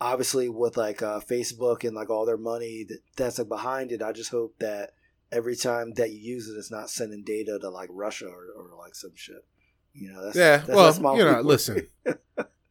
obviously, 0.00 0.48
with 0.48 0.76
like 0.76 1.02
uh, 1.02 1.20
Facebook 1.20 1.84
and 1.84 1.94
like 1.94 2.10
all 2.10 2.26
their 2.26 2.36
money 2.38 2.84
that, 2.88 2.98
that's 3.16 3.38
like 3.38 3.48
behind 3.48 3.92
it, 3.92 4.02
I 4.02 4.12
just 4.12 4.30
hope 4.30 4.58
that 4.58 4.90
every 5.30 5.56
time 5.56 5.92
that 5.94 6.12
you 6.12 6.18
use 6.18 6.48
it, 6.48 6.58
it's 6.58 6.70
not 6.70 6.90
sending 6.90 7.22
data 7.24 7.58
to 7.60 7.68
like 7.70 7.88
Russia 7.92 8.26
or, 8.26 8.46
or 8.56 8.76
like 8.78 8.94
some 8.94 9.12
shit. 9.14 9.44
You 9.92 10.12
know, 10.12 10.24
that's 10.24 10.36
yeah. 10.36 10.56
That's, 10.58 10.68
well, 10.68 10.84
that's 10.84 11.00
my 11.00 11.16
you 11.16 11.24
know, 11.24 11.40
listen. 11.40 11.88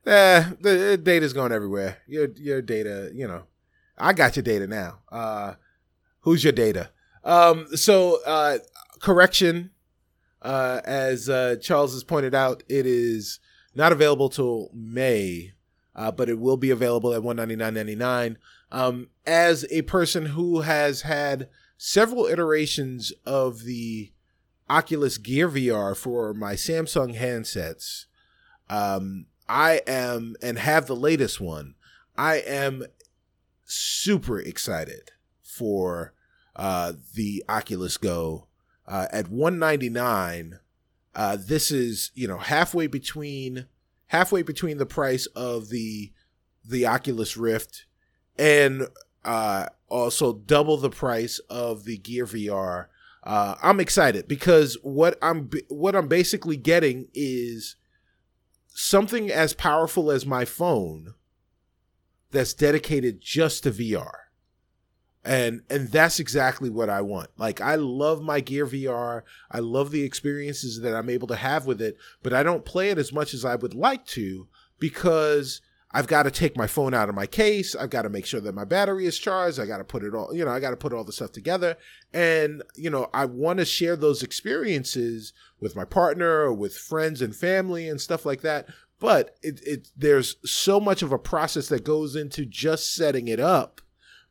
Eh, 0.05 0.43
the, 0.59 0.69
the 0.69 0.97
data's 0.97 1.31
going 1.31 1.53
everywhere. 1.53 1.99
Your 2.07 2.27
your 2.36 2.61
data, 2.61 3.09
you 3.13 3.25
know, 3.25 3.43
I 3.97 4.11
got 4.11 4.36
your 4.36 4.43
data 4.43 4.67
now. 4.67 4.99
Uh, 5.09 5.53
who's 6.19 6.43
your 6.43 6.51
data? 6.51 6.89
Um, 7.23 7.67
so 7.77 8.19
uh, 8.25 8.57
correction, 8.99 9.71
uh, 10.43 10.81
as 10.83 11.29
uh, 11.29 11.55
Charles 11.61 11.93
has 11.93 12.03
pointed 12.03 12.35
out, 12.35 12.63
it 12.67 12.85
is 12.85 13.39
not 13.73 13.91
available 13.91 14.29
till 14.29 14.69
May, 14.73 15.53
uh, 15.95 16.11
but 16.11 16.29
it 16.29 16.39
will 16.39 16.57
be 16.57 16.69
available 16.69 17.13
at 17.13 17.23
one 17.23 17.37
ninety 17.37 17.55
nine 17.55 17.73
ninety 17.73 17.95
nine. 17.95 18.37
Um, 18.71 19.09
as 19.25 19.65
a 19.71 19.83
person 19.83 20.27
who 20.27 20.61
has 20.61 21.01
had 21.01 21.47
several 21.77 22.25
iterations 22.25 23.13
of 23.25 23.63
the 23.63 24.11
Oculus 24.69 25.17
Gear 25.17 25.47
VR 25.49 25.95
for 25.95 26.33
my 26.33 26.53
Samsung 26.53 27.17
handsets, 27.17 28.05
um, 28.69 29.27
I 29.47 29.81
am 29.87 30.35
and 30.41 30.57
have 30.59 30.87
the 30.87 30.95
latest 30.95 31.39
one. 31.39 31.75
I 32.17 32.35
am 32.37 32.85
super 33.65 34.39
excited 34.39 35.11
for 35.41 36.13
uh, 36.55 36.93
the 37.13 37.43
Oculus 37.47 37.97
Go 37.97 38.47
uh, 38.88 39.07
at 39.11 39.29
199. 39.29 40.59
Uh, 41.15 41.38
this 41.39 41.71
is 41.71 42.11
you 42.15 42.27
know 42.27 42.38
halfway 42.38 42.88
between 42.88 43.67
halfway 44.07 44.41
between 44.41 44.77
the 44.77 44.86
price 44.86 45.25
of 45.27 45.69
the 45.69 46.11
the 46.65 46.88
Oculus 46.88 47.38
Rift 47.38 47.86
and 48.38 48.88
uh, 49.23 49.67
also 49.89 50.34
double 50.34 50.77
the 50.77 50.89
price 50.89 51.39
of 51.49 51.84
the 51.84 51.97
Gear 51.97 52.25
VR. 52.25 52.88
Uh, 53.23 53.55
I'm 53.61 53.79
excited 53.79 54.27
because 54.27 54.77
what 54.81 55.17
I'm 55.21 55.49
what 55.69 55.95
I'm 55.95 56.07
basically 56.07 56.57
getting 56.57 57.07
is 57.13 57.75
something 58.67 59.31
as 59.31 59.53
powerful 59.53 60.11
as 60.11 60.25
my 60.25 60.45
phone 60.45 61.13
that's 62.31 62.53
dedicated 62.53 63.21
just 63.21 63.63
to 63.63 63.71
VR. 63.71 64.22
And 65.26 65.61
and 65.69 65.89
that's 65.89 66.19
exactly 66.19 66.69
what 66.69 66.89
I 66.89 67.01
want. 67.01 67.30
Like 67.38 67.61
I 67.61 67.76
love 67.76 68.21
my 68.21 68.41
Gear 68.41 68.65
VR. 68.65 69.21
I 69.49 69.59
love 69.59 69.91
the 69.91 70.03
experiences 70.03 70.82
that 70.82 70.95
I'm 70.95 71.09
able 71.09 71.28
to 71.30 71.36
have 71.36 71.65
with 71.65 71.82
it, 71.82 71.97
but 72.21 72.34
I 72.34 72.43
don't 72.43 72.65
play 72.65 72.89
it 72.89 72.97
as 72.97 73.13
much 73.13 73.34
as 73.34 73.45
I 73.45 73.55
would 73.55 73.74
like 73.74 74.05
to 74.07 74.47
because 74.80 75.61
I've 75.93 76.07
got 76.07 76.24
to 76.24 76.32
take 76.32 76.57
my 76.57 76.65
phone 76.65 76.93
out 76.95 77.07
of 77.07 77.15
my 77.15 77.28
case. 77.28 77.76
I've 77.76 77.91
got 77.91 78.01
to 78.01 78.09
make 78.09 78.26
sure 78.26 78.41
that 78.41 78.55
my 78.55 78.65
battery 78.65 79.05
is 79.05 79.19
charged. 79.19 79.59
I 79.59 79.67
got 79.67 79.78
to 79.78 79.84
put 79.84 80.03
it 80.03 80.15
all, 80.15 80.34
you 80.34 80.43
know, 80.43 80.49
I 80.49 80.59
got 80.59 80.71
to 80.71 80.76
put 80.78 80.91
all 80.91 81.03
the 81.03 81.11
stuff 81.11 81.32
together. 81.32 81.78
And, 82.11 82.63
you 82.76 82.89
know, 82.89 83.09
I 83.13 83.26
want 83.26 83.59
to 83.59 83.65
share 83.65 83.95
those 83.95 84.24
experiences 84.24 85.34
with 85.59 85.76
my 85.76 85.86
partner 85.86 86.28
or 86.28 86.53
with 86.53 86.76
friends 86.76 87.21
and 87.21 87.36
family 87.36 87.88
and 87.88 88.01
stuff 88.01 88.26
like 88.26 88.41
that. 88.41 88.67
But 88.99 89.36
it, 89.43 89.59
it 89.63 89.89
there's 89.95 90.38
so 90.43 90.80
much 90.80 91.03
of 91.03 91.11
a 91.11 91.19
process 91.19 91.69
that 91.69 91.84
goes 91.84 92.15
into 92.15 92.43
just 92.45 92.95
setting 92.95 93.28
it 93.28 93.39
up 93.39 93.80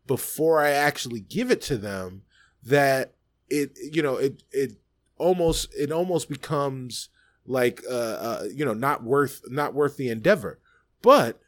before 0.07 0.61
I 0.61 0.71
actually 0.71 1.21
give 1.21 1.51
it 1.51 1.61
to 1.63 1.77
them 1.77 2.23
that 2.65 3.15
it, 3.49 3.79
you 3.93 4.03
know, 4.03 4.17
it, 4.17 4.43
it 4.51 4.73
almost, 5.19 5.73
it 5.75 5.93
almost 5.93 6.29
becomes 6.29 7.09
like, 7.47 7.83
uh, 7.89 7.95
uh 7.95 8.45
you 8.53 8.65
know, 8.65 8.75
not 8.75 9.03
worth, 9.03 9.43
not 9.49 9.75
worth 9.75 9.97
the 9.97 10.09
endeavor. 10.09 10.59
But 11.03 11.41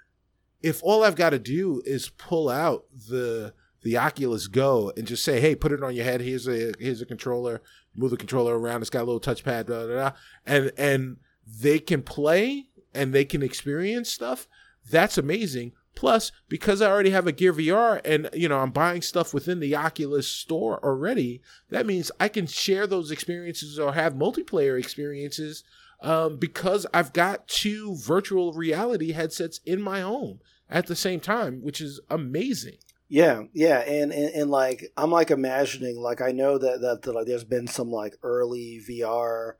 if 0.62 0.82
all 0.82 1.04
I've 1.04 1.14
got 1.14 1.30
to 1.30 1.38
do 1.38 1.82
is 1.84 2.08
pull 2.08 2.48
out 2.48 2.86
the 3.08 3.52
the 3.84 3.98
Oculus 3.98 4.46
Go 4.46 4.92
and 4.96 5.06
just 5.06 5.22
say, 5.22 5.40
"Hey, 5.40 5.54
put 5.54 5.70
it 5.70 5.82
on 5.82 5.94
your 5.94 6.06
head. 6.06 6.22
Here's 6.22 6.48
a 6.48 6.72
here's 6.80 7.02
a 7.02 7.06
controller. 7.06 7.60
Move 7.94 8.10
the 8.10 8.16
controller 8.16 8.58
around. 8.58 8.80
It's 8.80 8.90
got 8.90 9.02
a 9.02 9.04
little 9.04 9.20
touchpad, 9.20 9.66
blah, 9.66 9.84
blah, 9.84 9.94
blah. 9.94 10.12
and 10.46 10.72
and 10.76 11.18
they 11.46 11.78
can 11.78 12.02
play 12.02 12.68
and 12.94 13.12
they 13.12 13.26
can 13.26 13.42
experience 13.42 14.10
stuff. 14.10 14.48
That's 14.90 15.18
amazing. 15.18 15.72
Plus, 15.94 16.32
because 16.48 16.82
I 16.82 16.90
already 16.90 17.10
have 17.10 17.26
a 17.26 17.32
Gear 17.32 17.52
VR 17.52 18.00
and 18.04 18.28
you 18.32 18.48
know 18.48 18.58
I'm 18.58 18.70
buying 18.70 19.02
stuff 19.02 19.32
within 19.32 19.60
the 19.60 19.76
Oculus 19.76 20.26
store 20.26 20.84
already, 20.84 21.40
that 21.70 21.86
means 21.86 22.10
I 22.18 22.28
can 22.28 22.46
share 22.46 22.86
those 22.86 23.10
experiences 23.10 23.78
or 23.78 23.94
have 23.94 24.14
multiplayer 24.14 24.78
experiences 24.78 25.62
um, 26.00 26.36
because 26.36 26.86
I've 26.92 27.12
got 27.12 27.48
two 27.48 27.96
virtual 27.96 28.52
reality 28.52 29.12
headsets 29.12 29.60
in 29.64 29.80
my 29.80 30.00
home 30.00 30.40
at 30.68 30.86
the 30.86 30.96
same 30.96 31.20
time, 31.20 31.62
which 31.62 31.80
is 31.80 32.00
amazing. 32.10 32.76
Yeah, 33.08 33.44
yeah, 33.52 33.78
and, 33.80 34.12
and 34.12 34.34
and 34.34 34.50
like 34.50 34.92
I'm 34.96 35.10
like 35.10 35.30
imagining 35.30 35.96
like 35.96 36.20
I 36.20 36.32
know 36.32 36.58
that 36.58 36.80
that, 36.80 37.02
that 37.02 37.12
like 37.14 37.26
there's 37.26 37.44
been 37.44 37.66
some 37.66 37.90
like 37.90 38.16
early 38.22 38.80
VR 38.88 39.54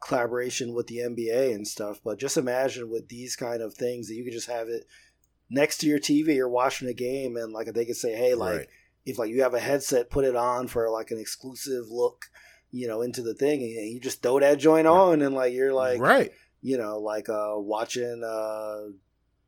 collaboration 0.00 0.74
with 0.74 0.86
the 0.86 0.98
NBA 0.98 1.54
and 1.54 1.66
stuff, 1.66 2.00
but 2.04 2.18
just 2.18 2.36
imagine 2.36 2.90
with 2.90 3.08
these 3.08 3.36
kind 3.36 3.62
of 3.62 3.74
things 3.74 4.08
that 4.08 4.14
you 4.14 4.24
could 4.24 4.32
just 4.32 4.48
have 4.48 4.68
it 4.68 4.86
next 5.50 5.78
to 5.78 5.86
your 5.86 5.98
TV 5.98 6.38
or 6.38 6.48
watching 6.48 6.88
a 6.88 6.92
game, 6.94 7.36
and 7.36 7.52
like 7.52 7.72
they 7.72 7.84
could 7.84 7.96
say, 7.96 8.14
hey, 8.16 8.34
like 8.34 8.58
Right. 8.58 8.68
if 9.06 9.18
like 9.18 9.30
you 9.30 9.42
have 9.42 9.54
a 9.54 9.60
headset, 9.60 10.10
put 10.10 10.24
it 10.24 10.36
on 10.36 10.68
for 10.68 10.88
like 10.90 11.10
an 11.10 11.18
exclusive 11.18 11.84
look, 11.90 12.26
you 12.70 12.86
know, 12.88 13.00
into 13.02 13.22
the 13.22 13.34
thing, 13.34 13.62
and 13.62 13.90
you 13.90 14.00
just 14.00 14.22
throw 14.22 14.38
that 14.40 14.58
joint 14.58 14.86
on, 14.86 15.22
and 15.22 15.34
like 15.34 15.52
you're 15.52 15.72
like, 15.72 16.00
right. 16.00 16.32
you 16.60 16.76
know, 16.78 16.98
like 16.98 17.28
uh 17.28 17.52
watching 17.56 18.22
uh 18.24 18.92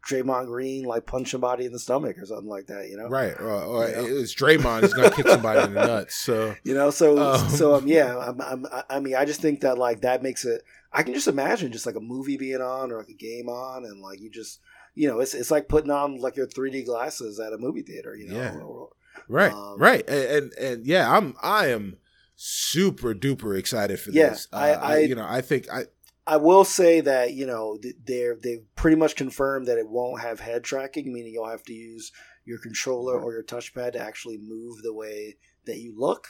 Draymond 0.08 0.46
Green 0.46 0.84
like 0.84 1.04
punch 1.04 1.30
somebody 1.30 1.66
in 1.66 1.72
the 1.72 1.78
stomach 1.78 2.16
or 2.18 2.24
something 2.24 2.48
like 2.48 2.68
that, 2.68 2.88
you 2.88 2.96
know, 2.96 3.08
Right. 3.08 3.38
Or, 3.38 3.50
or 3.50 3.86
You 3.88 3.96
know? 3.96 4.04
it's 4.06 4.34
Draymond 4.34 4.82
is 4.84 4.94
going 4.94 5.10
to 5.10 5.14
kick 5.14 5.28
somebody 5.28 5.60
in 5.60 5.74
the 5.74 5.86
nuts. 5.86 6.14
So, 6.14 6.56
You 6.64 6.72
know, 6.72 6.88
so 6.90 7.18
Um. 7.34 7.48
so 7.50 7.74
um, 7.74 7.86
yeah, 7.86 8.16
I'm, 8.18 8.40
I'm, 8.40 8.66
I 8.88 8.98
mean, 9.00 9.14
I 9.14 9.26
just 9.26 9.42
think 9.42 9.60
that 9.60 9.76
like 9.76 10.00
that 10.00 10.22
makes 10.22 10.46
it. 10.46 10.62
I 10.90 11.02
can 11.02 11.12
just 11.12 11.28
imagine 11.28 11.70
just 11.70 11.84
like 11.84 11.96
a 11.96 12.00
movie 12.00 12.38
being 12.38 12.62
on 12.62 12.90
or 12.90 12.96
like 12.98 13.10
a 13.10 13.14
game 13.14 13.50
on, 13.50 13.84
and 13.84 14.00
like 14.00 14.20
you 14.22 14.30
just, 14.30 14.60
you 14.94 15.08
know, 15.08 15.20
it's 15.20 15.34
it's 15.34 15.50
like 15.50 15.68
putting 15.68 15.90
on 15.90 16.16
like 16.18 16.36
your 16.36 16.46
3D 16.46 16.84
glasses 16.86 17.38
at 17.40 17.52
a 17.52 17.58
movie 17.58 17.82
theater, 17.82 18.14
you 18.14 18.28
know. 18.28 18.36
Yeah. 18.36 18.56
Or- 18.58 18.88
right. 19.28 19.52
Um, 19.52 19.78
right. 19.78 20.08
And, 20.08 20.24
and, 20.30 20.52
and 20.54 20.86
yeah, 20.86 21.10
I'm, 21.16 21.34
I 21.42 21.68
am 21.68 21.98
super 22.36 23.14
duper 23.14 23.58
excited 23.58 24.00
for 24.00 24.10
Yeah, 24.10 24.30
this. 24.30 24.48
I- 24.52 24.72
Uh, 24.72 24.80
I- 24.80 24.98
you 24.98 25.14
know, 25.14 25.26
I 25.28 25.40
think 25.40 25.68
I, 25.70 25.84
I 26.26 26.36
will 26.36 26.64
say 26.64 27.00
that 27.00 27.32
you 27.34 27.46
know 27.46 27.78
they're 28.06 28.36
they've 28.36 28.64
pretty 28.76 28.96
much 28.96 29.16
confirmed 29.16 29.66
that 29.66 29.78
it 29.78 29.88
won't 29.88 30.20
have 30.22 30.38
head 30.40 30.62
tracking, 30.64 31.12
meaning 31.12 31.32
you'll 31.32 31.48
have 31.48 31.64
to 31.64 31.72
use 31.72 32.12
your 32.44 32.58
controller 32.58 33.18
or 33.20 33.32
your 33.32 33.42
touchpad 33.42 33.92
to 33.92 33.98
actually 34.00 34.38
move 34.38 34.82
the 34.82 34.94
way 34.94 35.36
that 35.66 35.78
you 35.78 35.92
look, 35.96 36.28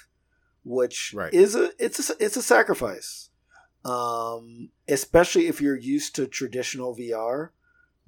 which 0.65 1.13
Right. 1.15 1.33
is 1.35 1.55
a 1.55 1.71
it's 1.79 2.09
a 2.11 2.15
it's 2.19 2.37
a 2.37 2.43
sacrifice, 2.43 3.29
um, 3.85 4.71
especially 4.89 5.47
if 5.49 5.61
you're 5.61 5.77
used 5.79 6.15
to 6.17 6.27
traditional 6.27 6.97
VR. 6.97 7.51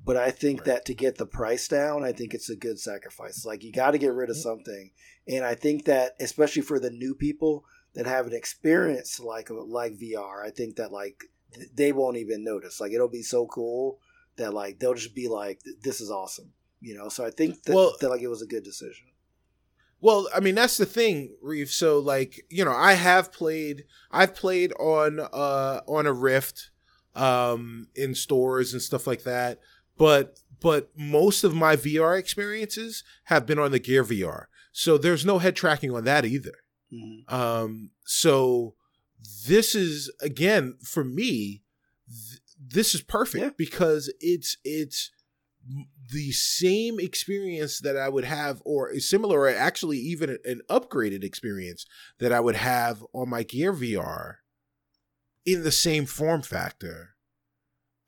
But 0.04 0.16
I 0.16 0.30
think 0.32 0.60
Right. 0.60 0.66
that 0.66 0.84
to 0.86 0.94
get 0.94 1.16
the 1.16 1.26
price 1.26 1.68
down, 1.68 2.02
I 2.04 2.12
think 2.12 2.34
it's 2.34 2.50
a 2.50 2.56
good 2.56 2.80
sacrifice. 2.80 3.44
Like 3.44 3.62
you 3.62 3.72
got 3.72 3.92
to 3.92 3.98
get 3.98 4.12
rid 4.14 4.30
of 4.30 4.36
something, 4.36 4.90
and 5.28 5.44
I 5.44 5.54
think 5.54 5.84
that 5.84 6.16
especially 6.18 6.62
for 6.62 6.80
the 6.80 6.90
new 6.90 7.14
people 7.14 7.64
that 7.94 8.06
have 8.06 8.26
an 8.26 8.32
experience 8.32 9.20
like 9.20 9.48
like 9.50 9.92
VR, 9.98 10.44
I 10.44 10.50
think 10.50 10.76
that 10.76 10.90
like 10.92 11.24
th- 11.54 11.68
they 11.74 11.92
won't 11.92 12.16
even 12.16 12.42
notice. 12.42 12.80
Like 12.80 12.92
it'll 12.92 13.08
be 13.08 13.22
so 13.22 13.46
cool 13.46 14.00
that 14.36 14.52
like 14.52 14.78
they'll 14.80 14.94
just 14.94 15.14
be 15.14 15.28
like, 15.28 15.60
"This 15.82 16.00
is 16.00 16.10
awesome," 16.10 16.52
you 16.80 16.94
know. 16.96 17.08
So 17.08 17.24
I 17.24 17.30
think 17.30 17.62
that, 17.64 17.74
Well- 17.74 17.94
that 18.00 18.08
like 18.08 18.22
it 18.22 18.28
was 18.28 18.42
a 18.42 18.46
good 18.46 18.64
decision. 18.64 19.06
Well, 20.00 20.28
I 20.34 20.40
mean 20.40 20.56
that's 20.56 20.78
the 20.78 20.86
thing, 20.86 21.36
Reef. 21.40 21.72
So 21.72 22.00
like, 22.00 22.44
you 22.50 22.64
know, 22.64 22.72
I 22.74 22.94
have 22.94 23.32
played 23.32 23.84
I've 24.10 24.34
played 24.34 24.72
on 24.80 25.20
uh 25.20 25.82
on 25.86 26.06
a 26.06 26.12
Rift 26.12 26.70
um 27.14 27.88
in 27.94 28.14
stores 28.16 28.72
and 28.72 28.82
stuff 28.82 29.06
like 29.06 29.22
that. 29.24 29.60
But 29.96 30.38
but 30.60 30.90
most 30.96 31.42
of 31.44 31.54
my 31.54 31.74
VR 31.76 32.16
experiences 32.18 33.02
have 33.24 33.46
been 33.46 33.58
on 33.58 33.72
the 33.72 33.78
Gear 33.80 34.04
VR. 34.04 34.44
So 34.70 34.96
there's 34.96 35.24
no 35.26 35.38
head 35.38 35.56
tracking 35.56 35.92
on 35.94 36.04
that 36.04 36.24
either. 36.24 36.54
Mhm. 36.92 37.30
Um, 37.32 37.90
so 38.04 38.74
this 39.46 39.74
is 39.74 40.10
again 40.20 40.76
for 40.82 41.04
me, 41.04 41.62
th- 42.08 42.40
this 42.58 42.94
is 42.94 43.02
perfect 43.02 43.42
Yeah. 43.44 43.50
because 43.58 44.12
it's 44.20 44.56
it's 44.64 45.10
the 46.10 46.32
same 46.32 46.98
experience 46.98 47.78
that 47.80 47.96
I 47.96 48.08
would 48.08 48.24
have, 48.24 48.60
or 48.64 48.90
a 48.90 49.00
similar, 49.00 49.40
or 49.40 49.48
actually 49.48 49.98
even 49.98 50.38
an 50.44 50.60
upgraded 50.68 51.22
experience 51.22 51.86
that 52.18 52.32
I 52.32 52.40
would 52.40 52.56
have 52.56 53.04
on 53.12 53.28
my 53.28 53.42
Gear 53.44 53.72
VR 53.72 54.36
in 55.44 55.62
the 55.62 55.70
same 55.72 56.04
form 56.06 56.42
factor, 56.42 57.11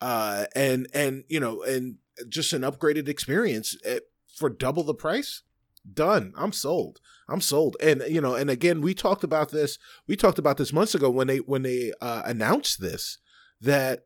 uh, 0.01 0.45
and 0.55 0.87
and 0.93 1.23
you 1.27 1.39
know, 1.39 1.63
and 1.63 1.97
just 2.29 2.53
an 2.53 2.61
upgraded 2.61 3.07
experience 3.07 3.75
at, 3.85 4.03
for 4.35 4.49
double 4.49 4.83
the 4.83 4.93
price. 4.93 5.43
Done. 5.91 6.33
I'm 6.35 6.51
sold. 6.51 6.99
I'm 7.29 7.41
sold. 7.41 7.77
And 7.81 8.03
you 8.09 8.19
know, 8.19 8.33
and 8.33 8.49
again, 8.49 8.81
we 8.81 8.95
talked 8.95 9.23
about 9.23 9.51
this. 9.51 9.77
We 10.07 10.15
talked 10.15 10.39
about 10.39 10.57
this 10.57 10.73
months 10.73 10.95
ago 10.95 11.09
when 11.09 11.27
they 11.27 11.37
when 11.37 11.61
they 11.61 11.93
uh, 12.01 12.23
announced 12.25 12.81
this 12.81 13.19
that 13.61 14.05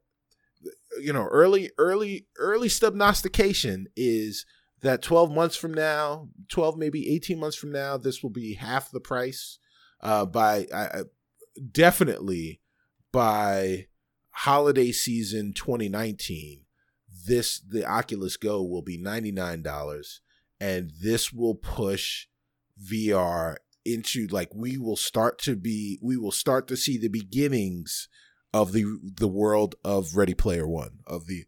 you 0.99 1.13
know 1.13 1.25
early 1.25 1.71
early 1.77 2.27
early 2.37 2.67
stubnostication 2.67 3.85
is 3.95 4.45
that 4.81 5.01
12 5.01 5.31
months 5.31 5.55
from 5.55 5.73
now 5.73 6.29
12 6.49 6.77
maybe 6.77 7.13
18 7.13 7.39
months 7.39 7.57
from 7.57 7.71
now 7.71 7.97
this 7.97 8.23
will 8.23 8.29
be 8.29 8.55
half 8.55 8.91
the 8.91 8.99
price 8.99 9.59
uh 10.01 10.25
by 10.25 10.67
I 10.73 10.83
I- 10.83 11.03
definitely 11.71 12.61
by 13.11 13.87
holiday 14.31 14.91
season 14.91 15.53
2019 15.53 16.65
this 17.27 17.59
the 17.59 17.85
Oculus 17.85 18.37
Go 18.37 18.63
will 18.63 18.81
be 18.81 18.97
$99 18.97 20.19
and 20.59 20.91
this 21.01 21.31
will 21.33 21.55
push 21.55 22.27
VR 22.81 23.57
into 23.85 24.27
like 24.27 24.53
we 24.53 24.77
will 24.77 24.95
start 24.95 25.39
to 25.39 25.55
be 25.55 25.99
we 26.01 26.17
will 26.17 26.31
start 26.31 26.67
to 26.67 26.77
see 26.77 26.97
the 26.97 27.07
beginnings 27.07 28.07
of 28.53 28.71
the 28.71 28.99
the 29.17 29.27
world 29.27 29.75
of 29.83 30.15
Ready 30.15 30.33
Player 30.33 30.67
One 30.67 30.99
of 31.07 31.27
the 31.27 31.45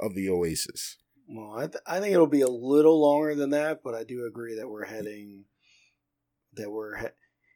of 0.00 0.14
the 0.14 0.28
Oasis. 0.28 0.96
Well, 1.28 1.58
I, 1.58 1.66
th- 1.66 1.82
I 1.86 2.00
think 2.00 2.14
it'll 2.14 2.26
be 2.26 2.40
a 2.40 2.48
little 2.48 3.00
longer 3.00 3.34
than 3.34 3.50
that, 3.50 3.80
but 3.84 3.94
I 3.94 4.04
do 4.04 4.24
agree 4.26 4.56
that 4.56 4.68
we're 4.68 4.86
heading 4.86 5.44
that 6.54 6.70
we're 6.70 6.96
he- 6.96 7.06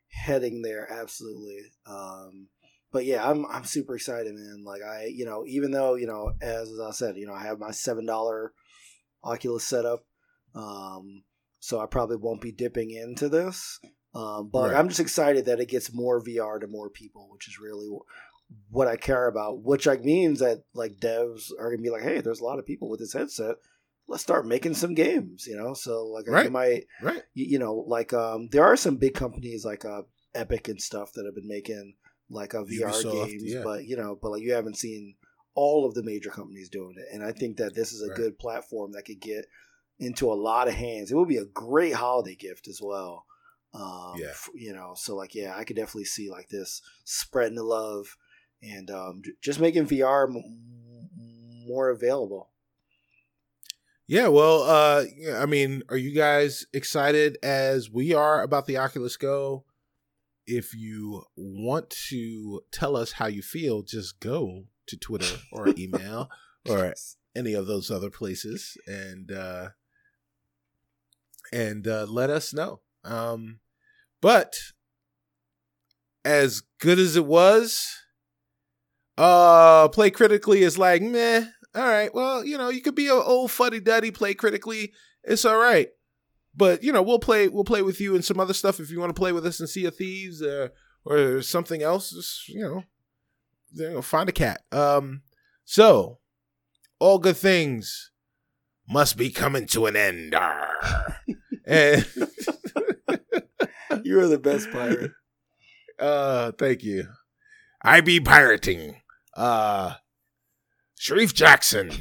heading 0.09 0.62
there 0.62 0.91
absolutely. 0.91 1.62
Um, 1.87 2.49
but 2.93 3.05
yeah, 3.05 3.28
I'm 3.28 3.45
I'm 3.47 3.64
super 3.64 3.97
excited, 3.97 4.34
man. 4.34 4.62
Like 4.64 4.82
I, 4.82 5.07
you 5.07 5.24
know, 5.24 5.45
even 5.47 5.70
though 5.70 5.95
you 5.95 6.07
know, 6.07 6.32
as 6.40 6.70
I 6.80 6.90
said, 6.93 7.16
you 7.16 7.26
know, 7.26 7.34
I 7.34 7.43
have 7.45 7.59
my 7.59 7.70
seven 7.70 8.07
dollar 8.07 8.53
Oculus 9.24 9.66
setup, 9.66 10.05
um, 10.55 11.24
so 11.59 11.80
I 11.80 11.86
probably 11.86 12.16
won't 12.16 12.40
be 12.40 12.53
dipping 12.53 12.90
into 12.90 13.28
this. 13.28 13.80
Um, 14.14 14.51
but 14.53 14.70
Right. 14.72 14.76
I'm 14.76 14.88
just 14.88 15.01
excited 15.01 15.47
that 15.47 15.61
it 15.61 15.68
gets 15.70 15.95
more 15.95 16.22
VR 16.22 16.61
to 16.61 16.66
more 16.66 16.90
people, 16.90 17.28
which 17.32 17.49
is 17.49 17.59
really 17.59 17.88
what 18.68 18.88
I 18.88 18.97
care 18.97 19.26
about. 19.26 19.62
Which 19.62 19.86
like 19.86 20.05
means 20.05 20.40
that 20.40 20.64
like 20.74 20.99
devs 21.01 21.51
are 21.59 21.70
gonna 21.70 21.82
be 21.82 21.90
like, 21.90 22.03
hey, 22.03 22.20
there's 22.20 22.40
a 22.40 22.45
lot 22.45 22.59
of 22.59 22.66
people 22.66 22.88
with 22.90 23.01
this 23.01 23.14
headset. 23.14 23.57
Let's 24.09 24.22
start 24.22 24.47
making 24.47 24.74
some 24.74 24.95
games, 24.95 25.47
you 25.47 25.57
know. 25.57 25.72
So 25.72 26.05
like 26.07 26.28
I 26.28 26.32
Right. 26.32 26.53
might, 26.53 26.84
Right. 27.01 27.22
you, 27.32 27.47
you 27.53 27.59
know, 27.59 27.84
like 27.86 28.12
um, 28.12 28.49
there 28.51 28.64
are 28.64 28.76
some 28.76 28.97
big 28.97 29.14
companies 29.14 29.64
like 29.64 29.84
uh, 29.86 30.03
Epic 30.34 30.68
and 30.68 30.82
stuff 30.82 31.12
that 31.14 31.24
have 31.24 31.34
been 31.34 31.49
making 31.49 31.95
like 32.33 32.55
uh, 32.55 32.64
VR 32.64 32.91
Ubisoft, 33.03 33.26
games, 33.28 33.43
yeah. 33.55 33.62
but 33.62 33.85
you 33.85 33.97
know, 33.97 34.18
but 34.20 34.30
like 34.30 34.43
you 34.43 34.53
haven't 34.53 34.76
seen 34.78 35.14
all 35.55 35.85
of 35.87 35.95
the 35.95 36.03
major 36.03 36.30
companies 36.30 36.68
doing 36.68 36.95
it, 36.97 37.07
and 37.12 37.22
I 37.22 37.33
think 37.33 37.59
that 37.59 37.74
this 37.74 37.93
is 37.93 38.03
a 38.03 38.09
Right. 38.09 38.16
good 38.16 38.39
platform 38.39 38.93
that 38.93 39.05
could 39.05 39.20
get 39.20 39.47
into 39.99 40.33
a 40.33 40.35
lot 40.35 40.66
of 40.68 40.74
hands. 40.74 41.11
It 41.12 41.16
would 41.16 41.28
be 41.28 41.37
a 41.37 41.45
great 41.45 41.95
holiday 41.95 42.35
gift 42.35 42.66
as 42.68 42.80
well. 42.83 43.26
Um, 43.74 44.18
Yeah. 44.18 44.33
you 44.55 44.72
know, 44.72 44.95
so 44.97 45.14
like 45.14 45.35
yeah, 45.35 45.55
I 45.57 45.64
could 45.64 45.76
definitely 45.76 46.05
see 46.07 46.30
like 46.30 46.49
this 46.49 46.83
spreading 47.05 47.57
the 47.57 47.62
love 47.64 48.16
and 48.62 48.91
um, 48.91 49.22
just 49.41 49.61
making 49.61 49.87
VR 49.87 50.28
m- 50.28 51.09
more 51.66 51.89
available. 51.91 52.49
Yeah, 54.07 54.28
well, 54.28 54.62
uh 54.62 55.05
I 55.37 55.47
mean, 55.47 55.83
are 55.89 55.97
you 55.97 56.12
guys 56.12 56.66
excited 56.72 57.39
as 57.43 57.91
we 57.91 58.12
are 58.12 58.43
about 58.43 58.66
the 58.66 58.76
Oculus 58.76 59.16
Go? 59.16 59.64
If 60.47 60.74
you 60.74 61.24
want 61.36 61.90
to 62.09 62.62
tell 62.72 62.97
us 62.97 63.12
how 63.12 63.26
you 63.26 63.43
feel, 63.43 63.82
just 63.82 64.20
go 64.20 64.64
to 64.86 64.97
Twitter 64.97 65.36
or 65.53 65.72
email 65.78 66.28
or 66.68 66.95
any 67.34 67.55
of 67.55 67.66
those 67.66 67.90
other 67.90 68.11
places 68.11 68.76
and 68.86 69.32
uh 69.32 69.70
and 71.53 71.86
uh 71.86 72.07
let 72.09 72.30
us 72.30 72.53
know. 72.53 72.80
Um 73.05 73.61
but 74.20 74.55
as 76.24 76.62
good 76.78 76.99
as 76.99 77.16
it 77.16 77.24
was, 77.24 77.88
uh 79.18 79.88
play 79.88 80.11
critically 80.11 80.62
is 80.62 80.78
like 80.78 81.03
meh. 81.03 81.47
All 81.74 81.82
right, 81.86 82.14
well, 82.14 82.45
you 82.45 82.59
know, 82.59 82.68
you 82.68 82.82
could 82.82 82.95
be 82.95 83.07
an 83.07 83.22
old 83.24 83.51
fuddy 83.51 83.80
duddy, 83.80 84.11
play 84.11 84.34
critically. 84.34 84.93
It's 85.24 85.45
all 85.45 85.57
right. 85.57 85.88
But 86.55 86.82
you 86.82 86.92
know, 86.92 87.03
we'll 87.03 87.18
play 87.18 87.48
we'll 87.48 87.64
play 87.64 87.82
with 87.82 88.00
you 88.00 88.14
and 88.14 88.24
some 88.24 88.38
other 88.40 88.55
stuff 88.55 88.78
if 88.80 88.90
you 88.90 89.00
want 89.00 89.11
to 89.14 89.18
play 89.18 89.32
with 89.32 89.46
us 89.46 89.59
and 89.61 89.68
Sea 89.68 89.86
of 89.86 89.96
Thieves 89.96 90.42
or 90.42 90.72
or 91.05 91.42
something 91.42 91.82
else. 91.82 92.11
Just 92.11 92.48
you 92.48 92.61
know, 92.61 92.84
you 93.72 93.90
know, 93.90 94.03
find 94.03 94.28
a 94.28 94.32
cat. 94.32 94.62
Um, 94.70 95.22
so 95.64 96.18
all 96.98 97.18
good 97.18 97.36
things 97.36 98.11
must 98.88 99.16
be 99.16 99.30
coming 99.30 99.66
to 99.68 99.86
an 99.86 99.96
end. 99.96 100.34
And 101.64 102.05
You 104.05 104.18
are 104.20 104.26
the 104.26 104.38
best 104.38 104.70
pirate. 104.72 105.12
uh, 105.98 106.50
thank 106.59 106.82
you. 106.82 107.07
I 107.82 108.00
be 108.00 108.18
pirating. 108.20 108.96
Uh, 109.36 109.94
Sharif 110.98 111.34
Jackson. 111.34 111.92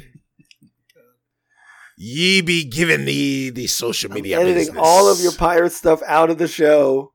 Ye 2.04 2.40
be 2.40 2.64
giving 2.64 3.04
thee 3.04 3.50
the 3.50 3.68
social 3.68 4.10
I'm 4.10 4.16
media. 4.16 4.40
editing 4.40 4.56
business. 4.66 4.82
all 4.82 5.08
of 5.08 5.20
your 5.20 5.30
pirate 5.30 5.70
stuff 5.70 6.02
out 6.04 6.30
of 6.30 6.38
the 6.38 6.48
show. 6.48 7.12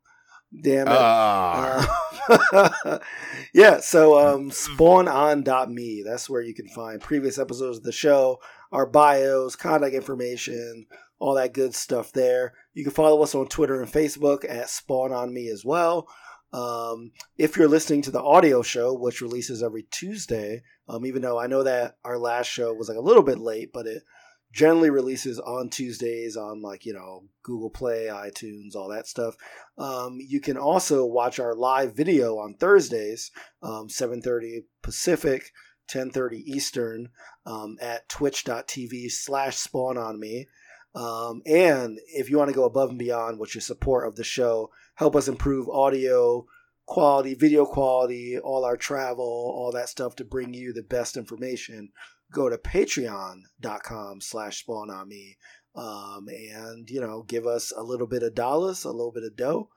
Damn 0.63 0.88
it. 0.88 0.95
Ah. 0.97 2.07
Uh, 2.29 2.99
yeah, 3.53 3.81
so 3.81 4.17
um, 4.17 4.49
spawnon.me. 4.49 6.03
That's 6.05 6.29
where 6.29 6.41
you 6.41 6.53
can 6.53 6.69
find 6.69 7.01
previous 7.01 7.38
episodes 7.38 7.79
of 7.79 7.83
the 7.83 7.91
show, 7.91 8.39
our 8.71 8.85
bios, 8.85 9.57
contact 9.57 9.93
information, 9.93 10.85
all 11.19 11.33
that 11.33 11.53
good 11.53 11.75
stuff 11.75 12.13
there. 12.13 12.53
You 12.73 12.85
can 12.85 12.93
follow 12.93 13.21
us 13.21 13.35
on 13.35 13.47
Twitter 13.49 13.81
and 13.81 13.91
Facebook 13.91 14.49
at 14.49 14.69
Spawn 14.69 15.11
on 15.11 15.33
Me 15.33 15.49
as 15.49 15.65
well. 15.65 16.07
Um, 16.53 17.11
if 17.38 17.57
you're 17.57 17.67
listening 17.67 18.03
to 18.03 18.11
the 18.11 18.23
audio 18.23 18.61
show, 18.61 18.93
which 18.93 19.19
releases 19.19 19.61
every 19.61 19.83
Tuesday, 19.91 20.61
um, 20.88 21.05
even 21.05 21.21
though 21.21 21.38
I 21.38 21.47
know 21.47 21.63
that 21.63 21.97
our 22.05 22.17
last 22.17 22.47
show 22.47 22.73
was 22.73 22.88
like 22.88 22.97
a 22.97 23.01
little 23.01 23.23
bit 23.23 23.38
late, 23.38 23.71
but 23.73 23.85
it 23.85 24.03
generally 24.51 24.89
releases 24.89 25.39
on 25.39 25.69
Tuesdays 25.69 26.35
on 26.37 26.61
like, 26.61 26.85
you 26.85 26.93
know, 26.93 27.23
Google 27.43 27.69
Play, 27.69 28.05
iTunes, 28.05 28.75
all 28.75 28.89
that 28.89 29.07
stuff. 29.07 29.35
Um, 29.77 30.17
you 30.19 30.39
can 30.39 30.57
also 30.57 31.05
watch 31.05 31.39
our 31.39 31.53
live 31.53 31.95
video 31.95 32.37
on 32.37 32.55
Thursdays, 32.55 33.31
um, 33.61 33.87
7.30 33.87 34.63
Pacific, 34.81 35.51
10.30 35.91 36.43
Eastern 36.45 37.09
um, 37.45 37.77
at 37.81 38.07
twitch.tv 38.09 39.11
slash 39.11 39.57
spawn 39.57 39.97
on 39.97 40.19
me. 40.19 40.47
Um, 40.95 41.41
and 41.45 41.99
if 42.07 42.29
you 42.29 42.37
want 42.37 42.49
to 42.49 42.55
go 42.55 42.65
above 42.65 42.89
and 42.89 42.99
beyond 42.99 43.39
with 43.39 43.53
your 43.53 43.61
support 43.61 44.07
of 44.07 44.15
the 44.15 44.23
show, 44.23 44.71
help 44.95 45.15
us 45.15 45.27
improve 45.27 45.69
audio 45.69 46.45
quality, 46.87 47.35
video 47.35 47.65
quality, 47.65 48.39
all 48.39 48.65
our 48.65 48.77
travel, 48.77 49.25
all 49.25 49.71
that 49.73 49.89
stuff 49.89 50.15
to 50.15 50.25
bring 50.25 50.53
you 50.53 50.73
the 50.73 50.81
best 50.81 51.17
information, 51.17 51.89
go 52.32 52.49
to 52.49 52.57
patreon.com 52.57 54.21
slash 54.21 54.59
spawn 54.59 54.89
on 54.89 55.07
me. 55.07 55.38
Um, 55.75 56.28
and 56.28 56.89
you 56.89 57.01
know, 57.01 57.23
give 57.23 57.45
us 57.45 57.71
a 57.75 57.84
little 57.84 58.07
bit 58.07 58.23
of 58.23 58.34
dollars, 58.34 58.84
a 58.84 58.91
little 58.91 59.11
bit 59.11 59.23
of 59.23 59.36
dough, 59.36 59.69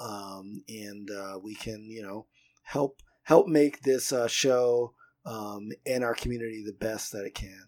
um, 0.00 0.64
and 0.68 1.08
uh, 1.10 1.38
we 1.40 1.54
can, 1.54 1.88
you 1.88 2.02
know, 2.02 2.26
help 2.62 3.00
help 3.22 3.46
make 3.46 3.82
this 3.82 4.12
uh, 4.12 4.26
show 4.26 4.94
um, 5.24 5.70
and 5.86 6.02
our 6.02 6.14
community 6.14 6.62
the 6.64 6.72
best 6.72 7.12
that 7.12 7.24
it 7.24 7.34
can. 7.34 7.66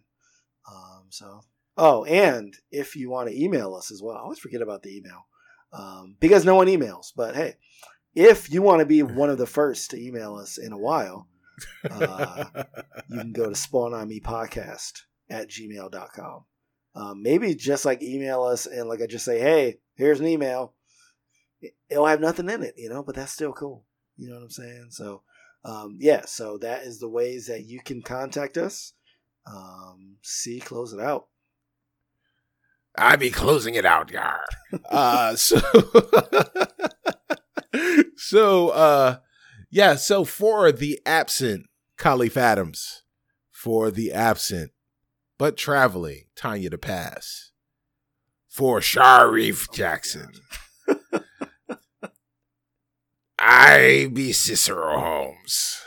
Um, 0.69 1.07
so, 1.11 1.43
oh, 1.77 2.05
and 2.05 2.55
if 2.71 2.97
you 2.97 3.09
want 3.09 3.29
to 3.29 3.41
email 3.41 3.75
us 3.75 3.93
as 3.93 4.03
well, 4.03 4.17
I 4.17 4.21
always 4.21 4.41
forget 4.41 4.63
about 4.63 4.83
the 4.83 4.97
email 4.97 5.27
um, 5.73 6.17
because 6.21 6.45
no 6.45 6.57
one 6.57 6.67
emails. 6.67 7.13
But 7.17 7.37
hey, 7.37 7.55
if 8.15 8.51
you 8.51 8.63
want 8.63 8.81
to 8.81 8.87
be 8.87 9.03
one 9.03 9.31
of 9.31 9.39
the 9.39 9.47
first 9.47 9.91
to 9.91 10.03
email 10.03 10.35
us 10.37 10.59
in 10.59 10.73
a 10.73 10.79
while, 10.79 11.29
uh, 11.91 12.45
you 13.09 13.19
can 13.19 13.33
go 13.33 13.49
to 13.49 13.55
spawn 13.55 13.95
on 13.95 14.09
me 14.09 14.21
podcast 14.21 15.03
at 15.31 15.49
gmail.com. 15.49 16.45
Um, 16.95 17.23
maybe 17.23 17.55
just 17.55 17.85
like 17.85 18.03
email 18.03 18.43
us 18.43 18.67
and 18.67 18.89
like 18.89 19.03
I 19.03 19.07
just 19.07 19.25
say, 19.25 19.39
hey, 19.41 19.79
here's 19.95 20.21
an 20.21 20.27
email. 20.27 20.75
It- 21.61 21.75
It'll 21.91 22.07
have 22.07 22.21
nothing 22.21 22.49
in 22.49 22.63
it, 22.63 22.75
you 22.77 22.89
know, 22.89 23.03
but 23.03 23.15
that's 23.15 23.33
still 23.33 23.53
cool. 23.53 23.85
You 24.17 24.29
know 24.31 24.37
what 24.37 24.45
I'm 24.45 24.51
saying? 24.51 24.87
So, 24.91 25.23
um, 25.65 25.99
yeah, 26.01 26.25
so 26.27 26.59
that 26.59 26.85
is 26.85 26.99
the 27.01 27.09
ways 27.09 27.47
that 27.49 27.65
you 27.65 27.81
can 27.81 28.03
contact 28.03 28.57
us. 28.57 28.93
Um, 29.47 30.17
see, 30.23 30.61
close 30.61 30.93
it 30.93 31.01
out. 31.01 31.27
I 32.99 33.17
be 33.17 33.31
closing 33.31 33.75
it 33.75 33.85
out, 33.85 34.11
yar. 34.11 34.41
uh, 34.91 35.37
so, 35.37 35.61
so, 38.17 38.69
uh, 38.71 39.19
yeah. 39.71 39.97
So 39.97 40.25
for 40.25 40.73
the 40.73 41.01
absent 41.07 41.67
Kahlief 41.99 42.37
Adams, 42.37 43.03
for 43.51 43.91
the 43.91 44.13
absent 44.13 44.73
but 45.39 45.57
traveling 45.57 46.25
Tanya 46.35 46.71
DePass, 46.71 47.51
for 48.49 48.81
Sharif 48.81 49.67
oh 49.71 49.75
Jackson. 49.75 50.33
I 53.39 54.09
be 54.13 54.33
Cicero 54.33 54.99
Holmes. 54.99 55.79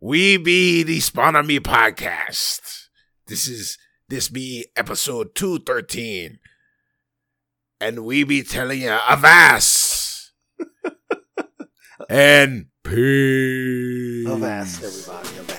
We 0.00 0.36
be 0.36 0.82
the 0.82 1.00
Spawn 1.00 1.36
on 1.36 1.46
Me 1.46 1.60
podcast. 1.60 2.88
This 3.26 3.48
is 3.48 3.78
this 4.08 4.28
be 4.28 4.66
episode 4.76 5.34
213. 5.34 6.38
And 7.80 8.04
we 8.04 8.24
be 8.24 8.42
telling 8.42 8.82
you 8.82 8.90
avast. 8.90 10.32
and 12.08 12.66
peace. 12.88 14.26
Avast, 14.26 14.82
everybody. 14.84 15.38
Avast. 15.38 15.55